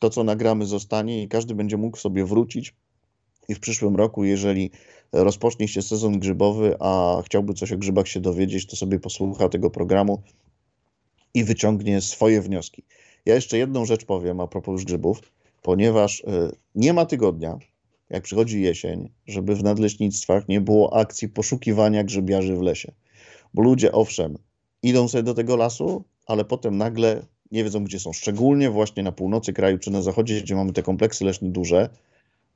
to 0.00 0.10
co 0.10 0.24
nagramy 0.24 0.66
zostanie 0.66 1.22
i 1.22 1.28
każdy 1.28 1.54
będzie 1.54 1.76
mógł 1.76 1.96
sobie 1.96 2.24
wrócić 2.24 2.74
i 3.48 3.54
w 3.54 3.60
przyszłym 3.60 3.96
roku, 3.96 4.24
jeżeli 4.24 4.70
rozpocznie 5.14 5.68
się 5.68 5.82
sezon 5.82 6.18
grzybowy, 6.18 6.76
a 6.80 7.22
chciałby 7.24 7.54
coś 7.54 7.72
o 7.72 7.78
grzybach 7.78 8.08
się 8.08 8.20
dowiedzieć, 8.20 8.66
to 8.66 8.76
sobie 8.76 9.00
posłucha 9.00 9.48
tego 9.48 9.70
programu 9.70 10.22
i 11.34 11.44
wyciągnie 11.44 12.00
swoje 12.00 12.40
wnioski. 12.40 12.82
Ja 13.26 13.34
jeszcze 13.34 13.58
jedną 13.58 13.84
rzecz 13.84 14.04
powiem 14.04 14.40
a 14.40 14.46
propos 14.46 14.72
już 14.72 14.84
grzybów, 14.84 15.22
ponieważ 15.62 16.20
e, 16.26 16.50
nie 16.74 16.92
ma 16.92 17.06
tygodnia, 17.06 17.58
jak 18.10 18.22
przychodzi 18.22 18.62
jesień, 18.62 19.10
żeby 19.26 19.56
w 19.56 19.62
nadleśnictwach 19.62 20.48
nie 20.48 20.60
było 20.60 20.96
akcji 20.96 21.28
poszukiwania 21.28 22.04
grzybiarzy 22.04 22.56
w 22.56 22.62
lesie. 22.62 22.92
Bo 23.54 23.62
ludzie, 23.62 23.92
owszem, 23.92 24.38
idą 24.82 25.08
sobie 25.08 25.22
do 25.22 25.34
tego 25.34 25.56
lasu, 25.56 26.04
ale 26.26 26.44
potem 26.44 26.76
nagle 26.76 27.26
nie 27.50 27.64
wiedzą, 27.64 27.84
gdzie 27.84 28.00
są. 28.00 28.12
Szczególnie 28.12 28.70
właśnie 28.70 29.02
na 29.02 29.12
północy 29.12 29.52
kraju 29.52 29.78
czy 29.78 29.90
na 29.90 30.02
zachodzie, 30.02 30.40
gdzie 30.40 30.54
mamy 30.54 30.72
te 30.72 30.82
kompleksy 30.82 31.24
leśne 31.24 31.48
duże, 31.50 31.88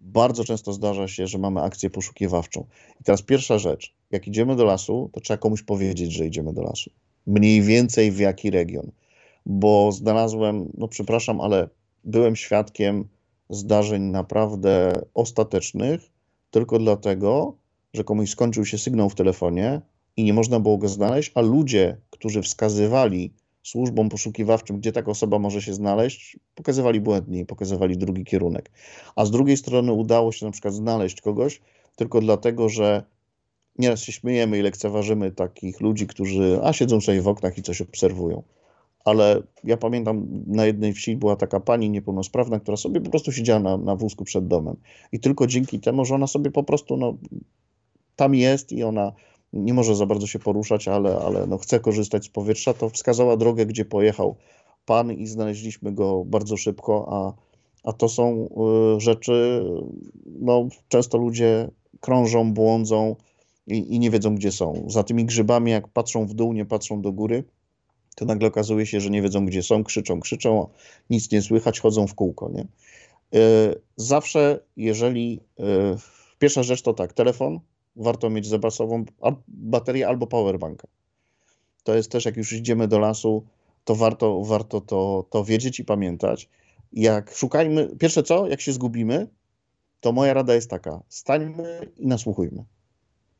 bardzo 0.00 0.44
często 0.44 0.72
zdarza 0.72 1.08
się, 1.08 1.26
że 1.26 1.38
mamy 1.38 1.60
akcję 1.60 1.90
poszukiwawczą. 1.90 2.64
I 3.00 3.04
teraz 3.04 3.22
pierwsza 3.22 3.58
rzecz, 3.58 3.94
jak 4.10 4.26
idziemy 4.26 4.56
do 4.56 4.64
lasu, 4.64 5.10
to 5.12 5.20
trzeba 5.20 5.38
komuś 5.38 5.62
powiedzieć, 5.62 6.12
że 6.12 6.26
idziemy 6.26 6.52
do 6.52 6.62
lasu. 6.62 6.90
Mniej 7.26 7.62
więcej 7.62 8.12
w 8.12 8.18
jaki 8.18 8.50
region. 8.50 8.90
Bo 9.46 9.92
znalazłem, 9.92 10.72
no 10.78 10.88
przepraszam, 10.88 11.40
ale 11.40 11.68
byłem 12.04 12.36
świadkiem 12.36 13.08
zdarzeń 13.50 14.02
naprawdę 14.02 14.92
ostatecznych, 15.14 16.10
tylko 16.50 16.78
dlatego, 16.78 17.56
że 17.94 18.04
komuś 18.04 18.30
skończył 18.30 18.64
się 18.64 18.78
sygnał 18.78 19.10
w 19.10 19.14
telefonie 19.14 19.80
i 20.16 20.24
nie 20.24 20.32
można 20.32 20.60
było 20.60 20.78
go 20.78 20.88
znaleźć, 20.88 21.32
a 21.34 21.40
ludzie, 21.40 21.96
którzy 22.10 22.42
wskazywali 22.42 23.32
służbom 23.70 24.08
poszukiwawczym, 24.08 24.78
gdzie 24.78 24.92
taka 24.92 25.10
osoba 25.10 25.38
może 25.38 25.62
się 25.62 25.74
znaleźć, 25.74 26.38
pokazywali 26.54 27.00
błędnie, 27.00 27.46
pokazywali 27.46 27.96
drugi 27.96 28.24
kierunek. 28.24 28.70
A 29.16 29.24
z 29.24 29.30
drugiej 29.30 29.56
strony 29.56 29.92
udało 29.92 30.32
się 30.32 30.46
na 30.46 30.52
przykład 30.52 30.74
znaleźć 30.74 31.20
kogoś 31.20 31.60
tylko 31.98 32.20
dlatego, 32.20 32.68
że 32.68 33.02
nieraz 33.78 34.00
się 34.02 34.12
śmiejemy 34.12 34.58
i 34.58 34.62
lekceważymy 34.62 35.30
takich 35.30 35.80
ludzi, 35.80 36.06
którzy 36.06 36.60
a 36.62 36.72
siedzą 36.72 37.00
sobie 37.00 37.22
w 37.22 37.28
oknach 37.28 37.58
i 37.58 37.62
coś 37.62 37.80
obserwują. 37.80 38.42
Ale 39.04 39.42
ja 39.64 39.76
pamiętam, 39.76 40.26
na 40.46 40.66
jednej 40.66 40.92
wsi 40.92 41.16
była 41.16 41.36
taka 41.36 41.60
pani 41.60 41.90
niepełnosprawna, 41.90 42.60
która 42.60 42.76
sobie 42.76 43.00
po 43.00 43.10
prostu 43.10 43.32
siedziała 43.32 43.60
na, 43.60 43.76
na 43.76 43.96
wózku 43.96 44.24
przed 44.24 44.46
domem. 44.46 44.76
I 45.12 45.20
tylko 45.20 45.46
dzięki 45.46 45.80
temu, 45.80 46.04
że 46.04 46.14
ona 46.14 46.26
sobie 46.26 46.50
po 46.50 46.62
prostu 46.62 46.96
no, 46.96 47.16
tam 48.16 48.34
jest 48.34 48.72
i 48.72 48.82
ona 48.82 49.12
nie 49.52 49.74
może 49.74 49.96
za 49.96 50.06
bardzo 50.06 50.26
się 50.26 50.38
poruszać, 50.38 50.88
ale, 50.88 51.18
ale 51.18 51.46
no 51.46 51.58
chce 51.58 51.80
korzystać 51.80 52.24
z 52.24 52.28
powietrza, 52.28 52.74
to 52.74 52.88
wskazała 52.90 53.36
drogę, 53.36 53.66
gdzie 53.66 53.84
pojechał 53.84 54.36
pan 54.86 55.12
i 55.12 55.26
znaleźliśmy 55.26 55.92
go 55.92 56.24
bardzo 56.24 56.56
szybko, 56.56 57.08
a, 57.10 57.32
a 57.88 57.92
to 57.92 58.08
są 58.08 58.48
y, 58.96 59.00
rzeczy, 59.00 59.64
no 60.26 60.68
często 60.88 61.18
ludzie 61.18 61.70
krążą, 62.00 62.52
błądzą 62.52 63.16
i, 63.66 63.94
i 63.94 63.98
nie 63.98 64.10
wiedzą, 64.10 64.34
gdzie 64.34 64.52
są. 64.52 64.84
Za 64.86 65.02
tymi 65.02 65.24
grzybami, 65.24 65.70
jak 65.70 65.88
patrzą 65.88 66.26
w 66.26 66.34
dół, 66.34 66.52
nie 66.52 66.64
patrzą 66.64 67.02
do 67.02 67.12
góry, 67.12 67.44
to 68.16 68.24
nagle 68.24 68.48
okazuje 68.48 68.86
się, 68.86 69.00
że 69.00 69.10
nie 69.10 69.22
wiedzą, 69.22 69.46
gdzie 69.46 69.62
są, 69.62 69.84
krzyczą, 69.84 70.20
krzyczą, 70.20 70.68
nic 71.10 71.32
nie 71.32 71.42
słychać, 71.42 71.80
chodzą 71.80 72.06
w 72.06 72.14
kółko. 72.14 72.50
Nie? 72.50 72.66
Y, 73.40 73.80
zawsze, 73.96 74.60
jeżeli 74.76 75.40
y, 75.60 75.62
pierwsza 76.38 76.62
rzecz 76.62 76.82
to 76.82 76.94
tak, 76.94 77.12
telefon, 77.12 77.60
warto 77.98 78.30
mieć 78.30 78.46
zapasową 78.46 79.04
baterię 79.48 80.08
albo 80.08 80.26
powerbanka. 80.26 80.88
To 81.84 81.94
jest 81.94 82.10
też, 82.10 82.24
jak 82.24 82.36
już 82.36 82.52
idziemy 82.52 82.88
do 82.88 82.98
lasu, 82.98 83.44
to 83.84 83.94
warto, 83.94 84.42
warto 84.44 84.80
to, 84.80 85.24
to 85.30 85.44
wiedzieć 85.44 85.80
i 85.80 85.84
pamiętać. 85.84 86.48
Jak 86.92 87.34
szukajmy, 87.34 87.96
pierwsze 87.98 88.22
co, 88.22 88.48
jak 88.48 88.60
się 88.60 88.72
zgubimy, 88.72 89.26
to 90.00 90.12
moja 90.12 90.34
rada 90.34 90.54
jest 90.54 90.70
taka: 90.70 91.02
stańmy 91.08 91.92
i 91.96 92.06
nasłuchujmy. 92.06 92.64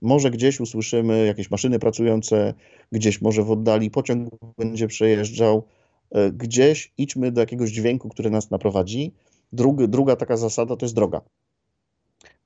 Może 0.03 0.31
gdzieś 0.31 0.61
usłyszymy 0.61 1.27
jakieś 1.27 1.51
maszyny 1.51 1.79
pracujące, 1.79 2.55
gdzieś 2.93 3.23
może 3.23 3.43
w 3.43 3.51
oddali 3.51 3.91
pociąg 3.91 4.35
będzie 4.59 4.87
przejeżdżał, 4.87 5.63
e, 6.11 6.31
gdzieś 6.33 6.93
idźmy 6.99 7.33
do 7.33 7.41
jakiegoś 7.41 7.71
dźwięku, 7.71 8.09
który 8.09 8.31
nas 8.31 8.51
naprowadzi. 8.51 9.13
Drugi, 9.53 9.89
druga 9.89 10.17
taka 10.17 10.37
zasada 10.37 10.77
to 10.77 10.87
jest 10.87 10.95
droga 10.95 11.21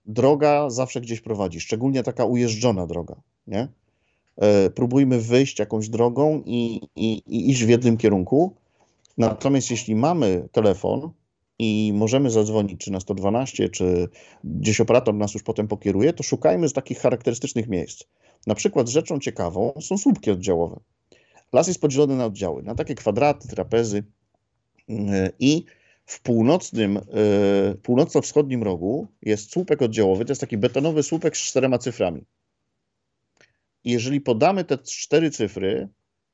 droga 0.07 0.71
zawsze 0.71 1.01
gdzieś 1.01 1.21
prowadzi, 1.21 1.61
szczególnie 1.61 2.03
taka 2.03 2.25
ujeżdżona 2.25 2.87
droga, 2.87 3.17
nie? 3.47 3.69
E, 4.37 4.71
próbujmy 4.71 5.21
wyjść 5.21 5.59
jakąś 5.59 5.89
drogą 5.89 6.43
i, 6.47 6.81
i, 6.97 7.13
i 7.13 7.51
iść 7.51 7.65
w 7.65 7.69
jednym 7.69 7.97
kierunku. 7.97 8.57
Natomiast 9.19 9.71
jeśli 9.71 9.95
mamy 9.95 10.49
telefon 10.53 11.11
i 11.59 11.93
możemy 11.95 12.31
zadzwonić 12.31 12.81
czy 12.81 12.91
na 12.91 13.01
112, 13.01 13.69
czy 13.69 14.09
gdzieś 14.45 14.81
operator 14.81 15.15
nas 15.15 15.35
już 15.35 15.43
potem 15.43 15.69
pokieruje, 15.69 16.13
to 16.13 16.23
szukajmy 16.23 16.69
z 16.69 16.73
takich 16.73 16.99
charakterystycznych 16.99 17.69
miejsc. 17.69 18.05
Na 18.47 18.55
przykład 18.55 18.89
rzeczą 18.89 19.21
ciekawą 19.21 19.73
są 19.81 19.99
słupki 19.99 20.31
oddziałowe. 20.31 20.81
Las 21.53 21.69
jest 21.69 21.81
podzielony 21.81 22.17
na 22.17 22.27
oddziały, 22.27 22.63
na 22.63 22.75
takie 22.75 22.95
kwadraty, 22.95 23.49
trapezy 23.49 24.05
e, 24.89 25.31
i 25.39 25.65
w 26.05 26.21
północnym, 26.21 26.95
yy, 26.95 27.75
północno-wschodnim 27.75 28.63
rogu 28.63 29.09
jest 29.23 29.53
słupek 29.53 29.83
oddziałowy, 29.83 30.25
to 30.25 30.31
jest 30.31 30.41
taki 30.41 30.59
betonowy 30.59 31.03
słupek 31.03 31.37
z 31.37 31.41
czterema 31.41 31.79
cyframi. 31.79 32.25
I 33.85 33.91
jeżeli 33.91 34.21
podamy 34.21 34.65
te 34.65 34.79
cztery 34.79 35.31
cyfry 35.31 35.89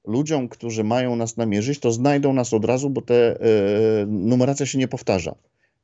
ludziom, 0.05 0.49
którzy 0.49 0.85
mają 0.85 1.17
nas 1.17 1.37
namierzyć, 1.37 1.81
to 1.81 1.93
znajdą 1.93 2.33
nas 2.33 2.55
od 2.55 2.65
razu, 2.65 2.91
bo 2.91 3.03
te 3.03 3.37
y, 3.37 4.07
numeracja 4.07 4.67
się 4.67 4.79
nie 4.79 4.89
powtarza. 4.89 5.35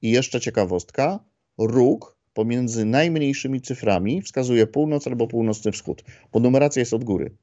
I 0.03 0.11
jeszcze 0.11 0.41
ciekawostka, 0.41 1.25
róg 1.59 2.19
pomiędzy 2.35 2.85
najmniejszymi 2.85 3.61
cyframi 3.61 4.23
wskazuje 4.23 4.67
północ 4.67 5.07
albo 5.07 5.27
północny 5.27 5.73
wschód, 5.73 6.05
bo 6.33 6.41
numeracja 6.41 6.81
jest 6.81 6.93
od 6.93 7.05
góry. 7.05 7.37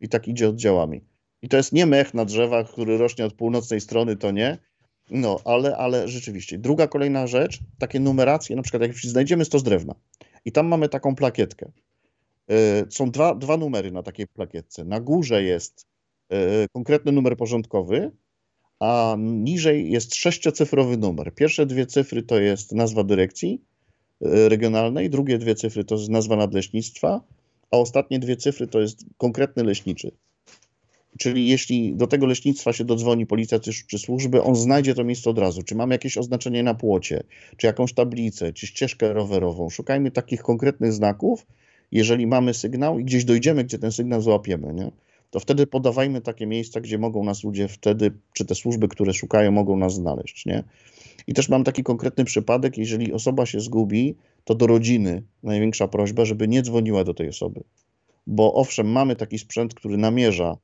I 0.00 0.08
tak 0.08 0.28
idzie 0.28 0.48
oddziałami. 0.48 1.00
I 1.42 1.48
to 1.48 1.56
jest 1.56 1.72
nie 1.72 1.86
mech 1.86 2.14
na 2.14 2.24
drzewach, 2.24 2.70
który 2.70 2.98
rośnie 2.98 3.24
od 3.24 3.32
północnej 3.32 3.80
strony, 3.80 4.16
to 4.16 4.30
nie. 4.30 4.58
No, 5.10 5.40
ale, 5.44 5.76
ale 5.76 6.08
rzeczywiście. 6.08 6.58
Druga 6.58 6.86
kolejna 6.86 7.26
rzecz, 7.26 7.58
takie 7.78 8.00
numeracje, 8.00 8.56
na 8.56 8.62
przykład 8.62 8.82
jak 8.82 8.94
znajdziemy 8.94 9.44
stos 9.44 9.62
drewna 9.62 9.94
i 10.44 10.52
tam 10.52 10.66
mamy 10.66 10.88
taką 10.88 11.14
plakietkę. 11.14 11.70
Y, 12.50 12.86
są 12.90 13.10
dwa, 13.10 13.34
dwa 13.34 13.56
numery 13.56 13.90
na 13.90 14.02
takiej 14.02 14.26
plakietce. 14.26 14.84
Na 14.84 15.00
górze 15.00 15.42
jest 15.42 15.86
y, 16.32 16.36
konkretny 16.72 17.12
numer 17.12 17.36
porządkowy, 17.36 18.10
a 18.80 19.16
niżej 19.18 19.90
jest 19.90 20.14
sześciocyfrowy 20.14 20.96
numer. 20.96 21.34
Pierwsze 21.34 21.66
dwie 21.66 21.86
cyfry 21.86 22.22
to 22.22 22.38
jest 22.38 22.72
nazwa 22.72 23.04
dyrekcji 23.04 23.62
y, 24.22 24.48
regionalnej, 24.48 25.10
drugie 25.10 25.38
dwie 25.38 25.54
cyfry 25.54 25.84
to 25.84 25.94
jest 25.94 26.08
nazwa 26.08 26.36
nadleśnictwa, 26.36 27.20
a 27.70 27.76
ostatnie 27.76 28.18
dwie 28.18 28.36
cyfry 28.36 28.66
to 28.66 28.80
jest 28.80 29.04
konkretny 29.18 29.64
leśniczy. 29.64 30.12
Czyli 31.18 31.48
jeśli 31.48 31.96
do 31.96 32.06
tego 32.06 32.26
leśnictwa 32.26 32.72
się 32.72 32.84
dodzwoni 32.84 33.26
policja 33.26 33.60
czy, 33.60 33.72
czy 33.86 33.98
służby, 33.98 34.42
on 34.42 34.56
znajdzie 34.56 34.94
to 34.94 35.04
miejsce 35.04 35.30
od 35.30 35.38
razu. 35.38 35.62
Czy 35.62 35.74
mamy 35.74 35.94
jakieś 35.94 36.18
oznaczenie 36.18 36.62
na 36.62 36.74
płocie, 36.74 37.22
czy 37.56 37.66
jakąś 37.66 37.92
tablicę, 37.92 38.52
czy 38.52 38.66
ścieżkę 38.66 39.12
rowerową. 39.12 39.70
Szukajmy 39.70 40.10
takich 40.10 40.42
konkretnych 40.42 40.92
znaków. 40.92 41.46
Jeżeli 41.92 42.26
mamy 42.26 42.54
sygnał 42.54 42.98
i 42.98 43.04
gdzieś 43.04 43.24
dojdziemy, 43.24 43.64
gdzie 43.64 43.78
ten 43.78 43.92
sygnał 43.92 44.22
złapiemy, 44.22 44.74
nie? 44.74 44.90
to 45.30 45.40
wtedy 45.40 45.66
podawajmy 45.66 46.20
takie 46.20 46.46
miejsca, 46.46 46.80
gdzie 46.80 46.98
mogą 46.98 47.24
nas 47.24 47.44
ludzie 47.44 47.68
wtedy, 47.68 48.12
czy 48.32 48.44
te 48.44 48.54
służby, 48.54 48.88
które 48.88 49.14
szukają, 49.14 49.52
mogą 49.52 49.76
nas 49.76 49.94
znaleźć. 49.94 50.46
Nie? 50.46 50.64
I 51.26 51.34
też 51.34 51.48
mam 51.48 51.64
taki 51.64 51.82
konkretny 51.82 52.24
przypadek, 52.24 52.78
jeżeli 52.78 53.12
osoba 53.12 53.46
się 53.46 53.60
zgubi, 53.60 54.16
to 54.44 54.54
do 54.54 54.66
rodziny 54.66 55.22
największa 55.42 55.88
prośba, 55.88 56.24
żeby 56.24 56.48
nie 56.48 56.62
dzwoniła 56.62 57.04
do 57.04 57.14
tej 57.14 57.28
osoby. 57.28 57.60
Bo 58.26 58.54
owszem, 58.54 58.92
mamy 58.92 59.16
taki 59.16 59.38
sprzęt, 59.38 59.74
który 59.74 59.96
namierza 59.96 60.56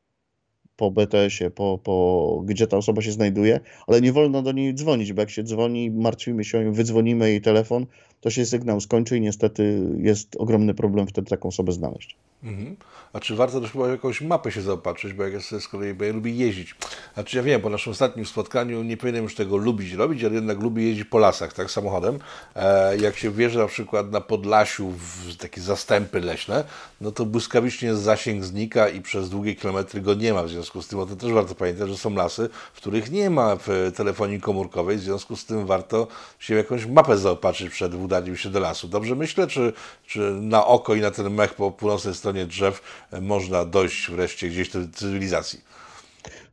po 0.77 0.91
BTS-ie, 0.91 1.51
po, 1.51 1.79
po, 1.79 2.43
gdzie 2.45 2.67
ta 2.67 2.77
osoba 2.77 3.03
się 3.03 3.13
znajduje, 3.13 3.61
ale 3.87 4.01
nie 4.01 4.13
wolno 4.13 4.43
do 4.43 4.53
niej 4.53 4.75
dzwonić, 4.75 5.13
bo 5.13 5.23
jak 5.23 5.31
się 5.31 5.43
dzwoni, 5.43 5.91
martwimy 5.91 6.45
się, 6.45 6.73
wydzwonimy 6.73 7.31
jej 7.31 7.41
telefon, 7.41 7.87
to 8.27 8.31
się 8.31 8.47
sygnał 8.47 8.81
skończy 8.81 9.17
i 9.17 9.21
niestety 9.21 9.83
jest 9.99 10.37
ogromny 10.39 10.75
problem 10.75 11.07
wtedy 11.07 11.31
taką 11.31 11.49
osobę 11.49 11.73
znaleźć. 11.73 12.17
Mhm. 12.43 12.77
A 13.13 13.21
czy 13.21 13.37
warto 13.37 13.61
też 13.61 13.73
chyba 13.73 13.89
jakąś 13.89 14.21
mapę 14.21 14.53
się 14.53 14.63
zaopatrzyć, 14.63 15.13
bo 15.13 15.25
jak 15.25 15.33
ja 15.33 15.61
z 15.61 15.69
kolei 15.69 15.95
bo 15.95 16.05
ja 16.05 16.13
lubię 16.13 16.33
jeździć. 16.33 16.75
Znaczy 17.15 17.37
ja 17.37 17.43
wiem, 17.43 17.61
po 17.61 17.71
naszym 17.71 17.93
ostatnim 17.93 18.27
spotkaniu 18.27 18.83
nie 18.83 18.97
powinienem 18.97 19.25
już 19.25 19.35
tego 19.35 19.57
lubić 19.57 19.93
robić, 19.93 20.25
ale 20.25 20.35
jednak 20.35 20.61
lubię 20.61 20.83
jeździć 20.83 21.05
po 21.05 21.19
lasach, 21.19 21.53
tak, 21.53 21.71
samochodem. 21.71 22.19
E, 22.55 22.97
jak 22.97 23.17
się 23.17 23.31
wjeżdża 23.31 23.61
na 23.61 23.67
przykład 23.67 24.11
na 24.11 24.21
Podlasiu 24.21 24.91
w 24.91 25.37
takie 25.37 25.61
zastępy 25.61 26.21
leśne, 26.21 26.65
no 27.01 27.13
to 27.13 27.27
błyskawicznie 27.27 27.95
zasięg 27.95 28.45
znika 28.45 28.89
i 28.89 29.01
przez 29.01 29.31
długie 29.31 29.55
kilometry 29.55 30.01
go 30.01 30.15
nie 30.15 30.33
ma. 30.33 30.43
W 30.43 30.49
związku 30.49 30.83
z 30.83 30.89
tym 30.89 30.99
o 30.99 31.07
tym 31.07 31.17
też 31.17 31.33
warto 31.33 31.55
pamiętać, 31.55 31.89
że 31.89 31.97
są 31.97 32.15
lasy, 32.15 32.49
w 32.75 32.77
których 32.77 33.11
nie 33.11 33.31
ma 33.31 33.57
telefonii 33.97 34.41
komórkowej, 34.41 34.97
w 34.97 35.01
związku 35.01 35.37
z 35.37 35.45
tym 35.45 35.67
warto 35.67 36.07
się 36.39 36.55
jakąś 36.55 36.87
mapę 36.87 37.19
zaopatrzyć 37.19 37.71
przed 37.71 37.95
udaniem 37.95 38.16
się 38.35 38.51
do 38.51 38.61
lasu. 38.61 38.89
Dobrze 38.89 39.15
myślę, 39.15 39.47
czy, 39.47 39.73
czy 40.07 40.21
na 40.41 40.67
oko 40.67 40.95
i 40.95 41.01
na 41.01 41.11
ten 41.11 41.31
mech 41.31 41.55
po 41.55 41.71
północnej 41.71 42.15
stronie 42.15 42.47
drzew 42.47 43.07
e, 43.13 43.21
można 43.21 43.65
dojść 43.65 44.11
wreszcie 44.11 44.49
gdzieś 44.49 44.71
do 44.71 44.79
cywilizacji. 44.93 45.61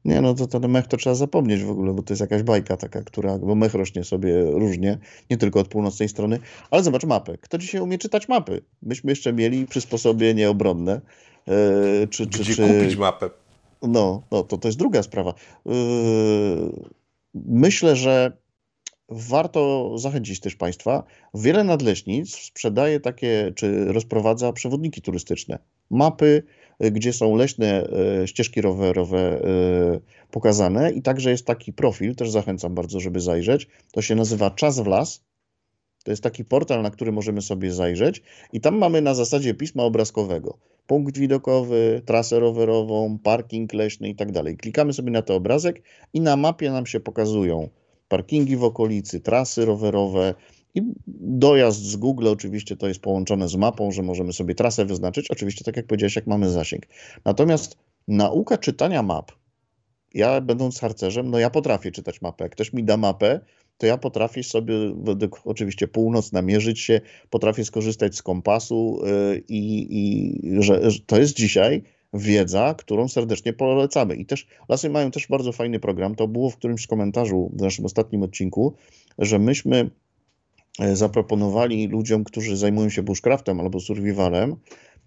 Nie, 0.05 0.21
no 0.21 0.33
to 0.33 0.47
ten 0.47 0.71
mech 0.71 0.87
to 0.87 0.97
trzeba 0.97 1.15
zapomnieć 1.15 1.63
w 1.63 1.69
ogóle, 1.69 1.93
bo 1.93 2.03
to 2.03 2.13
jest 2.13 2.21
jakaś 2.21 2.43
bajka 2.43 2.77
taka, 2.77 3.01
która, 3.01 3.37
bo 3.37 3.55
mech 3.55 3.73
rośnie 3.73 4.03
sobie 4.03 4.41
różnie, 4.41 4.97
nie 5.29 5.37
tylko 5.37 5.59
od 5.59 5.67
północnej 5.67 6.09
strony, 6.09 6.39
ale 6.71 6.83
zobacz 6.83 7.03
mapę. 7.03 7.37
Kto 7.37 7.57
dzisiaj 7.57 7.81
umie 7.81 7.97
czytać 7.97 8.27
mapy? 8.27 8.61
Myśmy 8.81 9.11
jeszcze 9.11 9.33
mieli 9.33 9.67
przysposobienie 9.67 10.49
obronne. 10.49 11.01
Yy, 11.47 12.07
czy, 12.07 12.25
Gdzie 12.25 12.55
czy, 12.55 12.67
kupić 12.67 12.95
mapę? 12.95 13.29
No, 13.81 14.23
no 14.31 14.43
to, 14.43 14.57
to 14.57 14.67
jest 14.67 14.77
druga 14.77 15.03
sprawa. 15.03 15.33
Yy, 15.65 15.73
myślę, 17.33 17.95
że 17.95 18.37
warto 19.13 19.91
zachęcić 19.97 20.39
też 20.39 20.55
Państwa. 20.55 21.03
Wiele 21.33 21.63
nadleśnic 21.63 22.35
sprzedaje 22.35 22.99
takie, 22.99 23.51
czy 23.55 23.85
rozprowadza 23.85 24.53
przewodniki 24.53 25.01
turystyczne. 25.01 25.59
Mapy, 25.89 26.43
y, 26.83 26.91
gdzie 26.91 27.13
są 27.13 27.35
leśne 27.35 27.87
y, 28.23 28.27
ścieżki 28.27 28.61
rowerowe 28.61 29.41
y, 29.95 30.29
pokazane 30.31 30.91
i 30.91 31.01
także 31.01 31.29
jest 31.29 31.45
taki 31.45 31.73
profil, 31.73 32.15
też 32.15 32.31
zachęcam 32.31 32.75
bardzo, 32.75 32.99
żeby 32.99 33.19
zajrzeć. 33.19 33.67
To 33.91 34.01
się 34.01 34.15
nazywa 34.15 34.51
Czas 34.51 34.79
w 34.79 34.87
las. 34.87 35.23
To 36.03 36.11
jest 36.11 36.23
taki 36.23 36.45
portal, 36.45 36.81
na 36.81 36.91
który 36.91 37.11
możemy 37.11 37.41
sobie 37.41 37.71
zajrzeć 37.71 38.21
i 38.53 38.61
tam 38.61 38.77
mamy 38.77 39.01
na 39.01 39.13
zasadzie 39.13 39.53
pisma 39.53 39.83
obrazkowego 39.83 40.57
punkt 40.87 41.17
widokowy, 41.17 42.01
trasę 42.05 42.39
rowerową, 42.39 43.19
parking 43.23 43.73
leśny 43.73 44.09
i 44.09 44.15
tak 44.15 44.31
dalej. 44.31 44.57
Klikamy 44.57 44.93
sobie 44.93 45.11
na 45.11 45.21
ten 45.21 45.35
obrazek 45.35 45.81
i 46.13 46.21
na 46.21 46.35
mapie 46.37 46.71
nam 46.71 46.85
się 46.85 46.99
pokazują 46.99 47.69
parkingi 48.13 48.57
w 48.57 48.63
okolicy, 48.63 49.19
trasy 49.19 49.65
rowerowe 49.65 50.35
i 50.75 50.81
dojazd 51.17 51.81
z 51.81 51.95
Google 51.95 52.27
oczywiście 52.27 52.77
to 52.77 52.87
jest 52.87 52.99
połączone 52.99 53.47
z 53.47 53.55
mapą, 53.55 53.91
że 53.91 54.03
możemy 54.03 54.33
sobie 54.33 54.55
trasę 54.55 54.85
wyznaczyć, 54.85 55.31
oczywiście 55.31 55.65
tak 55.65 55.77
jak 55.77 55.87
powiedziałeś, 55.87 56.15
jak 56.15 56.27
mamy 56.27 56.49
zasięg. 56.49 56.83
Natomiast 57.25 57.77
nauka 58.07 58.57
czytania 58.57 59.03
map, 59.03 59.31
ja 60.13 60.41
będąc 60.41 60.79
harcerzem, 60.79 61.29
no 61.31 61.39
ja 61.39 61.49
potrafię 61.49 61.91
czytać 61.91 62.21
mapę. 62.21 62.43
Jak 62.43 62.51
ktoś 62.51 62.73
mi 62.73 62.83
da 62.83 62.97
mapę, 62.97 63.39
to 63.77 63.85
ja 63.85 63.97
potrafię 63.97 64.43
sobie, 64.43 64.73
według 65.03 65.41
oczywiście 65.45 65.87
północ, 65.87 66.31
namierzyć 66.31 66.79
się, 66.79 67.01
potrafię 67.29 67.65
skorzystać 67.65 68.15
z 68.15 68.21
kompasu 68.21 69.01
y, 69.05 69.43
i, 69.47 69.87
i 69.89 70.63
że, 70.63 70.91
że 70.91 70.99
to 70.99 71.19
jest 71.19 71.35
dzisiaj 71.35 71.83
wiedza, 72.13 72.75
którą 72.77 73.07
serdecznie 73.07 73.53
polecamy. 73.53 74.15
I 74.15 74.25
też 74.25 74.47
lasy 74.69 74.89
mają 74.89 75.11
też 75.11 75.27
bardzo 75.27 75.51
fajny 75.51 75.79
program. 75.79 76.15
To 76.15 76.27
było 76.27 76.49
w 76.49 76.57
którymś 76.57 76.87
komentarzu 76.87 77.51
w 77.53 77.61
naszym 77.61 77.85
ostatnim 77.85 78.23
odcinku, 78.23 78.75
że 79.17 79.39
myśmy 79.39 79.89
e, 80.79 80.95
zaproponowali 80.95 81.87
ludziom, 81.87 82.23
którzy 82.23 82.57
zajmują 82.57 82.89
się 82.89 83.03
bushcraftem 83.03 83.59
albo 83.59 83.79
survivalem, 83.79 84.55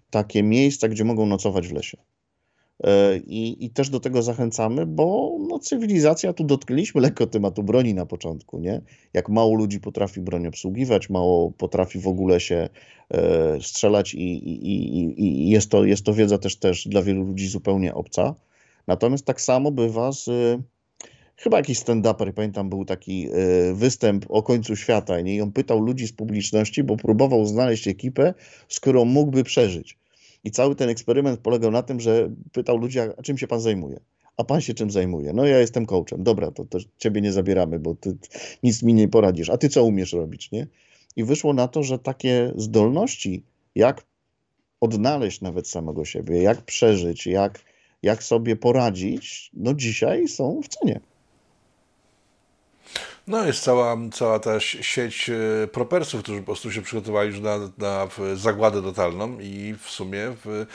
takie 0.09 0.43
miejsca, 0.43 0.87
gdzie 0.87 1.03
mogą 1.03 1.25
nocować 1.25 1.67
w 1.67 1.73
lesie. 1.73 1.97
E, 2.83 3.17
I, 3.17 3.65
I 3.65 3.69
też 3.69 3.89
do 3.89 3.99
tego 3.99 4.21
zachęcamy, 4.21 4.85
bo 4.85 5.37
no, 5.49 5.59
cywilizacja, 5.59 6.33
tu 6.33 6.43
dotknęliśmy 6.43 7.01
lekko 7.01 7.27
tematu 7.27 7.63
broni 7.63 7.93
na 7.93 8.05
początku, 8.05 8.59
nie? 8.59 8.81
Jak 9.13 9.29
mało 9.29 9.55
ludzi 9.55 9.79
potrafi 9.79 10.21
broń 10.21 10.47
obsługiwać, 10.47 11.09
mało 11.09 11.51
potrafi 11.51 11.99
w 11.99 12.07
ogóle 12.07 12.39
się 12.39 12.69
e, 13.13 13.61
strzelać 13.61 14.13
i, 14.13 14.19
i, 14.19 14.69
i, 14.69 15.21
i, 15.23 15.49
jest, 15.49 15.71
to, 15.71 15.85
jest 15.85 16.03
to 16.03 16.13
wiedza 16.13 16.37
też, 16.37 16.55
też 16.55 16.87
dla 16.87 17.01
wielu 17.01 17.23
ludzi 17.23 17.47
zupełnie 17.47 17.93
obca. 17.93 18.35
Natomiast 18.87 19.25
tak 19.25 19.41
samo 19.41 19.71
bywa 19.71 20.11
z... 20.11 20.29
Chyba 21.35 21.57
jakiś 21.57 21.79
stand-uper, 21.79 22.33
pamiętam, 22.33 22.69
był 22.69 22.85
taki 22.85 23.27
e, 23.27 23.73
występ 23.73 24.25
o 24.29 24.43
końcu 24.43 24.75
świata 24.75 25.21
nie? 25.21 25.35
i 25.35 25.41
on 25.41 25.51
pytał 25.51 25.79
ludzi 25.79 26.07
z 26.07 26.13
publiczności, 26.13 26.83
bo 26.83 26.97
próbował 26.97 27.45
znaleźć 27.45 27.87
ekipę, 27.87 28.33
z 28.67 28.79
którą 28.79 29.05
mógłby 29.05 29.43
przeżyć. 29.43 29.97
I 30.43 30.51
cały 30.51 30.75
ten 30.75 30.89
eksperyment 30.89 31.39
polegał 31.39 31.71
na 31.71 31.83
tym, 31.83 31.99
że 31.99 32.29
pytał 32.51 32.77
ludzi, 32.77 32.99
a 32.99 33.21
czym 33.23 33.37
się 33.37 33.47
pan 33.47 33.59
zajmuje? 33.59 33.99
A 34.37 34.43
pan 34.43 34.61
się 34.61 34.73
czym 34.73 34.91
zajmuje? 34.91 35.33
No 35.33 35.45
ja 35.45 35.59
jestem 35.59 35.85
coachem. 35.85 36.23
Dobra, 36.23 36.51
to, 36.51 36.65
to 36.65 36.77
ciebie 36.97 37.21
nie 37.21 37.31
zabieramy, 37.31 37.79
bo 37.79 37.95
ty 37.95 38.17
nic 38.63 38.83
mi 38.83 38.93
nie 38.93 39.07
poradzisz. 39.07 39.49
A 39.49 39.57
ty 39.57 39.69
co 39.69 39.83
umiesz 39.83 40.13
robić, 40.13 40.51
nie? 40.51 40.67
I 41.15 41.23
wyszło 41.23 41.53
na 41.53 41.67
to, 41.67 41.83
że 41.83 41.99
takie 41.99 42.53
zdolności, 42.55 43.43
jak 43.75 44.05
odnaleźć 44.81 45.41
nawet 45.41 45.67
samego 45.67 46.05
siebie, 46.05 46.41
jak 46.41 46.61
przeżyć, 46.61 47.27
jak, 47.27 47.59
jak 48.03 48.23
sobie 48.23 48.55
poradzić, 48.55 49.51
no 49.53 49.73
dzisiaj 49.73 50.27
są 50.27 50.61
w 50.61 50.67
cenie. 50.67 50.99
No 53.27 53.45
jest 53.45 53.63
cała, 53.63 53.97
cała 54.13 54.39
ta 54.39 54.59
sieć 54.59 55.29
e, 55.29 55.67
propersów, 55.67 56.23
którzy 56.23 56.39
po 56.39 56.45
prostu 56.45 56.71
się 56.71 56.81
przygotowali 56.81 57.29
już 57.29 57.39
na, 57.39 57.57
na 57.77 58.07
zagładę 58.35 58.83
totalną 58.83 59.39
i 59.39 59.75
w 59.83 59.89
sumie 59.89 60.19
w 60.45 60.65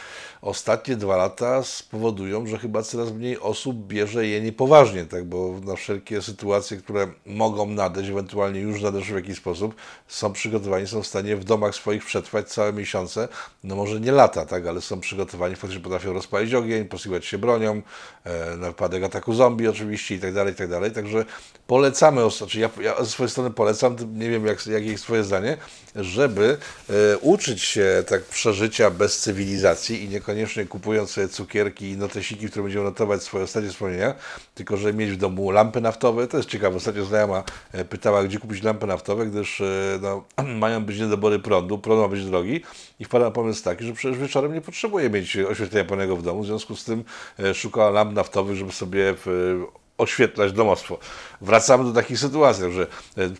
ostatnie 0.42 0.96
dwa 0.96 1.16
lata 1.16 1.62
spowodują, 1.62 2.46
że 2.46 2.58
chyba 2.58 2.82
coraz 2.82 3.12
mniej 3.12 3.40
osób 3.40 3.76
bierze 3.86 4.26
je 4.26 4.40
niepoważnie, 4.40 5.04
tak, 5.04 5.24
bo 5.24 5.60
na 5.64 5.76
wszelkie 5.76 6.22
sytuacje, 6.22 6.76
które 6.76 7.08
mogą 7.26 7.66
nadejść, 7.66 8.10
ewentualnie 8.10 8.60
już 8.60 8.82
nadeszły 8.82 9.20
w 9.20 9.24
jakiś 9.24 9.38
sposób, 9.38 9.74
są 10.08 10.32
przygotowani, 10.32 10.86
są 10.86 11.02
w 11.02 11.06
stanie 11.06 11.36
w 11.36 11.44
domach 11.44 11.74
swoich 11.74 12.04
przetrwać 12.04 12.48
całe 12.48 12.72
miesiące, 12.72 13.28
no 13.64 13.76
może 13.76 14.00
nie 14.00 14.12
lata, 14.12 14.46
tak, 14.46 14.66
ale 14.66 14.80
są 14.80 15.00
przygotowani, 15.00 15.56
faktycznie 15.56 15.82
potrafią 15.82 16.12
rozpalić 16.12 16.54
ogień, 16.54 16.84
posługiwać 16.84 17.26
się 17.26 17.38
bronią, 17.38 17.82
e, 18.24 18.56
na 18.56 18.66
wypadek 18.66 19.04
ataku 19.04 19.34
zombie 19.34 19.68
oczywiście 19.68 20.14
i 20.14 20.18
tak 20.18 20.34
dalej, 20.34 20.52
i 20.52 20.56
tak 20.56 20.70
dalej, 20.70 20.90
także 20.90 21.24
polecamy 21.66 22.24
osobom, 22.24 22.41
znaczy 22.42 22.60
ja, 22.60 22.70
ja 22.80 23.04
ze 23.04 23.10
swojej 23.10 23.30
strony 23.30 23.50
polecam, 23.50 23.96
nie 24.14 24.30
wiem 24.30 24.46
jak, 24.46 24.66
jakie 24.66 24.86
jest 24.86 25.04
Twoje 25.04 25.24
zdanie, 25.24 25.56
żeby 25.96 26.58
e, 26.90 27.18
uczyć 27.18 27.62
się 27.62 28.04
tak 28.08 28.24
przeżycia 28.24 28.90
bez 28.90 29.18
cywilizacji 29.18 30.04
i 30.04 30.08
niekoniecznie 30.08 30.64
kupując 30.64 31.10
sobie 31.10 31.28
cukierki 31.28 31.90
i 31.90 31.96
notesiki, 31.96 32.46
które 32.46 32.62
będziemy 32.62 32.84
notować 32.84 33.22
swoje 33.22 33.44
ostatnie 33.44 33.70
wspomnienia, 33.70 34.14
tylko 34.54 34.76
że 34.76 34.94
mieć 34.94 35.10
w 35.10 35.16
domu 35.16 35.50
lampy 35.50 35.80
naftowe. 35.80 36.28
To 36.28 36.36
jest 36.36 36.48
ciekawe. 36.48 36.76
Ostatnio 36.76 37.04
znajoma 37.04 37.42
e, 37.72 37.84
pytała, 37.84 38.24
gdzie 38.24 38.38
kupić 38.38 38.62
lampy 38.62 38.86
naftowe, 38.86 39.26
gdyż 39.26 39.60
e, 39.60 39.98
no, 40.02 40.24
mają 40.44 40.84
być 40.84 40.98
niedobory 40.98 41.38
prądu, 41.38 41.78
prąd 41.78 42.00
ma 42.00 42.08
być 42.08 42.24
drogi 42.24 42.60
i 43.00 43.04
wpadła 43.04 43.28
na 43.28 43.34
pomysł 43.34 43.64
taki, 43.64 43.84
że 43.84 43.92
przecież 43.92 44.18
wieczorem 44.18 44.54
nie 44.54 44.60
potrzebuje 44.60 45.10
mieć 45.10 45.36
oświetlenia 45.36 45.84
pełnego 45.84 46.16
w 46.16 46.22
domu, 46.22 46.42
w 46.42 46.46
związku 46.46 46.76
z 46.76 46.84
tym 46.84 47.04
e, 47.38 47.54
szukała 47.54 47.90
lamp 47.90 48.14
naftowych, 48.14 48.56
żeby 48.56 48.72
sobie 48.72 49.14
w, 49.24 49.58
oświetlać 50.02 50.52
domostwo. 50.52 50.98
Wracamy 51.40 51.84
do 51.84 51.92
takich 51.92 52.18
sytuacji, 52.18 52.72
że 52.72 52.82
e, 52.82 53.30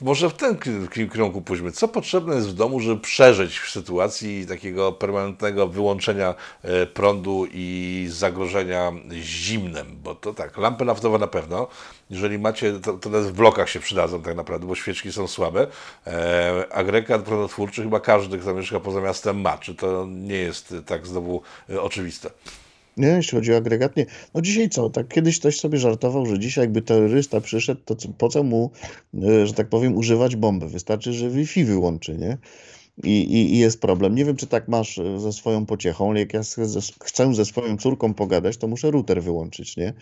może 0.00 0.30
w 0.30 0.34
tym 0.34 0.58
kierunku 1.12 1.42
pójdźmy. 1.42 1.72
Co 1.72 1.88
potrzebne 1.88 2.34
jest 2.34 2.48
w 2.48 2.54
domu, 2.54 2.80
żeby 2.80 3.00
przeżyć 3.00 3.58
w 3.58 3.70
sytuacji 3.70 4.46
takiego 4.46 4.92
permanentnego 4.92 5.66
wyłączenia 5.66 6.34
e, 6.62 6.86
prądu 6.86 7.46
i 7.52 8.06
zagrożenia 8.10 8.92
zimnem? 9.12 9.86
Bo 10.02 10.14
to 10.14 10.34
tak, 10.34 10.56
lampy 10.56 10.84
naftowe 10.84 11.18
na 11.18 11.26
pewno. 11.26 11.68
Jeżeli 12.10 12.38
macie, 12.38 12.80
to, 12.80 12.92
to 12.92 13.10
nawet 13.10 13.28
w 13.28 13.32
blokach 13.32 13.68
się 13.68 13.80
przydadzą 13.80 14.22
tak 14.22 14.36
naprawdę, 14.36 14.66
bo 14.66 14.74
świeczki 14.74 15.12
są 15.12 15.26
słabe. 15.26 15.66
E, 16.06 16.64
agregat 16.72 17.22
prądotwórczy 17.22 17.82
chyba 17.82 18.00
każdy, 18.00 18.38
kto 18.38 18.54
mieszka 18.54 18.80
poza 18.80 19.00
miastem 19.00 19.40
ma. 19.40 19.58
Czy 19.58 19.74
to 19.74 20.06
nie 20.08 20.36
jest 20.36 20.74
tak 20.86 21.06
znowu 21.06 21.42
e, 21.70 21.82
oczywiste? 21.82 22.30
Nie, 22.96 23.08
jeśli 23.08 23.36
chodzi 23.36 23.52
o 23.52 23.56
agregat, 23.56 23.96
nie. 23.96 24.06
No 24.34 24.40
dzisiaj 24.40 24.68
co? 24.68 24.90
Tak 24.90 25.08
kiedyś 25.08 25.38
ktoś 25.38 25.60
sobie 25.60 25.78
żartował, 25.78 26.26
że 26.26 26.38
dzisiaj 26.38 26.62
jakby 26.62 26.82
terrorysta 26.82 27.40
przyszedł, 27.40 27.80
to 27.84 27.96
po 28.18 28.28
co 28.28 28.42
mu, 28.42 28.70
e, 29.22 29.46
że 29.46 29.52
tak 29.52 29.68
powiem, 29.68 29.96
używać 29.96 30.36
bomby? 30.36 30.68
Wystarczy, 30.68 31.12
że 31.12 31.30
Wi-Fi 31.30 31.64
wyłączy, 31.64 32.18
nie? 32.18 32.38
I, 33.04 33.10
i, 33.10 33.54
I, 33.54 33.58
jest 33.58 33.80
problem. 33.80 34.14
Nie 34.14 34.24
wiem, 34.24 34.36
czy 34.36 34.46
tak 34.46 34.68
masz 34.68 34.98
e, 34.98 35.20
ze 35.20 35.32
swoją 35.32 35.66
pociechą, 35.66 36.10
ale 36.10 36.20
jak 36.20 36.34
ja 36.34 36.40
chcę 36.42 37.34
ze 37.34 37.44
swoją 37.44 37.76
córką 37.76 38.14
pogadać, 38.14 38.56
to 38.56 38.68
muszę 38.68 38.90
router 38.90 39.22
wyłączyć, 39.22 39.76
nie? 39.76 39.92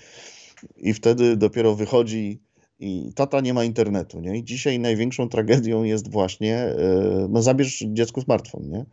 I 0.77 0.95
wtedy 0.95 1.37
dopiero 1.37 1.75
wychodzi 1.75 2.41
i 2.81 3.13
tata 3.15 3.41
nie 3.41 3.55
ma 3.55 3.65
internetu, 3.65 4.21
nie? 4.21 4.39
I 4.39 4.45
dzisiaj 4.45 4.79
największą 4.79 5.29
tragedią 5.29 5.83
jest 5.83 6.11
właśnie, 6.11 6.57
e, 6.57 7.27
no 7.31 7.43
zabierz 7.43 7.85
dziecku 7.89 8.21
smartfon, 8.21 8.71
nie? 8.71 8.85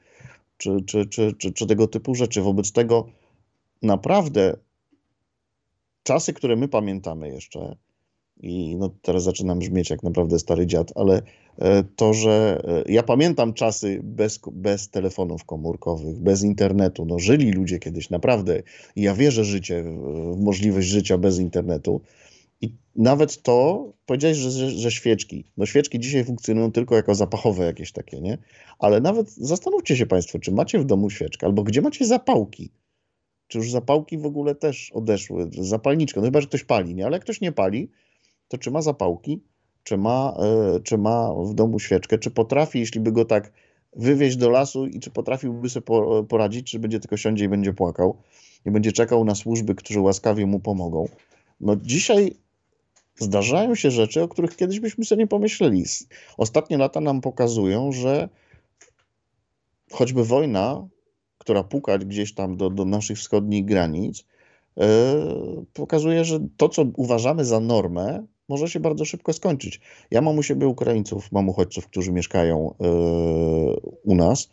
Czy, 0.57 0.77
czy, 0.85 1.05
czy, 1.05 1.33
czy, 1.33 1.53
czy 1.53 1.67
tego 1.67 1.87
typu 1.87 2.15
rzeczy. 2.15 2.41
Wobec 2.41 2.71
tego 2.71 3.07
naprawdę 3.81 4.57
czasy, 6.03 6.33
które 6.33 6.55
my 6.55 6.67
pamiętamy 6.67 7.29
jeszcze, 7.29 7.75
i 8.39 8.75
no 8.75 8.89
teraz 9.01 9.23
zaczynam 9.23 9.59
brzmieć 9.59 9.89
jak 9.89 10.03
naprawdę 10.03 10.39
stary 10.39 10.67
dziad, 10.67 10.91
ale 10.95 11.21
e, 11.57 11.83
to, 11.95 12.13
że 12.13 12.61
e, 12.87 12.91
ja 12.91 13.03
pamiętam 13.03 13.53
czasy 13.53 13.99
bez, 14.03 14.39
bez 14.51 14.89
telefonów 14.89 15.45
komórkowych, 15.45 16.19
bez 16.19 16.43
internetu. 16.43 17.05
No, 17.05 17.19
żyli 17.19 17.51
ludzie 17.51 17.79
kiedyś 17.79 18.09
naprawdę 18.09 18.63
i 18.95 19.01
ja 19.01 19.13
wierzę 19.13 19.43
życie, 19.43 19.83
w 20.33 20.39
możliwość 20.39 20.87
życia 20.87 21.17
bez 21.17 21.39
internetu. 21.39 22.01
I 22.61 22.73
nawet 22.95 23.41
to, 23.41 23.89
powiedziałeś, 24.05 24.37
że, 24.37 24.69
że 24.69 24.91
świeczki. 24.91 25.45
No 25.57 25.65
świeczki 25.65 25.99
dzisiaj 25.99 26.25
funkcjonują 26.25 26.71
tylko 26.71 26.95
jako 26.95 27.15
zapachowe 27.15 27.65
jakieś 27.65 27.91
takie, 27.91 28.21
nie? 28.21 28.37
Ale 28.79 29.01
nawet 29.01 29.31
zastanówcie 29.31 29.97
się 29.97 30.05
Państwo, 30.05 30.39
czy 30.39 30.51
macie 30.51 30.79
w 30.79 30.85
domu 30.85 31.09
świeczkę, 31.09 31.47
albo 31.47 31.63
gdzie 31.63 31.81
macie 31.81 32.05
zapałki. 32.05 32.71
Czy 33.49 33.57
już 33.57 33.71
zapałki 33.71 34.17
w 34.17 34.25
ogóle 34.25 34.55
też 34.55 34.91
odeszły? 34.91 35.49
Zapalniczka, 35.59 36.21
no 36.21 36.27
chyba, 36.27 36.41
że 36.41 36.47
ktoś 36.47 36.63
pali, 36.63 36.95
nie? 36.95 37.05
Ale 37.05 37.15
jak 37.15 37.23
ktoś 37.23 37.41
nie 37.41 37.51
pali, 37.51 37.91
to 38.47 38.57
czy 38.57 38.71
ma 38.71 38.81
zapałki? 38.81 39.43
Czy 39.83 39.97
ma, 39.97 40.37
e, 40.39 40.79
czy 40.79 40.97
ma 40.97 41.33
w 41.33 41.53
domu 41.53 41.79
świeczkę? 41.79 42.17
Czy 42.17 42.31
potrafi, 42.31 42.79
jeśli 42.79 43.01
by 43.01 43.11
go 43.11 43.25
tak 43.25 43.51
wywieźć 43.95 44.37
do 44.37 44.49
lasu 44.49 44.85
i 44.85 44.99
czy 44.99 45.11
potrafiłby 45.11 45.69
sobie 45.69 45.85
poradzić, 46.29 46.71
czy 46.71 46.79
będzie 46.79 46.99
tylko 46.99 47.17
siądzie 47.17 47.45
i 47.45 47.49
będzie 47.49 47.73
płakał 47.73 48.17
i 48.65 48.71
będzie 48.71 48.91
czekał 48.91 49.25
na 49.25 49.35
służby, 49.35 49.75
którzy 49.75 49.99
łaskawie 49.99 50.45
mu 50.45 50.59
pomogą? 50.59 51.07
No 51.59 51.75
dzisiaj 51.75 52.35
zdarzają 53.19 53.75
się 53.75 53.91
rzeczy, 53.91 54.21
o 54.21 54.27
których 54.27 54.55
kiedyś 54.55 54.79
byśmy 54.79 55.05
sobie 55.05 55.19
nie 55.19 55.27
pomyśleli. 55.27 55.85
Ostatnie 56.37 56.77
lata 56.77 57.01
nam 57.01 57.21
pokazują, 57.21 57.91
że 57.91 58.29
choćby 59.91 60.23
wojna 60.23 60.87
która 61.49 61.63
puka 61.63 61.97
gdzieś 61.97 62.33
tam 62.33 62.57
do, 62.57 62.69
do 62.69 62.85
naszych 62.85 63.17
wschodnich 63.17 63.65
granic, 63.65 64.25
yy, 64.77 64.85
pokazuje, 65.73 66.25
że 66.25 66.39
to, 66.57 66.69
co 66.69 66.85
uważamy 66.95 67.45
za 67.45 67.59
normę, 67.59 68.25
może 68.49 68.69
się 68.69 68.79
bardzo 68.79 69.05
szybko 69.05 69.33
skończyć. 69.33 69.81
Ja 70.11 70.21
mam 70.21 70.37
u 70.37 70.43
siebie 70.43 70.67
Ukraińców, 70.67 71.31
mam 71.31 71.49
uchodźców, 71.49 71.87
którzy 71.87 72.11
mieszkają 72.11 72.75
yy, 72.79 72.89
u 74.03 74.15
nas 74.15 74.49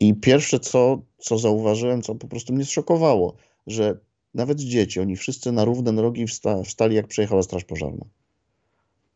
i 0.00 0.14
pierwsze, 0.14 0.60
co, 0.60 1.02
co 1.18 1.38
zauważyłem, 1.38 2.02
co 2.02 2.14
po 2.14 2.28
prostu 2.28 2.52
mnie 2.52 2.64
zszokowało, 2.64 3.34
że 3.66 3.98
nawet 4.34 4.60
dzieci, 4.60 5.00
oni 5.00 5.16
wszyscy 5.16 5.52
na 5.52 5.64
równe 5.64 5.92
nogi 5.92 6.26
wsta 6.26 6.62
wstali, 6.62 6.96
jak 6.96 7.06
przejechała 7.06 7.42
straż 7.42 7.64
pożarna. 7.64 8.04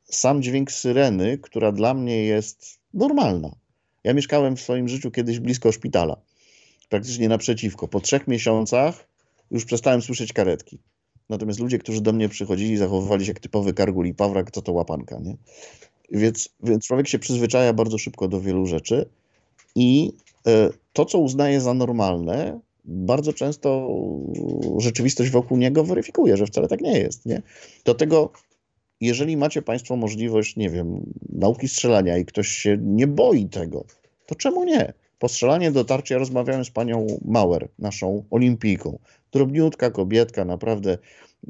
Sam 0.04 0.42
dźwięk 0.42 0.72
syreny, 0.72 1.38
która 1.38 1.72
dla 1.72 1.94
mnie 1.94 2.24
jest 2.24 2.80
normalna. 2.94 3.50
Ja 4.04 4.14
mieszkałem 4.14 4.56
w 4.56 4.60
swoim 4.60 4.88
życiu 4.88 5.10
kiedyś 5.10 5.40
blisko 5.40 5.72
szpitala 5.72 6.29
praktycznie 6.90 7.28
naprzeciwko. 7.28 7.88
Po 7.88 8.00
trzech 8.00 8.28
miesiącach 8.28 9.08
już 9.50 9.64
przestałem 9.64 10.02
słyszeć 10.02 10.32
karetki. 10.32 10.78
Natomiast 11.28 11.60
ludzie, 11.60 11.78
którzy 11.78 12.00
do 12.00 12.12
mnie 12.12 12.28
przychodzili, 12.28 12.76
zachowywali 12.76 13.24
się 13.24 13.30
jak 13.30 13.40
typowy 13.40 13.74
kargul 13.74 14.06
i 14.06 14.14
pawrak, 14.14 14.50
co 14.50 14.62
to 14.62 14.72
łapanka, 14.72 15.18
nie? 15.18 15.36
Więc, 16.10 16.48
więc 16.62 16.86
człowiek 16.86 17.08
się 17.08 17.18
przyzwyczaja 17.18 17.72
bardzo 17.72 17.98
szybko 17.98 18.28
do 18.28 18.40
wielu 18.40 18.66
rzeczy 18.66 19.08
i 19.74 20.12
e, 20.46 20.70
to, 20.92 21.04
co 21.04 21.18
uznaje 21.18 21.60
za 21.60 21.74
normalne, 21.74 22.60
bardzo 22.84 23.32
często 23.32 23.88
rzeczywistość 24.78 25.30
wokół 25.30 25.58
niego 25.58 25.84
weryfikuje, 25.84 26.36
że 26.36 26.46
wcale 26.46 26.68
tak 26.68 26.80
nie 26.80 26.98
jest, 26.98 27.26
nie? 27.26 27.42
Do 27.84 27.94
tego, 27.94 28.32
jeżeli 29.00 29.36
macie 29.36 29.62
Państwo 29.62 29.96
możliwość, 29.96 30.56
nie 30.56 30.70
wiem, 30.70 31.12
nauki 31.28 31.68
strzelania 31.68 32.18
i 32.18 32.24
ktoś 32.24 32.48
się 32.48 32.78
nie 32.80 33.06
boi 33.06 33.48
tego, 33.48 33.84
to 34.26 34.34
czemu 34.34 34.64
nie? 34.64 34.92
Postrzelanie 35.20 35.70
dotarcie, 35.70 36.14
ja 36.14 36.18
rozmawiałem 36.18 36.64
z 36.64 36.70
panią 36.70 37.06
Mauer, 37.24 37.68
naszą 37.78 38.24
olimpijką. 38.30 38.98
Drobniutka 39.32 39.90
kobietka, 39.90 40.44
naprawdę 40.44 40.98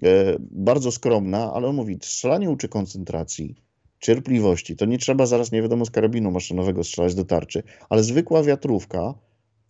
e, 0.03 0.37
bardzo 0.41 0.93
skromna, 0.93 1.53
ale 1.53 1.69
on 1.69 1.77
mówi, 1.77 1.99
strzelanie 2.03 2.51
uczy 2.51 2.69
koncentracji, 2.69 3.55
cierpliwości. 4.01 4.77
To 4.77 4.85
nie 4.85 4.99
trzeba 4.99 5.27
zaraz, 5.27 5.53
nie 5.53 5.63
wiadomo, 5.63 5.85
z 5.85 5.91
karabinu 5.91 6.31
maszynowego 6.31 6.85
strzelać 6.85 7.15
do 7.15 7.25
tarczy, 7.25 7.63
ale 7.89 8.03
zwykła 8.03 8.43
wiatrówka 8.43 9.15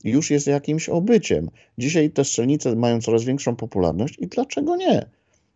już 0.05 0.31
jest 0.31 0.47
jakimś 0.47 0.89
obyciem. 0.89 1.51
Dzisiaj 1.79 2.11
te 2.11 2.25
strzelnice 2.25 2.77
mają 2.77 3.01
coraz 3.01 3.25
większą 3.25 3.57
popularność 3.57 4.19
i 4.19 4.27
dlaczego 4.27 4.77
nie? 4.77 5.07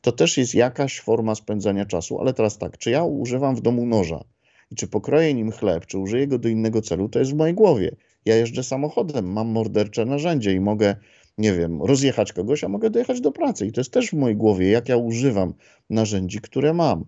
To 0.01 0.13
też 0.13 0.39
jest 0.39 0.55
jakaś 0.55 1.01
forma 1.01 1.35
spędzania 1.35 1.87
czasu, 1.87 2.21
ale 2.21 2.35
teraz 2.35 2.59
tak, 2.59 2.79
czy 2.79 2.91
ja 2.91 3.05
używam 3.05 3.57
w 3.57 3.61
domu 3.61 3.87
noża 3.87 4.25
i 4.71 4.75
czy 4.75 4.89
pokroję 4.89 5.35
nim 5.35 5.51
chleb, 5.51 5.87
czy 5.87 5.99
użyję 5.99 6.27
go 6.27 6.39
do 6.39 6.49
innego 6.49 6.83
celu, 6.83 7.09
to 7.09 7.19
jest 7.19 7.33
w 7.33 7.37
mojej 7.37 7.55
głowie. 7.55 7.97
Ja 8.25 8.37
jeżdżę 8.37 8.63
samochodem, 8.63 9.33
mam 9.33 9.49
mordercze 9.49 10.05
narzędzie 10.05 10.53
i 10.53 10.61
mogę, 10.61 10.97
nie 11.39 11.53
wiem, 11.53 11.83
rozjechać 11.83 12.33
kogoś, 12.33 12.65
a 12.65 12.69
mogę 12.69 12.91
dojechać 12.91 13.21
do 13.21 13.33
pracy. 13.33 13.67
I 13.67 13.73
to 13.73 13.81
jest 13.81 13.93
też 13.93 14.11
w 14.11 14.13
mojej 14.13 14.37
głowie, 14.37 14.71
jak 14.71 14.89
ja 14.89 14.97
używam 14.97 15.55
narzędzi, 15.91 16.41
które 16.41 16.75
mam. 16.75 17.05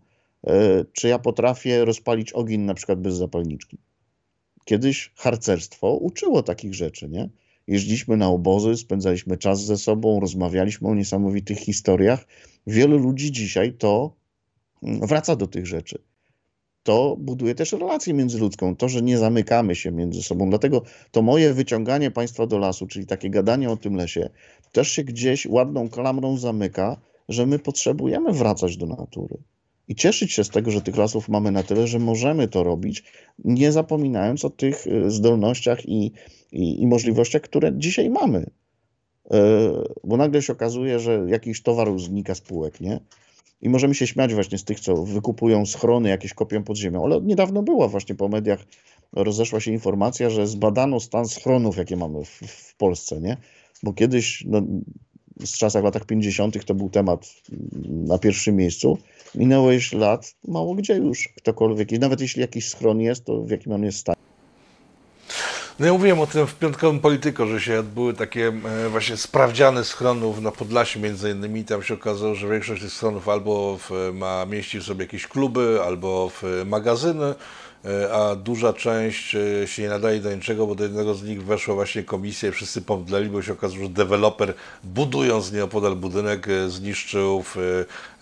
E, 0.47 0.85
czy 0.93 1.09
ja 1.09 1.19
potrafię 1.19 1.85
rozpalić 1.85 2.33
ogień 2.33 2.61
na 2.61 2.75
przykład 2.75 3.01
bez 3.01 3.15
zapalniczki? 3.15 3.79
Kiedyś 4.65 5.13
harcerstwo 5.17 5.97
uczyło 5.97 6.43
takich 6.43 6.75
rzeczy, 6.75 7.09
nie? 7.09 7.29
Jeździliśmy 7.67 8.17
na 8.17 8.29
obozy, 8.29 8.77
spędzaliśmy 8.77 9.37
czas 9.37 9.65
ze 9.65 9.77
sobą, 9.77 10.21
rozmawialiśmy 10.21 10.89
o 10.89 10.95
niesamowitych 10.95 11.59
historiach. 11.59 12.27
Wielu 12.67 12.99
ludzi 12.99 13.33
dzisiaj 13.33 13.73
to 13.73 14.17
mm, 14.83 15.01
wraca 15.07 15.37
do 15.37 15.47
tych 15.47 15.67
rzeczy 15.67 15.99
to 16.87 17.17
buduje 17.19 17.55
też 17.55 17.73
relację 17.73 18.15
międzyludzką, 18.15 18.77
to, 18.77 18.89
że 18.89 19.03
nie 19.03 19.19
zamykamy 19.19 19.75
się 19.75 19.93
między 19.93 20.23
sobą. 20.23 20.51
Dlatego 20.51 20.83
to 21.11 21.23
moje 21.23 21.55
wyciąganie 21.55 22.11
państwa 22.11 22.47
do 22.47 22.59
lasu, 22.59 22.87
czyli 22.87 23.07
takie 23.07 23.31
gadanie 23.31 23.71
o 23.71 23.77
tym 23.77 23.97
lesie, 23.97 24.31
też 24.73 24.89
się 24.89 25.05
gdzieś 25.05 25.47
ładną 25.47 25.89
klamrą 25.89 26.37
zamyka, 26.37 26.97
że 27.29 27.47
my 27.47 27.59
potrzebujemy 27.59 28.33
wracać 28.33 28.77
do 28.77 28.87
natury. 28.87 29.39
I 29.89 29.95
cieszyć 29.95 30.33
się 30.33 30.45
z 30.45 30.49
tego, 30.49 30.71
że 30.71 30.81
tych 30.81 30.97
lasów 30.97 31.29
mamy 31.29 31.51
na 31.51 31.63
tyle, 31.63 31.87
że 31.87 31.99
możemy 31.99 32.49
to 32.49 32.63
robić, 32.63 33.05
nie 33.45 33.73
zapominając 33.73 34.45
o 34.45 34.51
tych 34.51 34.87
y, 34.87 35.11
zdolnościach 35.11 35.89
i, 35.89 36.13
i, 36.53 36.83
i 36.83 36.87
możliwościach, 36.87 37.43
które 37.43 37.73
dzisiaj 37.77 38.11
mamy. 38.11 38.51
Yy, 39.31 39.39
bo 40.05 40.17
nagle 40.17 40.43
się 40.43 40.53
okazuje, 40.53 40.99
że 40.99 41.27
jakiś 41.29 41.63
towar 41.63 41.99
znika 41.99 42.35
z 42.35 42.41
półek, 42.41 42.81
nie? 42.81 43.01
I 43.63 43.69
możemy 43.69 43.95
się 43.95 44.07
śmiać 44.07 44.35
właśnie 44.35 44.59
z 44.59 44.65
tych, 44.65 44.81
co 44.81 44.97
wykupują 44.97 45.67
schrony, 45.67 46.09
jakieś 46.09 46.35
kopią 46.35 46.63
pod 46.65 46.77
ziemią, 46.77 47.05
ale 47.05 47.21
niedawno 47.21 47.63
była 47.63 47.89
właśnie 47.89 48.15
po 48.15 48.29
mediach, 48.29 48.67
rozeszła 49.13 49.61
się 49.61 49.73
informacja, 49.73 50.31
że 50.31 50.47
zbadano 50.47 51.01
stan 51.01 51.29
schronów, 51.29 51.77
jakie 51.77 51.97
mamy 51.97 52.25
w, 52.25 52.31
w 52.47 52.77
Polsce, 52.77 53.21
nie? 53.21 53.37
Bo 53.83 53.93
kiedyś 53.93 54.45
no, 54.47 54.63
z 55.45 55.59
czasach 55.59 55.85
latach 55.85 56.05
50. 56.05 56.65
to 56.65 56.75
był 56.75 56.91
temat 56.91 57.35
na 57.89 58.19
pierwszym 58.19 58.57
miejscu. 58.57 58.99
Minęło 59.35 59.73
już 59.73 59.93
lat, 59.93 60.35
mało 60.49 60.75
gdzie 60.75 60.95
już 60.95 61.29
ktokolwiek, 61.37 61.93
i 61.93 61.99
nawet 61.99 62.21
jeśli 62.21 62.41
jakiś 62.41 62.69
schron 62.69 63.01
jest, 63.01 63.25
to 63.25 63.43
w 63.43 63.51
jakim 63.51 63.73
on 63.73 63.85
jest 63.85 63.99
stanie. 63.99 64.26
No 65.79 65.87
ja 65.87 65.93
mówiłem 65.93 66.21
o 66.21 66.27
tym 66.27 66.47
w 66.47 66.55
piątkowym 66.55 67.01
Polityko, 67.01 67.47
że 67.47 67.61
się 67.61 67.81
odbyły 67.81 68.15
takie 68.15 68.49
e, 68.49 68.89
właśnie 68.89 69.17
sprawdziane 69.17 69.85
schronów 69.85 70.41
na 70.41 70.51
Podlasiu 70.51 71.01
między 71.01 71.31
innymi. 71.31 71.65
Tam 71.65 71.83
się 71.83 71.95
okazało, 71.95 72.35
że 72.35 72.49
większość 72.49 72.83
tych 72.83 72.93
schronów 72.93 73.29
albo 73.29 73.79
w, 73.79 73.91
ma 74.15 74.47
mieści 74.47 74.81
w 74.81 74.83
sobie 74.83 75.05
jakieś 75.05 75.27
kluby, 75.27 75.81
albo 75.87 76.31
w 76.31 76.63
magazyny, 76.67 77.25
e, 77.25 77.35
a 78.13 78.37
duża 78.37 78.73
część 78.73 79.35
e, 79.35 79.67
się 79.67 79.83
nie 79.83 79.89
nadaje 79.89 80.21
do 80.21 80.35
niczego, 80.35 80.67
bo 80.67 80.75
do 80.75 80.85
jednego 80.85 81.15
z 81.15 81.23
nich 81.23 81.45
weszła 81.45 81.75
właśnie 81.75 82.03
komisja 82.03 82.49
i 82.49 82.53
wszyscy 82.53 82.83
pomdleli, 82.83 83.29
bo 83.29 83.43
się 83.43 83.53
okazało, 83.53 83.83
że 83.83 83.89
deweloper 83.89 84.55
budując 84.85 85.53
nieopodal 85.53 85.97
budynek 85.97 86.47
zniszczył 86.69 87.45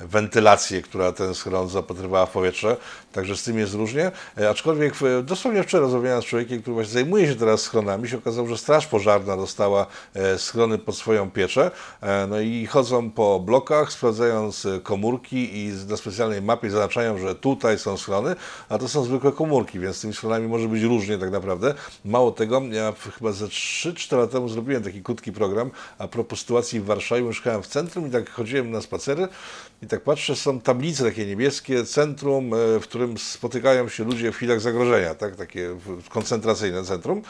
wentylację, 0.01 0.83
która 0.83 1.13
ten 1.13 1.35
schron 1.35 1.69
zapatrywała 1.69 2.27
w 2.27 2.31
powietrze. 2.31 2.77
Także 3.13 3.37
z 3.37 3.43
tym 3.43 3.59
jest 3.59 3.75
różnie. 3.75 4.11
E, 4.39 4.51
aczkolwiek 4.51 4.95
dosłownie 5.23 5.63
wczoraj 5.63 5.85
rozmawiałem 5.85 6.23
z 6.23 6.25
człowiekiem, 6.25 6.63
który 6.63 6.75
właśnie 6.75 6.93
zajmuje 6.93 7.27
się 7.27 7.35
teraz 7.35 7.61
schronami, 7.61 8.09
się 8.09 8.19
okazało, 8.19 8.49
że 8.49 8.59
Straż 8.59 8.87
Pożarna 8.87 9.37
dostała 9.37 9.87
e, 10.15 10.39
schrony 10.39 10.79
pod 10.79 10.97
swoją 10.97 11.31
pieczę. 11.31 11.71
E, 12.01 12.27
no 12.27 12.41
i 12.41 12.67
chodzą 12.67 13.11
po 13.11 13.41
blokach, 13.41 13.93
sprawdzając 13.93 14.67
komórki 14.83 15.59
i 15.59 15.73
na 15.89 15.97
specjalnej 15.97 16.43
mapie 16.43 16.71
zaznaczają, 16.71 17.19
że 17.19 17.35
tutaj 17.35 17.79
są 17.79 17.97
schrony, 17.97 18.37
a 18.69 18.79
to 18.79 18.89
są 18.89 19.05
zwykłe 19.05 19.33
komórki, 19.33 19.54
więc 19.75 19.97
z 19.97 20.01
tymi 20.01 20.15
schronami 20.15 20.49
może 20.49 20.69
być 20.69 20.83
różnie 20.83 21.19
tak 21.19 21.31
naprawdę. 21.31 21.75
Mało 22.05 22.33
tego, 22.33 22.63
ja 22.71 22.93
chyba 23.19 23.33
ze 23.33 23.47
3-4 23.47 24.19
lata 24.19 24.33
temu 24.33 24.49
zrobiłem 24.49 24.83
taki 24.83 25.03
krótki 25.03 25.33
program 25.33 25.71
a 25.99 26.09
propos 26.09 26.41
sytuacji 26.41 26.81
w 26.81 26.85
Warszawie. 26.85 27.23
Mieszkałem 27.23 27.63
w 27.63 27.67
centrum 27.67 28.09
i 28.09 28.11
tak 28.11 28.31
chodziłem 28.31 28.71
na 28.71 28.81
spacery 28.81 29.29
i 29.83 29.87
tak 29.87 30.01
patrzę, 30.01 30.37
są 30.37 30.61
tablice 30.61 31.05
takie 31.05 31.27
niebieskie, 31.27 31.85
centrum, 31.85 32.51
w 32.81 32.83
którym 32.83 33.19
spotykają 33.19 33.89
się 33.89 34.05
ludzie 34.05 34.33
w 34.33 34.37
chwilach 34.37 34.61
zagrożenia, 34.61 35.15
tak? 35.15 35.37
takie 35.37 35.77
koncentracyjne 36.09 36.85
centrum, 36.85 37.23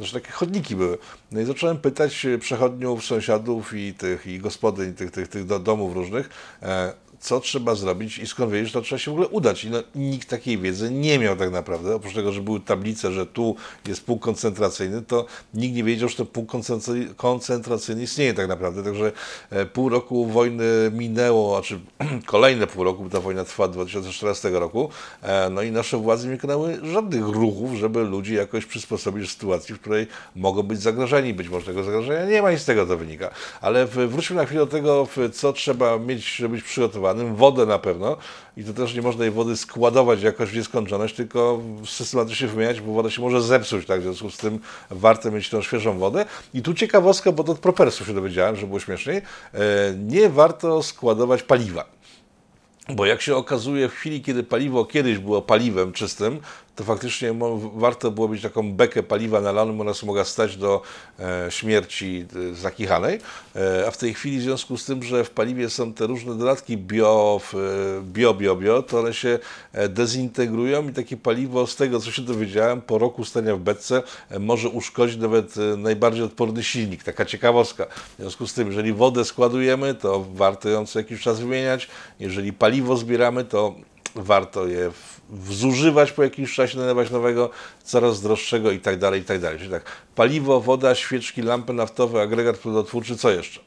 że 0.00 0.20
takie 0.20 0.32
chodniki 0.32 0.76
były. 0.76 0.98
No 1.32 1.40
i 1.40 1.44
zacząłem 1.44 1.78
pytać 1.78 2.26
przechodniów, 2.40 3.04
sąsiadów 3.04 3.74
i 3.74 3.94
tych 3.94 4.26
i 4.26 4.38
gospodyń 4.38 4.94
tych, 4.94 5.10
tych, 5.10 5.28
tych 5.28 5.46
domów 5.46 5.94
różnych, 5.94 6.30
e, 6.62 6.92
co 7.20 7.40
trzeba 7.40 7.74
zrobić 7.74 8.18
i 8.18 8.26
skąd 8.26 8.52
wiedzieć, 8.52 8.68
że 8.68 8.72
to 8.72 8.80
trzeba 8.80 8.98
się 8.98 9.10
w 9.10 9.14
ogóle 9.14 9.28
udać. 9.28 9.64
I 9.64 9.70
no, 9.70 9.82
nikt 9.94 10.28
takiej 10.28 10.58
wiedzy 10.58 10.90
nie 10.90 11.18
miał 11.18 11.36
tak 11.36 11.50
naprawdę. 11.50 11.94
Oprócz 11.94 12.14
tego, 12.14 12.32
że 12.32 12.40
były 12.40 12.60
tablice, 12.60 13.12
że 13.12 13.26
tu 13.26 13.56
jest 13.88 14.04
punkt 14.04 14.24
koncentracyjny, 14.24 15.02
to 15.02 15.26
nikt 15.54 15.76
nie 15.76 15.84
wiedział, 15.84 16.08
że 16.08 16.16
ten 16.16 16.26
punkt 16.26 16.56
koncentracyjny 17.16 18.02
istnieje 18.02 18.34
tak 18.34 18.48
naprawdę. 18.48 18.84
Także 18.84 19.12
e, 19.50 19.66
pół 19.66 19.88
roku 19.88 20.26
wojny 20.26 20.64
minęło, 20.92 21.54
znaczy 21.54 21.80
kolejne 22.26 22.66
pół 22.66 22.84
roku, 22.84 23.04
bo 23.04 23.10
ta 23.10 23.20
wojna 23.20 23.44
trwa 23.44 23.68
2014 23.68 24.50
roku, 24.50 24.90
e, 25.22 25.50
no 25.50 25.62
i 25.62 25.70
nasze 25.70 25.96
władze 25.96 26.28
nie 26.28 26.34
wykonały 26.34 26.78
żadnych 26.82 27.28
ruchów, 27.28 27.74
żeby 27.74 28.04
ludzi 28.04 28.34
jakoś 28.34 28.66
przysposobić 28.66 29.30
sytuacji, 29.30 29.74
w 29.74 29.80
której 29.80 30.06
mogą 30.36 30.62
być 30.62 30.80
zagrożeni. 30.80 31.34
Być 31.34 31.48
może 31.48 31.66
tego 31.66 31.84
zagrożenia 31.84 32.26
nie 32.26 32.42
ma 32.42 32.52
i 32.52 32.58
z 32.58 32.64
tego 32.64 32.86
to 32.86 32.96
wynika. 32.96 33.30
Ale 33.60 33.86
wróćmy 33.86 34.36
na 34.36 34.44
chwilę 34.44 34.60
do 34.60 34.66
tego, 34.66 35.08
co 35.32 35.52
trzeba 35.52 35.98
mieć, 35.98 36.36
żeby 36.36 36.54
być 36.54 36.64
wodę 37.14 37.66
na 37.66 37.78
pewno 37.78 38.16
i 38.56 38.64
to 38.64 38.72
też 38.72 38.94
nie 38.94 39.02
można 39.02 39.24
jej 39.24 39.32
wody 39.32 39.56
składować 39.56 40.22
jakoś 40.22 40.50
w 40.50 40.56
nieskończoność, 40.56 41.14
tylko 41.14 41.60
systematycznie 41.86 42.48
wymieniać, 42.48 42.80
bo 42.80 42.92
woda 42.92 43.10
się 43.10 43.22
może 43.22 43.42
zepsuć, 43.42 43.86
tak, 43.86 44.00
w 44.00 44.02
związku 44.02 44.30
z 44.30 44.36
tym 44.36 44.58
warto 44.90 45.30
mieć 45.30 45.50
tą 45.50 45.62
świeżą 45.62 45.98
wodę. 45.98 46.24
I 46.54 46.62
tu 46.62 46.74
ciekawostka, 46.74 47.32
bo 47.32 47.44
to 47.44 47.52
od 47.52 47.58
propersów 47.58 48.06
się 48.06 48.14
dowiedziałem, 48.14 48.56
że 48.56 48.66
było 48.66 48.80
śmieszniej, 48.80 49.16
e, 49.16 49.60
nie 49.98 50.28
warto 50.28 50.82
składować 50.82 51.42
paliwa. 51.42 51.98
Bo 52.88 53.06
jak 53.06 53.22
się 53.22 53.36
okazuje, 53.36 53.88
w 53.88 53.92
chwili, 53.92 54.22
kiedy 54.22 54.42
paliwo 54.42 54.84
kiedyś 54.84 55.18
było 55.18 55.42
paliwem 55.42 55.92
czystym, 55.92 56.40
to 56.78 56.84
faktycznie 56.84 57.34
warto 57.74 58.10
było 58.10 58.28
mieć 58.28 58.42
taką 58.42 58.72
bekę 58.72 59.02
paliwa 59.02 59.40
nalaną, 59.40 59.80
ona 59.80 59.92
mogła 60.02 60.24
stać 60.24 60.56
do 60.56 60.82
e, 61.18 61.46
śmierci 61.50 62.26
e, 62.50 62.54
zakichanej, 62.54 63.18
e, 63.56 63.86
a 63.86 63.90
w 63.90 63.96
tej 63.96 64.14
chwili 64.14 64.38
w 64.38 64.42
związku 64.42 64.76
z 64.76 64.84
tym, 64.84 65.02
że 65.02 65.24
w 65.24 65.30
paliwie 65.30 65.70
są 65.70 65.92
te 65.92 66.06
różne 66.06 66.34
dodatki 66.34 66.76
bio, 66.76 67.40
bio, 68.02 68.34
bio, 68.34 68.56
bio, 68.56 68.82
to 68.82 68.98
one 68.98 69.14
się 69.14 69.38
dezintegrują 69.88 70.88
i 70.88 70.92
takie 70.92 71.16
paliwo, 71.16 71.66
z 71.66 71.76
tego 71.76 72.00
co 72.00 72.10
się 72.10 72.22
dowiedziałem, 72.22 72.80
po 72.80 72.98
roku 72.98 73.24
stania 73.24 73.56
w 73.56 73.60
beczce 73.60 74.02
może 74.40 74.68
uszkodzić 74.68 75.16
nawet 75.16 75.54
najbardziej 75.76 76.24
odporny 76.24 76.64
silnik. 76.64 77.04
Taka 77.04 77.24
ciekawostka. 77.24 77.86
W 77.86 78.20
związku 78.20 78.46
z 78.46 78.54
tym, 78.54 78.68
jeżeli 78.68 78.92
wodę 78.92 79.24
składujemy, 79.24 79.94
to 79.94 80.26
warto 80.34 80.68
ją 80.68 80.86
co 80.86 80.98
jakiś 80.98 81.20
czas 81.20 81.40
wymieniać. 81.40 81.88
Jeżeli 82.20 82.52
paliwo 82.52 82.96
zbieramy, 82.96 83.44
to 83.44 83.74
warto 84.14 84.66
je 84.66 84.90
zużywać 85.50 86.12
po 86.12 86.22
jakimś 86.22 86.54
czasie, 86.54 86.78
nalewać 86.78 87.10
nowego, 87.10 87.50
coraz 87.84 88.22
droższego 88.22 88.70
i 88.70 88.80
tak 88.80 88.98
dalej, 88.98 89.20
i 89.20 89.24
tak 89.24 89.40
dalej. 89.40 89.58
Czyli 89.58 89.70
tak, 89.70 89.84
paliwo, 90.14 90.60
woda, 90.60 90.94
świeczki, 90.94 91.42
lampy 91.42 91.72
naftowe, 91.72 92.22
agregat 92.22 92.58
plodotwórczy, 92.58 93.16
co 93.16 93.30
jeszcze? 93.30 93.60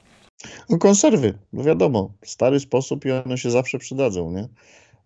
No 0.70 0.78
konserwy, 0.78 1.34
no 1.53 1.64
wiadomo, 1.64 2.12
stary 2.26 2.59
sposób 2.59 3.05
i 3.05 3.12
one 3.12 3.38
się 3.38 3.51
zawsze 3.51 3.80
przydadzą, 3.80 4.32
nie? 4.32 4.47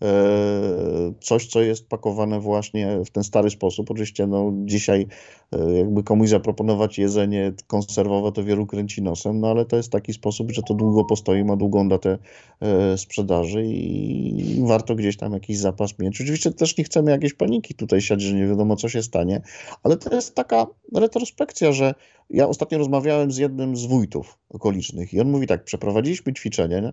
E, 0.01 1.13
coś, 1.21 1.47
co 1.47 1.61
jest 1.61 1.87
pakowane 1.89 2.39
właśnie 2.39 2.99
w 3.05 3.09
ten 3.09 3.23
stary 3.23 3.49
sposób. 3.49 3.91
Oczywiście 3.91 4.27
no, 4.27 4.53
dzisiaj 4.65 5.07
e, 5.51 5.71
jakby 5.73 6.03
komuś 6.03 6.29
zaproponować 6.29 6.97
jedzenie 6.97 7.53
konserwowe, 7.67 8.31
to 8.31 8.43
wielu 8.43 8.65
kręci 8.65 9.01
nosem, 9.01 9.39
no 9.39 9.47
ale 9.47 9.65
to 9.65 9.77
jest 9.77 9.91
taki 9.91 10.13
sposób, 10.13 10.51
że 10.51 10.61
to 10.61 10.73
długo 10.73 11.05
postoi, 11.05 11.43
ma 11.43 11.55
długą 11.55 11.89
datę 11.89 12.17
e, 12.61 12.97
sprzedaży 12.97 13.65
i 13.65 14.63
warto 14.67 14.95
gdzieś 14.95 15.17
tam 15.17 15.33
jakiś 15.33 15.57
zapas 15.57 15.99
mieć. 15.99 16.21
Oczywiście 16.21 16.51
też 16.51 16.77
nie 16.77 16.83
chcemy 16.83 17.11
jakiejś 17.11 17.33
paniki 17.33 17.73
tutaj 17.73 18.01
siać, 18.01 18.21
że 18.21 18.35
nie 18.35 18.47
wiadomo 18.47 18.75
co 18.75 18.89
się 18.89 19.03
stanie, 19.03 19.41
ale 19.83 19.97
to 19.97 20.15
jest 20.15 20.35
taka 20.35 20.67
retrospekcja, 20.95 21.71
że 21.71 21.93
ja 22.29 22.47
ostatnio 22.47 22.77
rozmawiałem 22.77 23.31
z 23.31 23.37
jednym 23.37 23.75
z 23.75 23.85
wójtów 23.85 24.39
okolicznych 24.49 25.13
i 25.13 25.21
on 25.21 25.31
mówi 25.31 25.47
tak, 25.47 25.63
przeprowadziliśmy 25.63 26.33
ćwiczenie, 26.33 26.81
nie? 26.81 26.91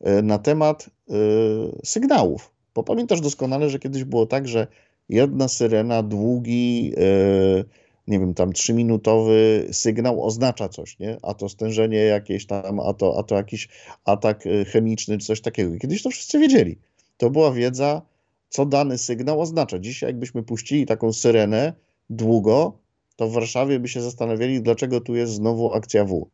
E, 0.00 0.22
na 0.22 0.38
temat 0.38 0.90
e, 1.10 1.14
sygnałów. 1.84 2.50
Bo 2.74 2.82
pamiętasz 2.82 3.20
doskonale, 3.20 3.70
że 3.70 3.78
kiedyś 3.78 4.04
było 4.04 4.26
tak, 4.26 4.48
że 4.48 4.66
jedna 5.08 5.48
syrena, 5.48 6.02
długi, 6.02 6.92
e, 6.96 7.64
nie 8.08 8.18
wiem, 8.20 8.34
tam 8.34 8.52
trzyminutowy 8.52 9.68
sygnał 9.72 10.24
oznacza 10.24 10.68
coś, 10.68 10.98
nie? 10.98 11.18
A 11.22 11.34
to 11.34 11.48
stężenie 11.48 11.98
jakieś 11.98 12.46
tam, 12.46 12.80
a 12.80 12.94
to, 12.94 13.18
a 13.18 13.22
to 13.22 13.34
jakiś 13.34 13.68
atak 14.04 14.44
chemiczny, 14.72 15.18
czy 15.18 15.26
coś 15.26 15.40
takiego. 15.40 15.78
Kiedyś 15.78 16.02
to 16.02 16.10
wszyscy 16.10 16.38
wiedzieli. 16.38 16.78
To 17.16 17.30
była 17.30 17.52
wiedza, 17.52 18.02
co 18.48 18.66
dany 18.66 18.98
sygnał 18.98 19.40
oznacza. 19.40 19.78
Dzisiaj 19.78 20.08
jakbyśmy 20.08 20.42
puścili 20.42 20.86
taką 20.86 21.12
syrenę 21.12 21.72
długo, 22.10 22.78
to 23.16 23.28
w 23.28 23.32
Warszawie 23.32 23.80
by 23.80 23.88
się 23.88 24.02
zastanawiali, 24.02 24.62
dlaczego 24.62 25.00
tu 25.00 25.14
jest 25.14 25.32
znowu 25.32 25.72
akcja 25.72 26.04
W. 26.04 26.28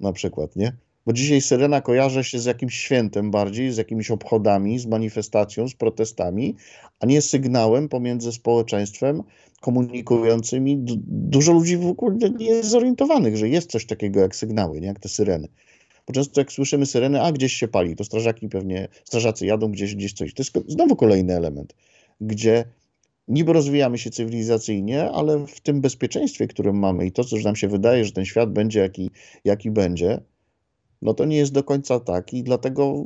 Na 0.00 0.12
przykład, 0.12 0.56
nie? 0.56 0.72
Bo 1.08 1.12
dzisiaj 1.12 1.40
Syrena 1.40 1.80
kojarzy 1.80 2.24
się 2.24 2.38
z 2.38 2.44
jakimś 2.44 2.74
świętem 2.74 3.30
bardziej, 3.30 3.72
z 3.72 3.76
jakimiś 3.76 4.10
obchodami, 4.10 4.78
z 4.78 4.86
manifestacją, 4.86 5.68
z 5.68 5.74
protestami, 5.74 6.56
a 7.00 7.06
nie 7.06 7.22
sygnałem 7.22 7.88
pomiędzy 7.88 8.32
społeczeństwem 8.32 9.22
komunikującymi. 9.60 10.78
Dużo 11.06 11.52
ludzi 11.52 11.76
w 11.76 11.86
ogóle 11.86 12.30
nie 12.30 12.46
jest 12.46 12.68
zorientowanych, 12.68 13.36
że 13.36 13.48
jest 13.48 13.70
coś 13.70 13.86
takiego 13.86 14.20
jak 14.20 14.36
sygnały, 14.36 14.80
nie? 14.80 14.86
jak 14.86 15.00
te 15.00 15.08
syreny. 15.08 15.48
Bo 16.06 16.12
często 16.12 16.40
jak 16.40 16.52
słyszymy 16.52 16.86
syreny, 16.86 17.22
a 17.22 17.32
gdzieś 17.32 17.52
się 17.52 17.68
pali, 17.68 17.96
to 17.96 18.04
strażaki 18.04 18.48
pewnie, 18.48 18.88
strażacy 19.04 19.46
jadą 19.46 19.72
gdzieś, 19.72 19.94
gdzieś 19.94 20.12
coś. 20.12 20.34
To 20.34 20.42
jest 20.42 20.70
znowu 20.70 20.96
kolejny 20.96 21.36
element, 21.36 21.74
gdzie 22.20 22.64
niby 23.28 23.52
rozwijamy 23.52 23.98
się 23.98 24.10
cywilizacyjnie, 24.10 25.10
ale 25.10 25.46
w 25.46 25.60
tym 25.60 25.80
bezpieczeństwie, 25.80 26.46
którym 26.46 26.78
mamy 26.78 27.06
i 27.06 27.12
to, 27.12 27.24
co 27.24 27.36
nam 27.36 27.56
się 27.56 27.68
wydaje, 27.68 28.04
że 28.04 28.12
ten 28.12 28.24
świat 28.24 28.52
będzie 28.52 28.80
jaki, 28.80 29.10
jaki 29.44 29.70
będzie, 29.70 30.20
no 31.02 31.14
to 31.14 31.24
nie 31.24 31.36
jest 31.36 31.52
do 31.52 31.64
końca 31.64 32.00
tak 32.00 32.34
i 32.34 32.42
dlatego 32.42 33.04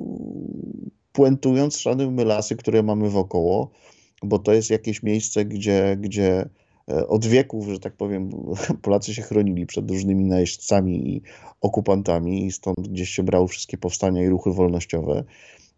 puentując 1.12 1.78
szanujmy 1.78 2.24
lasy, 2.24 2.56
które 2.56 2.82
mamy 2.82 3.10
wokoło, 3.10 3.70
bo 4.22 4.38
to 4.38 4.52
jest 4.52 4.70
jakieś 4.70 5.02
miejsce, 5.02 5.44
gdzie, 5.44 5.96
gdzie 6.00 6.48
e, 6.90 7.06
od 7.08 7.26
wieków, 7.26 7.68
że 7.68 7.78
tak 7.78 7.96
powiem, 7.96 8.30
Polacy 8.82 9.14
się 9.14 9.22
chronili 9.22 9.66
przed 9.66 9.90
różnymi 9.90 10.24
najeźdźcami 10.24 11.16
i 11.16 11.22
okupantami 11.60 12.46
i 12.46 12.52
stąd 12.52 12.88
gdzieś 12.88 13.10
się 13.10 13.22
brały 13.22 13.48
wszystkie 13.48 13.78
powstania 13.78 14.22
i 14.22 14.28
ruchy 14.28 14.50
wolnościowe. 14.50 15.24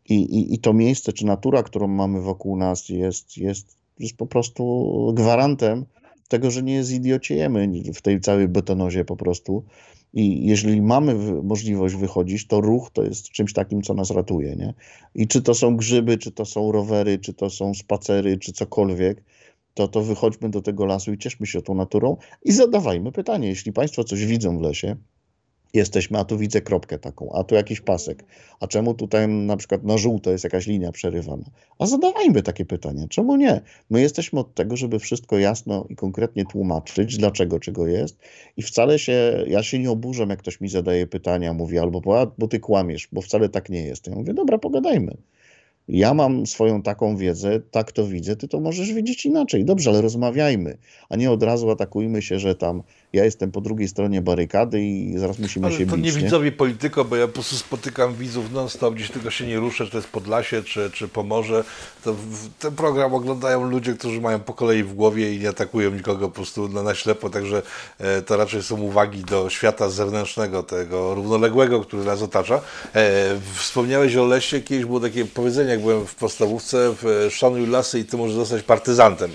I, 0.08 0.14
i, 0.14 0.54
i 0.54 0.58
to 0.58 0.72
miejsce, 0.72 1.12
czy 1.12 1.26
natura, 1.26 1.62
którą 1.62 1.88
mamy 1.88 2.20
wokół 2.20 2.56
nas 2.56 2.88
jest, 2.88 3.36
jest, 3.36 3.78
jest 3.98 4.16
po 4.16 4.26
prostu 4.26 5.12
gwarantem 5.14 5.86
tego, 6.28 6.50
że 6.50 6.62
nie 6.62 6.84
zidiociejemy 6.84 7.68
w 7.94 8.02
tej 8.02 8.20
całej 8.20 8.48
betonozie 8.48 9.04
po 9.04 9.16
prostu, 9.16 9.64
i 10.14 10.46
jeżeli 10.46 10.82
mamy 10.82 11.14
możliwość 11.42 11.94
wychodzić, 11.94 12.46
to 12.46 12.60
ruch 12.60 12.90
to 12.90 13.02
jest 13.02 13.28
czymś 13.28 13.52
takim, 13.52 13.82
co 13.82 13.94
nas 13.94 14.10
ratuje. 14.10 14.56
Nie? 14.56 14.74
I 15.14 15.28
czy 15.28 15.42
to 15.42 15.54
są 15.54 15.76
grzyby, 15.76 16.18
czy 16.18 16.32
to 16.32 16.44
są 16.44 16.72
rowery, 16.72 17.18
czy 17.18 17.34
to 17.34 17.50
są 17.50 17.74
spacery, 17.74 18.38
czy 18.38 18.52
cokolwiek, 18.52 19.22
to, 19.74 19.88
to 19.88 20.02
wychodźmy 20.02 20.50
do 20.50 20.62
tego 20.62 20.84
lasu 20.84 21.12
i 21.12 21.18
cieszmy 21.18 21.46
się 21.46 21.62
tą 21.62 21.74
naturą 21.74 22.16
i 22.44 22.52
zadawajmy 22.52 23.12
pytanie. 23.12 23.48
Jeśli 23.48 23.72
Państwo 23.72 24.04
coś 24.04 24.26
widzą 24.26 24.58
w 24.58 24.62
lesie, 24.62 24.96
jesteśmy, 25.74 26.18
a 26.18 26.24
tu 26.24 26.38
widzę 26.38 26.60
kropkę 26.60 26.98
taką, 26.98 27.32
a 27.32 27.44
tu 27.44 27.54
jakiś 27.54 27.80
pasek, 27.80 28.24
a 28.60 28.66
czemu 28.66 28.94
tutaj 28.94 29.28
na 29.28 29.56
przykład 29.56 29.84
na 29.84 29.98
żółto 29.98 30.30
jest 30.30 30.44
jakaś 30.44 30.66
linia 30.66 30.92
przerywana? 30.92 31.44
A 31.78 31.86
zadawajmy 31.86 32.42
takie 32.42 32.64
pytania, 32.64 33.08
czemu 33.08 33.36
nie? 33.36 33.60
My 33.90 34.00
jesteśmy 34.00 34.40
od 34.40 34.54
tego, 34.54 34.76
żeby 34.76 34.98
wszystko 34.98 35.38
jasno 35.38 35.86
i 35.88 35.96
konkretnie 35.96 36.44
tłumaczyć, 36.44 37.16
dlaczego 37.16 37.60
czego 37.60 37.86
jest 37.86 38.18
i 38.56 38.62
wcale 38.62 38.98
się, 38.98 39.44
ja 39.46 39.62
się 39.62 39.78
nie 39.78 39.90
oburzam, 39.90 40.30
jak 40.30 40.38
ktoś 40.38 40.60
mi 40.60 40.68
zadaje 40.68 41.06
pytania, 41.06 41.52
mówi 41.52 41.78
albo, 41.78 42.00
bo, 42.00 42.32
bo 42.38 42.48
ty 42.48 42.60
kłamiesz, 42.60 43.08
bo 43.12 43.20
wcale 43.20 43.48
tak 43.48 43.70
nie 43.70 43.82
jest. 43.82 44.06
Ja 44.06 44.14
mówię, 44.14 44.34
dobra, 44.34 44.58
pogadajmy. 44.58 45.16
Ja 45.88 46.14
mam 46.14 46.46
swoją 46.46 46.82
taką 46.82 47.16
wiedzę, 47.16 47.60
tak 47.60 47.92
to 47.92 48.06
widzę, 48.06 48.36
ty 48.36 48.48
to 48.48 48.60
możesz 48.60 48.92
widzieć 48.92 49.26
inaczej. 49.26 49.64
Dobrze, 49.64 49.90
ale 49.90 50.02
rozmawiajmy, 50.02 50.78
a 51.08 51.16
nie 51.16 51.30
od 51.30 51.42
razu 51.42 51.70
atakujmy 51.70 52.22
się, 52.22 52.38
że 52.38 52.54
tam 52.54 52.82
ja 53.14 53.24
jestem 53.24 53.52
po 53.52 53.60
drugiej 53.60 53.88
stronie 53.88 54.22
barykady 54.22 54.80
i 54.82 55.18
zaraz 55.18 55.38
musimy 55.38 55.66
Ale 55.66 55.76
się 55.76 55.86
to 55.86 55.96
bić. 55.96 56.04
nie 56.04 56.12
widzowie 56.12 56.52
polityko, 56.52 57.04
bo 57.04 57.16
ja 57.16 57.26
po 57.26 57.32
prostu 57.32 57.56
spotykam 57.56 58.14
widzów 58.14 58.52
non-stop, 58.52 58.94
gdzieś 58.94 59.10
tylko 59.10 59.30
się 59.30 59.46
nie 59.46 59.60
ruszę, 59.60 59.84
czy 59.84 59.90
to 59.90 59.96
jest 59.98 60.08
Podlasie, 60.08 60.62
czy, 60.62 60.90
czy 60.90 61.08
Pomorze. 61.08 61.64
To 62.04 62.16
ten 62.58 62.74
program 62.74 63.14
oglądają 63.14 63.70
ludzie, 63.70 63.94
którzy 63.94 64.20
mają 64.20 64.40
po 64.40 64.54
kolei 64.54 64.82
w 64.82 64.94
głowie 64.94 65.34
i 65.34 65.38
nie 65.38 65.48
atakują 65.48 65.90
nikogo 65.90 66.28
po 66.28 66.34
prostu 66.34 66.68
na, 66.68 66.82
na 66.82 66.94
ślepo, 66.94 67.30
także 67.30 67.62
e, 67.98 68.22
to 68.22 68.36
raczej 68.36 68.62
są 68.62 68.80
uwagi 68.80 69.24
do 69.24 69.50
świata 69.50 69.90
zewnętrznego, 69.90 70.62
tego 70.62 71.14
równoległego, 71.14 71.80
który 71.80 72.04
nas 72.04 72.22
otacza. 72.22 72.60
E, 72.94 73.40
wspomniałeś 73.54 74.16
o 74.16 74.24
lesie, 74.24 74.60
kiedyś 74.60 74.84
było 74.84 75.00
takie 75.00 75.24
powiedzenie, 75.24 75.73
jak 75.74 75.82
byłem 75.82 76.06
w 76.06 76.14
podstawówce, 76.14 76.94
w, 77.02 77.28
szanuj 77.30 77.66
lasy 77.66 77.98
i 77.98 78.04
ty 78.04 78.16
możesz 78.16 78.36
zostać 78.36 78.62
partyzantem. 78.62 79.30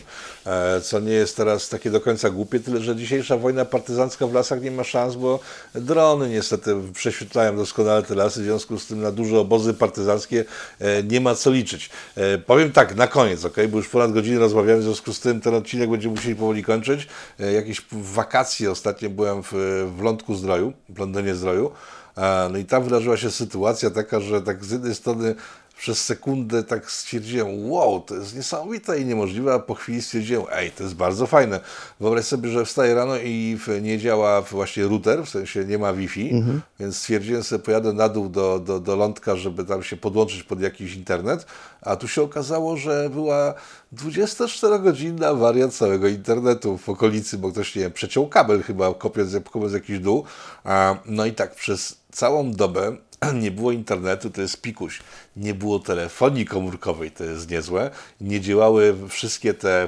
E, 0.45 0.81
co 0.81 0.99
nie 0.99 1.13
jest 1.13 1.37
teraz 1.37 1.69
takie 1.69 1.91
do 1.91 2.01
końca 2.01 2.29
głupie, 2.29 2.59
tyle 2.59 2.81
że 2.81 2.95
dzisiejsza 2.95 3.37
wojna 3.37 3.65
partyzancka 3.65 4.27
w 4.27 4.33
lasach 4.33 4.61
nie 4.61 4.71
ma 4.71 4.83
szans, 4.83 5.15
bo 5.15 5.39
drony 5.75 6.29
niestety 6.29 6.75
prześwietlają 6.93 7.57
doskonale 7.57 8.03
te 8.03 8.15
lasy, 8.15 8.41
w 8.41 8.43
związku 8.43 8.79
z 8.79 8.87
tym 8.87 9.01
na 9.01 9.11
duże 9.11 9.39
obozy 9.39 9.73
partyzanckie 9.73 10.45
e, 10.79 11.03
nie 11.03 11.21
ma 11.21 11.35
co 11.35 11.51
liczyć. 11.51 11.89
E, 12.15 12.37
powiem 12.37 12.71
tak, 12.71 12.95
na 12.95 13.07
koniec, 13.07 13.45
ok, 13.45 13.55
bo 13.69 13.77
już 13.77 13.89
ponad 13.89 14.11
godzinę 14.11 14.39
rozmawiamy, 14.39 14.79
w 14.79 14.83
związku 14.83 15.13
z 15.13 15.19
tym 15.19 15.41
ten 15.41 15.55
odcinek 15.55 15.89
będziemy 15.89 16.15
musieli 16.15 16.35
powoli 16.35 16.63
kończyć. 16.63 17.07
Jakieś 17.55 17.85
wakacje 17.91 18.71
ostatnio 18.71 19.09
byłem 19.09 19.43
w, 19.43 19.51
w 19.97 20.01
Lądku 20.01 20.35
Zdroju, 20.35 20.73
w 20.89 20.99
Londynie 20.99 21.35
Zdroju, 21.35 21.71
no 22.51 22.57
i 22.57 22.65
tam 22.65 22.83
wydarzyła 22.83 23.17
się 23.17 23.31
sytuacja 23.31 23.89
taka, 23.89 24.19
że 24.19 24.41
tak 24.41 24.65
z 24.65 24.71
jednej 24.71 24.95
strony 24.95 25.35
przez 25.79 26.05
sekundę 26.05 26.63
tak 26.63 26.91
stwierdziłem, 26.91 27.71
wow, 27.71 28.01
to 28.01 28.15
jest 28.15 28.35
niesamowite 28.35 28.99
i 28.99 29.05
niemożliwe, 29.05 29.53
a 29.53 29.59
po 29.59 29.75
chwili 29.75 30.01
stwierdziłem, 30.01 30.45
ej, 30.51 30.71
to 30.71 30.83
jest 30.83 30.95
bardzo 30.95 31.27
fajne. 31.27 31.59
Wyobraź 31.99 32.25
sobie, 32.25 32.49
że 32.49 32.65
wstaję 32.65 32.95
rano 32.95 33.17
i 33.17 33.57
nie 33.81 33.97
działa 33.97 34.41
właśnie 34.41 34.83
router, 34.83 35.25
w 35.25 35.29
sensie 35.29 35.65
nie 35.65 35.77
ma 35.77 35.93
Wi-Fi, 35.93 36.29
mhm. 36.29 36.61
więc 36.79 36.97
stwierdziłem 36.97 37.43
sobie, 37.43 37.63
pojadę 37.63 37.93
na 37.93 38.09
dół 38.09 38.29
do, 38.29 38.59
do, 38.59 38.79
do 38.79 38.95
lądka, 38.95 39.35
żeby 39.35 39.65
tam 39.65 39.83
się 39.83 39.97
podłączyć 39.97 40.43
pod 40.43 40.61
jakiś 40.61 40.95
internet, 40.95 41.45
a 41.81 41.95
tu 41.95 42.07
się 42.07 42.21
okazało, 42.21 42.77
że 42.77 43.09
była 43.09 43.53
24-godzinna 43.93 45.25
awaria 45.25 45.67
całego 45.67 46.07
internetu 46.07 46.77
w 46.77 46.89
okolicy, 46.89 47.37
bo 47.37 47.51
ktoś, 47.51 47.75
nie 47.75 47.81
wiem, 47.81 47.91
przeciął 47.91 48.27
kabel 48.27 48.63
chyba, 48.63 48.93
kopiąc, 48.93 49.31
kopiąc 49.51 49.73
jakiś 49.73 49.99
dół. 49.99 50.23
No 51.05 51.25
i 51.25 51.31
tak 51.31 51.55
przez 51.55 51.97
całą 52.11 52.51
dobę 52.51 52.97
nie 53.43 53.51
było 53.51 53.71
internetu, 53.71 54.29
to 54.29 54.41
jest 54.41 54.61
pikuś. 54.61 54.99
Nie 55.39 55.53
było 55.53 55.79
telefonii 55.79 56.45
komórkowej, 56.45 57.11
to 57.11 57.23
jest 57.23 57.51
niezłe. 57.51 57.91
Nie 58.21 58.41
działały 58.41 58.95
wszystkie 59.09 59.53
te 59.53 59.87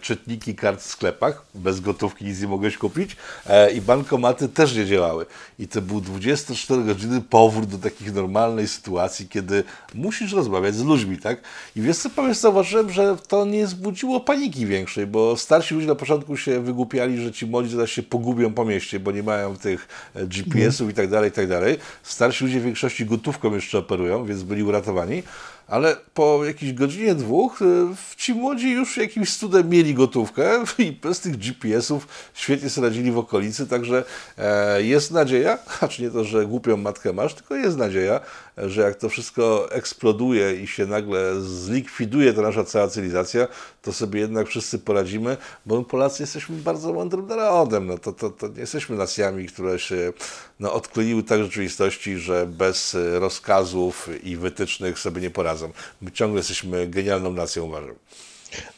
czytniki 0.00 0.54
kart 0.54 0.80
w 0.80 0.86
sklepach, 0.86 1.44
bez 1.54 1.80
gotówki 1.80 2.24
nic 2.24 2.40
nie 2.40 2.48
mogłeś 2.48 2.78
kupić 2.78 3.16
e, 3.46 3.72
i 3.72 3.80
bankomaty 3.80 4.48
też 4.48 4.76
nie 4.76 4.86
działały. 4.86 5.26
I 5.58 5.68
to 5.68 5.82
był 5.82 6.00
24 6.00 6.82
godziny 6.82 7.20
powrót 7.20 7.68
do 7.68 7.78
takich 7.78 8.14
normalnej 8.14 8.68
sytuacji, 8.68 9.28
kiedy 9.28 9.64
musisz 9.94 10.32
rozmawiać 10.32 10.74
z 10.74 10.84
ludźmi, 10.84 11.18
tak? 11.18 11.40
I 11.76 11.80
wiesz 11.80 11.96
co, 11.96 12.10
powiem, 12.10 12.34
zauważyłem, 12.34 12.90
że 12.90 13.16
to 13.28 13.44
nie 13.44 13.66
zbudziło 13.66 14.20
paniki 14.20 14.66
większej, 14.66 15.06
bo 15.06 15.36
starsi 15.36 15.74
ludzie 15.74 15.86
na 15.86 15.94
początku 15.94 16.36
się 16.36 16.60
wygłupiali, 16.60 17.22
że 17.22 17.32
ci 17.32 17.46
młodzi 17.46 17.70
zaraz 17.70 17.90
się 17.90 18.02
pogubią 18.02 18.52
po 18.52 18.64
mieście, 18.64 19.00
bo 19.00 19.12
nie 19.12 19.22
mają 19.22 19.56
tych 19.56 19.88
e, 20.14 20.26
GPS-ów 20.26 20.90
i 20.90 20.94
tak 20.94 21.10
dalej, 21.10 21.30
i 21.30 21.32
tak 21.32 21.48
dalej. 21.48 21.76
Starsi 22.02 22.44
ludzie 22.44 22.60
w 22.60 22.64
większości 22.64 23.06
gotówką 23.06 23.54
jeszcze 23.54 23.78
operują, 23.78 24.24
więc 24.24 24.42
byli 24.42 24.62
uratowani 24.62 24.83
uratowani, 24.84 25.24
ale 25.68 25.96
po 26.14 26.44
jakiejś 26.44 26.72
godzinie, 26.72 27.14
dwóch 27.14 27.62
y, 27.62 27.66
ci 28.16 28.34
młodzi 28.34 28.70
już 28.70 28.96
jakimś 28.96 29.36
cudem 29.36 29.68
mieli 29.68 29.94
gotówkę 29.94 30.64
i 30.78 30.92
bez 30.92 31.20
tych 31.20 31.36
GPS-ów 31.36 32.08
świetnie 32.34 32.70
sobie 32.70 32.88
radzili 32.88 33.12
w 33.12 33.18
okolicy, 33.18 33.66
także 33.66 34.04
e, 34.38 34.82
jest 34.82 35.10
nadzieja, 35.10 35.58
acz 35.80 35.98
nie 35.98 36.10
to, 36.10 36.24
że 36.24 36.46
głupią 36.46 36.76
matkę 36.76 37.12
masz, 37.12 37.34
tylko 37.34 37.54
jest 37.54 37.76
nadzieja, 37.76 38.20
że 38.56 38.80
jak 38.80 38.94
to 38.94 39.08
wszystko 39.08 39.72
eksploduje 39.72 40.54
i 40.54 40.66
się 40.66 40.86
nagle 40.86 41.40
zlikwiduje 41.40 42.32
ta 42.32 42.42
nasza 42.42 42.64
cała 42.64 42.88
cywilizacja, 42.88 43.48
to 43.82 43.92
sobie 43.92 44.20
jednak 44.20 44.48
wszyscy 44.48 44.78
poradzimy, 44.78 45.36
bo 45.66 45.78
my 45.78 45.84
Polacy 45.84 46.22
jesteśmy 46.22 46.56
bardzo 46.56 46.92
mądrym 46.92 47.26
narodem, 47.26 47.86
no 47.86 47.98
to, 47.98 48.12
to, 48.12 48.30
to 48.30 48.48
nie 48.48 48.60
jesteśmy 48.60 48.96
nacjami, 48.96 49.46
które 49.46 49.78
się 49.78 50.12
no, 50.60 50.72
odkleiły 50.72 51.22
tak 51.22 51.42
rzeczywistości, 51.42 52.16
że 52.16 52.46
bez 52.46 52.96
rozkazów 53.18 54.08
i 54.22 54.36
wytycznych 54.36 54.98
sobie 54.98 55.20
nie 55.20 55.30
poradzą 55.30 55.53
razem. 55.54 55.72
My 56.02 56.12
ciągle 56.12 56.38
jesteśmy 56.38 56.88
genialną 56.88 57.32
nacją, 57.32 57.64
uważam. 57.64 57.94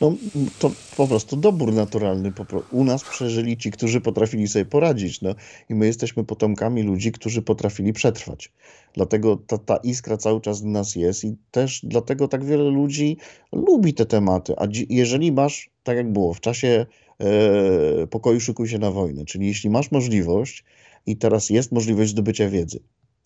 No 0.01 0.15
to 0.59 0.71
po 0.97 1.09
prostu 1.09 1.37
dobór 1.37 1.73
naturalny. 1.73 2.33
U 2.71 2.85
nas 2.85 3.05
przeżyli 3.05 3.57
ci, 3.57 3.71
którzy 3.71 4.01
potrafili 4.01 4.49
sobie 4.49 4.65
poradzić. 4.65 5.21
No, 5.21 5.35
I 5.69 5.75
my 5.75 5.87
jesteśmy 5.87 6.25
potomkami 6.25 6.83
ludzi, 6.83 7.13
którzy 7.13 7.43
potrafili 7.43 7.93
przetrwać. 7.93 8.53
Dlatego 8.95 9.37
ta, 9.47 9.59
ta 9.59 9.77
iskra 9.77 10.17
cały 10.17 10.41
czas 10.41 10.63
w 10.63 10.65
nas 10.65 10.97
jest 10.97 11.25
i 11.25 11.37
też 11.51 11.81
dlatego 11.85 12.29
tak 12.29 12.45
wiele 12.45 12.65
ludzi 12.65 13.17
lubi 13.53 13.95
te 13.95 14.07
tematy. 14.07 14.55
A 14.59 14.67
jeżeli 14.89 15.33
masz, 15.33 15.71
tak 15.83 15.97
jak 15.97 16.13
było, 16.13 16.35
w 16.35 16.41
czasie 16.41 16.87
e, 17.21 18.07
pokoju 18.07 18.41
szykuj 18.41 18.69
się 18.69 18.79
na 18.79 18.91
wojnę, 18.91 19.25
czyli 19.25 19.47
jeśli 19.47 19.71
masz 19.71 19.91
możliwość 19.91 20.65
i 21.07 21.17
teraz 21.17 21.51
jest 21.51 21.73
możliwość 21.73 22.11
zdobycia 22.11 22.49
wiedzy, 22.49 22.81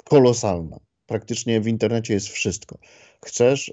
kolosalna, 0.05 0.79
praktycznie 1.11 1.61
w 1.61 1.67
internecie 1.67 2.15
jest 2.15 2.29
wszystko 2.29 2.79
chcesz 3.25 3.69
y, 3.69 3.73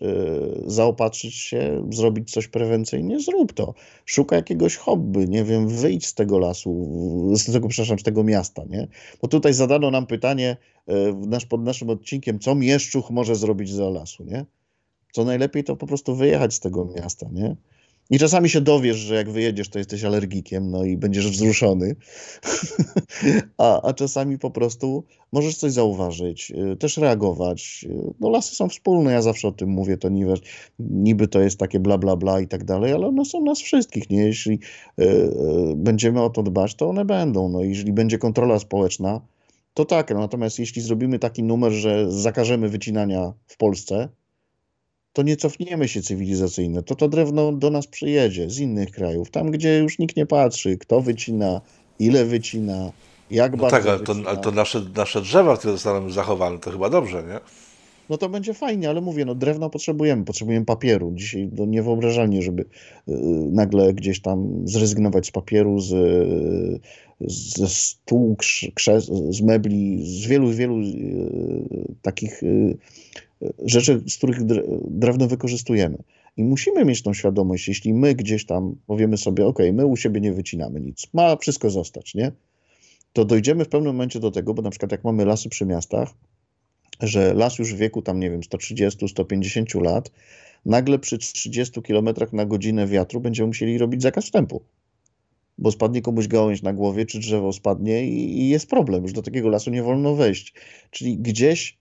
zaopatrzyć 0.66 1.36
się, 1.36 1.88
zrobić 1.94 2.32
coś 2.32 2.48
prewencyjnie, 2.48 3.20
zrób 3.20 3.54
to. 3.54 3.74
Szukaj 4.06 4.40
jakiegoś 4.40 4.76
hobby, 4.76 5.30
nie 5.30 5.44
wiem, 5.44 5.68
wyjdź 5.68 6.06
z 6.06 6.14
tego 6.14 6.40
lasu, 6.40 6.90
z 7.36 7.54
tego, 7.54 7.68
przepraszam, 7.68 8.00
z 8.00 8.04
tego 8.04 8.24
miasta, 8.24 8.64
nie? 8.70 8.88
Bo 9.22 9.28
tutaj 9.28 9.54
zadano 9.54 9.92
nam 9.92 10.08
pytanie 10.08 10.58
y, 10.90 10.94
nasz, 11.28 11.46
pod 11.46 11.64
naszym 11.64 11.90
odcinkiem, 11.90 12.40
co 12.40 12.56
mieszczuch 12.56 13.10
może 13.10 13.36
zrobić 13.36 13.72
za 13.72 13.90
lasu, 13.90 14.24
nie? 14.24 14.46
Co 15.12 15.24
najlepiej 15.24 15.64
to 15.64 15.76
po 15.76 15.88
prostu 15.88 16.16
wyjechać 16.16 16.54
z 16.54 16.60
tego 16.60 16.86
miasta, 16.86 17.28
nie? 17.32 17.56
I 18.10 18.20
czasami 18.20 18.50
się 18.50 18.62
dowiesz, 18.62 18.98
że 18.98 19.16
jak 19.16 19.30
wyjedziesz, 19.30 19.70
to 19.70 19.80
jesteś 19.80 20.04
alergikiem, 20.04 20.72
no 20.72 20.84
i 20.84 20.98
będziesz 20.98 21.32
wzruszony. 21.32 21.96
a, 23.58 23.82
a 23.82 23.94
czasami 23.94 24.40
po 24.40 24.52
prostu 24.52 25.04
możesz 25.32 25.58
coś 25.58 25.72
zauważyć, 25.72 26.52
y, 26.52 26.76
też 26.76 26.98
reagować. 26.98 27.86
Y, 27.90 28.14
no 28.20 28.30
lasy 28.30 28.56
są 28.56 28.70
wspólne, 28.70 29.12
ja 29.12 29.22
zawsze 29.22 29.48
o 29.48 29.52
tym 29.52 29.70
mówię, 29.70 29.98
to 29.98 30.10
niby, 30.10 30.34
niby 30.80 31.28
to 31.28 31.40
jest 31.40 31.60
takie 31.60 31.80
bla, 31.80 31.98
bla, 31.98 32.16
bla 32.16 32.40
i 32.40 32.48
tak 32.48 32.64
dalej, 32.64 32.94
ale 32.94 33.08
one 33.08 33.26
są 33.26 33.44
nas 33.44 33.60
wszystkich, 33.60 34.10
nie? 34.10 34.24
Jeśli 34.24 34.60
y, 35.00 35.04
y, 35.04 35.32
będziemy 35.76 36.22
o 36.22 36.30
to 36.30 36.44
dbać, 36.44 36.76
to 36.76 36.90
one 36.90 37.06
będą. 37.06 37.50
No 37.50 37.64
jeżeli 37.64 37.94
będzie 37.94 38.18
kontrola 38.18 38.60
społeczna, 38.60 39.22
to 39.74 39.86
tak. 39.86 40.14
Natomiast 40.14 40.60
jeśli 40.60 40.82
zrobimy 40.82 41.20
taki 41.20 41.44
numer, 41.44 41.72
że 41.72 42.12
zakażemy 42.12 42.70
wycinania 42.70 43.34
w 43.48 43.58
Polsce, 43.58 44.10
to 45.18 45.24
nie 45.24 45.38
cofniemy 45.38 45.88
się 45.88 46.02
cywilizacyjnie. 46.02 46.84
To 46.84 46.96
to 46.96 47.08
drewno 47.08 47.52
do 47.52 47.70
nas 47.70 47.88
przyjedzie 47.88 48.50
z 48.50 48.60
innych 48.60 48.92
krajów, 48.92 49.30
tam 49.30 49.52
gdzie 49.52 49.78
już 49.78 50.00
nikt 50.00 50.18
nie 50.18 50.26
patrzy, 50.26 50.78
kto 50.78 51.02
wycina, 51.02 51.62
ile 52.00 52.26
wycina, 52.26 52.92
jak 53.32 53.52
no 53.52 53.58
bardzo. 53.58 53.78
Tak, 53.78 53.88
ale 53.88 54.00
to, 54.00 54.16
ale 54.28 54.38
to, 54.38 54.52
nasze, 54.52 54.86
nasze 54.96 55.22
drzewa, 55.22 55.58
które 55.58 55.74
zostaną 55.74 56.10
zachowane, 56.10 56.60
to 56.60 56.72
chyba 56.72 56.90
dobrze, 56.90 57.24
nie? 57.24 57.40
No 58.10 58.18
to 58.18 58.30
będzie 58.30 58.54
fajnie, 58.54 58.90
ale 58.90 59.02
mówię, 59.02 59.26
no 59.26 59.36
drewno 59.36 59.70
potrzebujemy, 59.70 60.26
potrzebujemy 60.26 60.66
papieru. 60.66 61.12
Dzisiaj 61.16 61.50
to 61.58 61.66
niewyobrażalnie, 61.66 62.42
żeby 62.42 62.62
y, 62.62 63.14
nagle 63.52 63.94
gdzieś 63.94 64.22
tam 64.22 64.62
zrezygnować 64.66 65.28
z 65.28 65.32
papieru, 65.32 65.80
z, 65.80 65.94
ze 67.58 67.68
stół, 67.68 68.36
krzes, 68.74 69.12
z 69.30 69.42
mebli, 69.42 70.00
z 70.04 70.28
wielu, 70.28 70.52
wielu 70.52 70.80
y, 70.82 71.96
takich 72.02 72.44
y, 72.44 72.78
rzeczy, 73.66 74.02
z 74.08 74.18
których 74.18 74.44
drewno 74.88 75.28
wykorzystujemy. 75.28 75.98
I 76.38 76.44
musimy 76.44 76.86
mieć 76.86 77.02
tą 77.02 77.14
świadomość, 77.14 77.68
jeśli 77.68 77.94
my 77.94 78.16
gdzieś 78.16 78.46
tam 78.46 78.76
powiemy 78.88 79.18
sobie, 79.18 79.46
ok, 79.46 79.60
my 79.74 79.86
u 79.86 79.98
siebie 79.98 80.22
nie 80.22 80.34
wycinamy 80.34 80.82
nic, 80.82 81.08
ma 81.14 81.36
wszystko 81.36 81.70
zostać, 81.70 82.16
nie? 82.16 82.32
To 83.14 83.26
dojdziemy 83.26 83.66
w 83.66 83.70
pewnym 83.70 83.94
momencie 83.94 84.20
do 84.20 84.32
tego, 84.32 84.54
bo 84.54 84.62
na 84.62 84.70
przykład 84.70 84.92
jak 84.92 85.04
mamy 85.04 85.26
lasy 85.26 85.50
przy 85.50 85.66
miastach, 85.66 86.14
że 87.00 87.34
las 87.34 87.60
już 87.60 87.74
w 87.74 87.78
wieku 87.78 88.02
tam, 88.02 88.20
nie 88.20 88.30
wiem, 88.30 88.42
130-150 88.42 89.82
lat, 89.82 90.12
nagle 90.66 91.00
przy 91.00 91.18
30 91.18 91.82
km 91.82 92.10
na 92.34 92.46
godzinę 92.46 92.88
wiatru 92.88 93.22
będziemy 93.22 93.48
musieli 93.48 93.78
robić 93.78 94.02
zakaz 94.02 94.26
wstępu. 94.26 94.62
bo 95.58 95.72
spadnie 95.72 96.02
komuś 96.02 96.28
gałąź 96.28 96.62
na 96.62 96.74
głowie, 96.74 97.06
czy 97.06 97.20
drzewo 97.20 97.54
spadnie 97.54 98.08
i, 98.08 98.40
i 98.40 98.50
jest 98.50 98.70
problem. 98.70 99.04
Już 99.04 99.14
do 99.14 99.22
takiego 99.22 99.50
lasu 99.50 99.72
nie 99.72 99.84
wolno 99.84 100.16
wejść. 100.16 100.54
Czyli 100.90 101.18
gdzieś 101.18 101.78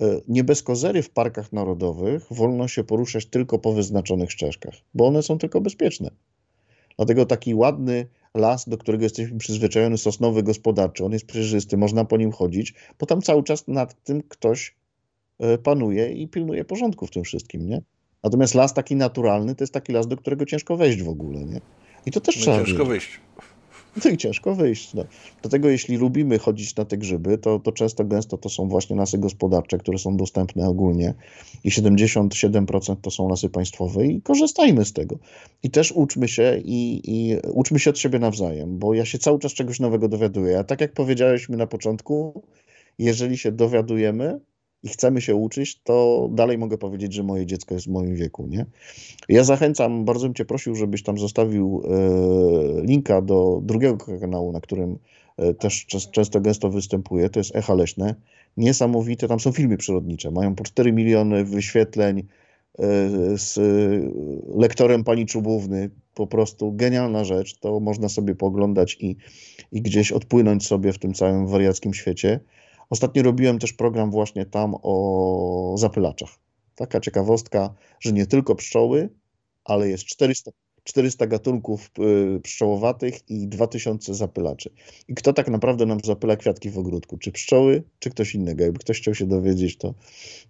e, 0.00 0.20
nie 0.28 0.44
bez 0.44 0.62
kozery 0.62 1.02
w 1.02 1.10
parkach 1.10 1.52
narodowych 1.52 2.26
wolno 2.30 2.68
się 2.68 2.84
poruszać 2.84 3.26
tylko 3.26 3.58
po 3.58 3.72
wyznaczonych 3.72 4.32
ścieżkach, 4.32 4.74
bo 4.94 5.06
one 5.06 5.22
są 5.22 5.38
tylko 5.38 5.60
bezpieczne. 5.60 6.10
Dlatego 6.96 7.26
taki 7.26 7.54
ładny 7.54 8.06
las, 8.36 8.68
do 8.68 8.78
którego 8.78 9.04
jesteśmy 9.04 9.38
przyzwyczajeni, 9.38 9.98
sosnowy 9.98 10.42
gospodarczy, 10.42 11.04
on 11.04 11.12
jest 11.12 11.26
przejrzysty, 11.26 11.76
można 11.76 12.04
po 12.04 12.16
nim 12.16 12.32
chodzić, 12.32 12.74
bo 12.98 13.06
tam 13.06 13.22
cały 13.22 13.42
czas 13.42 13.68
nad 13.68 14.04
tym 14.04 14.22
ktoś 14.28 14.74
e, 15.38 15.58
panuje 15.58 16.12
i 16.12 16.28
pilnuje 16.28 16.64
porządku 16.64 17.06
w 17.06 17.10
tym 17.10 17.24
wszystkim, 17.24 17.68
nie? 17.68 17.82
Natomiast 18.22 18.54
las 18.54 18.74
taki 18.74 18.96
naturalny 18.96 19.54
to 19.54 19.64
jest 19.64 19.74
taki 19.74 19.92
las, 19.92 20.06
do 20.06 20.16
którego 20.16 20.46
ciężko 20.46 20.76
wejść 20.76 21.02
w 21.02 21.08
ogóle, 21.08 21.44
nie? 21.44 21.60
I 22.06 22.10
to 22.10 22.20
też 22.20 22.36
No 22.36 22.42
trzeba 22.42 22.56
ciężko 22.56 22.72
wiedzieć. 22.72 22.88
wyjść. 22.88 23.20
No 24.04 24.10
i 24.10 24.16
ciężko 24.16 24.54
wyjść. 24.54 24.94
No. 24.94 25.04
Dlatego 25.42 25.68
jeśli 25.68 25.96
lubimy 25.96 26.38
chodzić 26.38 26.76
na 26.76 26.84
te 26.84 26.98
grzyby, 26.98 27.38
to, 27.38 27.58
to 27.58 27.72
często 27.72 28.04
gęsto 28.04 28.38
to 28.38 28.48
są 28.48 28.68
właśnie 28.68 28.96
lasy 28.96 29.18
gospodarcze, 29.18 29.78
które 29.78 29.98
są 29.98 30.16
dostępne 30.16 30.68
ogólnie 30.68 31.14
i 31.64 31.70
77% 31.70 32.96
to 33.02 33.10
są 33.10 33.28
lasy 33.28 33.48
państwowe 33.48 34.06
i 34.06 34.22
korzystajmy 34.22 34.84
z 34.84 34.92
tego. 34.92 35.18
I 35.62 35.70
też 35.70 35.92
uczmy 35.92 36.28
się 36.28 36.60
i, 36.64 37.00
i 37.04 37.36
uczmy 37.52 37.78
się 37.78 37.90
od 37.90 37.98
siebie 37.98 38.18
nawzajem, 38.18 38.78
bo 38.78 38.94
ja 38.94 39.04
się 39.04 39.18
cały 39.18 39.38
czas 39.38 39.52
czegoś 39.52 39.80
nowego 39.80 40.08
dowiaduję. 40.08 40.58
A 40.58 40.64
tak 40.64 40.80
jak 40.80 40.92
powiedziałeś 40.92 41.48
mi 41.48 41.56
na 41.56 41.66
początku, 41.66 42.42
jeżeli 42.98 43.38
się 43.38 43.52
dowiadujemy 43.52 44.40
i 44.82 44.88
chcemy 44.88 45.20
się 45.20 45.34
uczyć, 45.34 45.80
to 45.82 46.28
dalej 46.32 46.58
mogę 46.58 46.78
powiedzieć, 46.78 47.12
że 47.12 47.22
moje 47.22 47.46
dziecko 47.46 47.74
jest 47.74 47.86
w 47.86 47.90
moim 47.90 48.14
wieku, 48.14 48.46
nie? 48.46 48.66
Ja 49.28 49.44
zachęcam, 49.44 50.04
bardzo 50.04 50.26
bym 50.26 50.34
Cię 50.34 50.44
prosił, 50.44 50.74
żebyś 50.74 51.02
tam 51.02 51.18
zostawił 51.18 51.82
e, 51.84 52.82
linka 52.82 53.22
do 53.22 53.60
drugiego 53.62 53.96
kanału, 54.20 54.52
na 54.52 54.60
którym 54.60 54.98
e, 55.36 55.54
też 55.54 55.86
często 55.86 56.40
gęsto 56.40 56.70
występuje, 56.70 57.30
to 57.30 57.40
jest 57.40 57.56
Echa 57.56 57.74
Leśne. 57.74 58.14
Niesamowite, 58.56 59.28
tam 59.28 59.40
są 59.40 59.52
filmy 59.52 59.76
przyrodnicze, 59.76 60.30
mają 60.30 60.54
po 60.54 60.64
4 60.64 60.92
miliony 60.92 61.44
wyświetleń 61.44 62.18
e, 62.18 62.24
z 63.38 63.58
lektorem 64.56 65.04
pani 65.04 65.26
Czubówny, 65.26 65.90
po 66.14 66.26
prostu 66.26 66.72
genialna 66.72 67.24
rzecz, 67.24 67.58
to 67.58 67.80
można 67.80 68.08
sobie 68.08 68.34
pooglądać 68.34 68.96
i, 69.00 69.16
i 69.72 69.82
gdzieś 69.82 70.12
odpłynąć 70.12 70.66
sobie 70.66 70.92
w 70.92 70.98
tym 70.98 71.14
całym 71.14 71.46
wariackim 71.46 71.94
świecie. 71.94 72.40
Ostatnio 72.90 73.22
robiłem 73.22 73.58
też 73.58 73.72
program 73.72 74.10
właśnie 74.10 74.46
tam 74.46 74.74
o 74.82 75.74
zapylaczach. 75.78 76.30
Taka 76.74 77.00
ciekawostka, 77.00 77.74
że 78.00 78.12
nie 78.12 78.26
tylko 78.26 78.54
pszczoły, 78.54 79.10
ale 79.64 79.88
jest 79.88 80.04
400, 80.04 80.50
400 80.86 81.26
gatunków 81.26 81.90
y, 82.36 82.40
pszczołowatych 82.40 83.30
i 83.30 83.48
2000 83.48 84.14
zapylaczy. 84.14 84.70
I 85.08 85.14
kto 85.14 85.32
tak 85.32 85.48
naprawdę 85.48 85.86
nam 85.86 85.98
zapyla 86.04 86.36
kwiatki 86.36 86.70
w 86.70 86.78
ogródku? 86.78 87.18
Czy 87.18 87.32
pszczoły, 87.32 87.82
czy 87.98 88.10
ktoś 88.10 88.34
innego? 88.34 88.64
Jakby 88.64 88.78
ktoś 88.78 89.00
chciał 89.00 89.14
się 89.14 89.26
dowiedzieć, 89.26 89.76
to, 89.76 89.94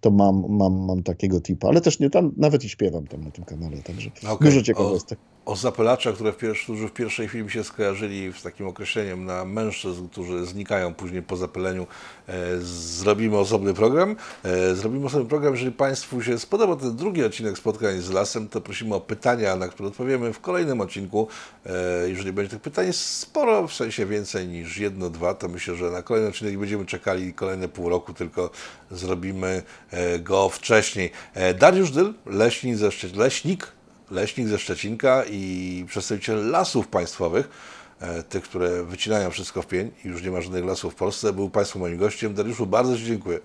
to 0.01 0.11
mam, 0.11 0.45
mam, 0.49 0.85
mam 0.85 1.03
takiego 1.03 1.41
tipa. 1.41 1.67
Ale 1.67 1.81
też 1.81 1.99
nie 1.99 2.09
tam, 2.09 2.31
nawet 2.37 2.63
i 2.63 2.69
śpiewam 2.69 3.07
tam 3.07 3.23
na 3.23 3.31
tym 3.31 3.45
kanale, 3.45 3.77
także 3.77 4.11
Okej, 4.27 4.47
dużo 4.47 4.59
o- 4.59 4.63
ciekawostek. 4.63 5.19
O 5.45 5.55
zapylaczach, 5.55 6.15
które 6.15 6.33
w 6.33 6.37
pierwszy, 6.37 6.63
którzy 6.63 6.87
w 6.87 6.93
pierwszej 6.93 7.27
chwili 7.27 7.49
się 7.49 7.63
skojarzyli 7.63 8.33
z 8.33 8.43
takim 8.43 8.67
określeniem 8.67 9.25
na 9.25 9.45
mężczyzn, 9.45 10.07
którzy 10.07 10.45
znikają 10.45 10.93
później 10.93 11.21
po 11.21 11.35
zapyleniu, 11.35 11.87
e, 12.27 12.33
zrobimy 12.59 13.37
osobny 13.37 13.73
program. 13.73 14.15
E, 14.43 14.75
zrobimy 14.75 15.05
osobny 15.05 15.29
program. 15.29 15.53
Jeżeli 15.53 15.71
Państwu 15.71 16.21
się 16.21 16.39
spodoba 16.39 16.75
ten 16.75 16.95
drugi 16.95 17.23
odcinek 17.23 17.57
spotkań 17.57 18.01
z 18.01 18.09
lasem, 18.09 18.47
to 18.47 18.61
prosimy 18.61 18.95
o 18.95 19.01
pytania, 19.01 19.55
na 19.55 19.67
które 19.67 19.89
odpowiemy 19.89 20.26
w 20.33 20.39
kolejnym 20.39 20.81
odcinku. 20.81 21.27
E, 21.65 22.09
jeżeli 22.09 22.33
będzie 22.33 22.49
tych 22.49 22.61
pytań 22.61 22.93
sporo, 22.93 23.67
w 23.67 23.73
sensie 23.73 24.05
więcej 24.05 24.47
niż 24.47 24.77
jedno, 24.77 25.09
dwa, 25.09 25.33
to 25.33 25.47
myślę, 25.47 25.75
że 25.75 25.91
na 25.91 26.01
kolejny 26.01 26.29
odcinek 26.29 26.57
będziemy 26.57 26.85
czekali 26.85 27.33
kolejne 27.33 27.67
pół 27.67 27.89
roku, 27.89 28.13
tylko 28.13 28.49
zrobimy 28.91 29.63
e, 29.91 30.19
go 30.19 30.49
wcześniej. 30.49 31.11
E, 31.33 31.53
Dariusz 31.53 31.91
Dyl, 31.91 32.13
leśnik 32.25 32.75
ze, 32.75 32.87
Szcze- 32.89 33.17
leśnik 33.17 33.71
leśnik 34.11 34.47
ze 34.47 34.59
Szczecinka 34.59 35.23
i 35.29 35.85
przedstawiciel 35.87 36.49
lasów 36.49 36.87
państwowych, 36.87 37.49
tych, 38.29 38.43
które 38.43 38.83
wycinają 38.83 39.31
wszystko 39.31 39.61
w 39.61 39.67
pień 39.67 39.91
i 40.05 40.07
już 40.07 40.23
nie 40.23 40.31
ma 40.31 40.41
żadnych 40.41 40.65
lasów 40.65 40.93
w 40.93 40.95
Polsce, 40.95 41.33
był 41.33 41.49
Państwu 41.49 41.79
moim 41.79 41.97
gościem. 41.97 42.33
Dariuszu, 42.33 42.65
bardzo 42.65 42.97
Ci 42.97 43.05
dziękuję. 43.05 43.39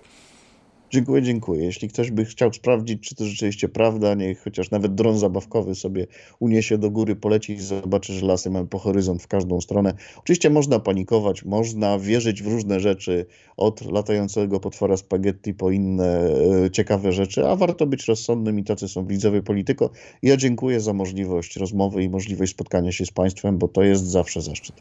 Dziękuję, 0.93 1.21
dziękuję. 1.21 1.65
Jeśli 1.65 1.89
ktoś 1.89 2.11
by 2.11 2.25
chciał 2.25 2.53
sprawdzić, 2.53 3.09
czy 3.09 3.15
to 3.15 3.25
rzeczywiście 3.25 3.69
prawda, 3.69 4.13
niech 4.13 4.43
chociaż 4.43 4.71
nawet 4.71 4.95
dron 4.95 5.17
zabawkowy 5.17 5.75
sobie 5.75 6.07
uniesie 6.39 6.77
do 6.77 6.91
góry, 6.91 7.15
poleci 7.15 7.53
i 7.53 7.61
zobaczy, 7.61 8.13
że 8.13 8.25
lasy 8.25 8.49
mają 8.49 8.67
po 8.67 8.79
horyzont 8.79 9.23
w 9.23 9.27
każdą 9.27 9.61
stronę. 9.61 9.93
Oczywiście 10.17 10.49
można 10.49 10.79
panikować, 10.79 11.45
można 11.45 11.99
wierzyć 11.99 12.43
w 12.43 12.47
różne 12.47 12.79
rzeczy, 12.79 13.25
od 13.57 13.91
latającego 13.91 14.59
potwora 14.59 14.97
spaghetti 14.97 15.53
po 15.53 15.71
inne 15.71 16.29
e, 16.65 16.71
ciekawe 16.71 17.11
rzeczy, 17.11 17.47
a 17.47 17.55
warto 17.55 17.85
być 17.85 18.07
rozsądnym 18.07 18.59
i 18.59 18.63
tacy 18.63 18.87
są 18.87 19.05
widzowie 19.05 19.41
polityko. 19.41 19.89
Ja 20.23 20.37
dziękuję 20.37 20.79
za 20.79 20.93
możliwość 20.93 21.55
rozmowy 21.55 22.03
i 22.03 22.09
możliwość 22.09 22.51
spotkania 22.51 22.91
się 22.91 23.05
z 23.05 23.11
Państwem, 23.11 23.57
bo 23.57 23.67
to 23.67 23.83
jest 23.83 24.05
zawsze 24.05 24.41
zaszczyt. 24.41 24.75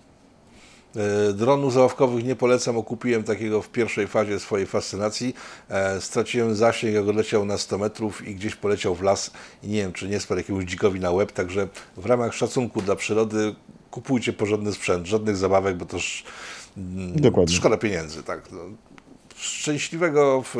E, 0.96 1.32
Dronów 1.32 1.72
załawkowych 1.72 2.24
nie 2.24 2.36
polecam, 2.36 2.76
okupiłem 2.76 3.24
takiego 3.24 3.62
w 3.62 3.68
pierwszej 3.68 4.06
fazie 4.06 4.40
swojej 4.40 4.66
fascynacji. 4.66 5.34
E, 5.68 6.00
Straciłem 6.00 6.54
zasięg, 6.54 6.94
jak 6.94 7.08
odleciał 7.08 7.44
na 7.44 7.58
100 7.58 7.78
metrów 7.78 8.28
i 8.28 8.34
gdzieś 8.34 8.54
poleciał 8.56 8.94
w 8.94 9.02
las 9.02 9.30
i 9.62 9.68
nie 9.68 9.78
wiem, 9.78 9.92
czy 9.92 10.08
nie 10.08 10.20
spadł 10.20 10.38
jakiemuś 10.38 10.64
dzikowi 10.64 11.00
na 11.00 11.10
łeb, 11.10 11.32
także 11.32 11.68
w 11.96 12.06
ramach 12.06 12.34
szacunku 12.34 12.82
dla 12.82 12.96
przyrody 12.96 13.54
kupujcie 13.90 14.32
porządny 14.32 14.72
sprzęt, 14.72 15.06
żadnych 15.06 15.36
zabawek, 15.36 15.76
bo 15.76 15.84
to 15.86 15.96
sz, 15.96 16.24
mm, 16.76 17.16
Dokładnie. 17.16 17.56
szkoda 17.56 17.76
pieniędzy. 17.76 18.22
Tak. 18.22 18.52
No. 18.52 18.58
Szczęśliwego 19.36 20.44
e, 20.54 20.58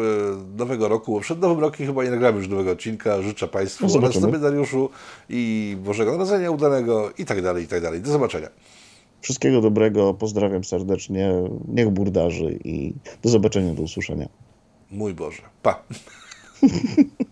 nowego 0.59 0.89
roku, 0.89 1.21
przed 1.21 1.41
nowym 1.41 1.59
rokiem 1.59 1.87
chyba 1.87 2.05
nie 2.05 2.11
nagramy 2.11 2.39
już 2.39 2.49
nowego 2.49 2.71
odcinka. 2.71 3.23
Życzę 3.23 3.49
Państwu 3.49 3.87
No, 3.87 3.95
oraz. 3.95 4.21
Tobie 4.21 4.39
Dariuszu 4.39 4.91
i 5.29 5.77
Bożego 5.85 6.13
Narodzenia 6.13 6.51
udanego 6.51 7.11
i 7.19 7.25
tak 7.25 7.43
dalej, 7.43 7.65
i 7.65 7.69
tak 7.69 7.83
dalej. 7.83 8.01
Do 8.01 8.13
zobaczenia. 8.13 8.49
Wszystkiego 9.23 9.61
dobrego, 9.61 10.15
pozdrawiam 10.15 10.65
serdecznie, 10.65 11.33
niech 11.69 11.91
burdarzy 11.91 12.59
i 12.65 12.93
do 13.23 13.29
zobaczenia, 13.29 13.75
do 13.75 13.83
usłyszenia. 13.83 14.29
Mój 14.91 15.15
Boże. 15.15 15.43
Pa. 15.63 15.83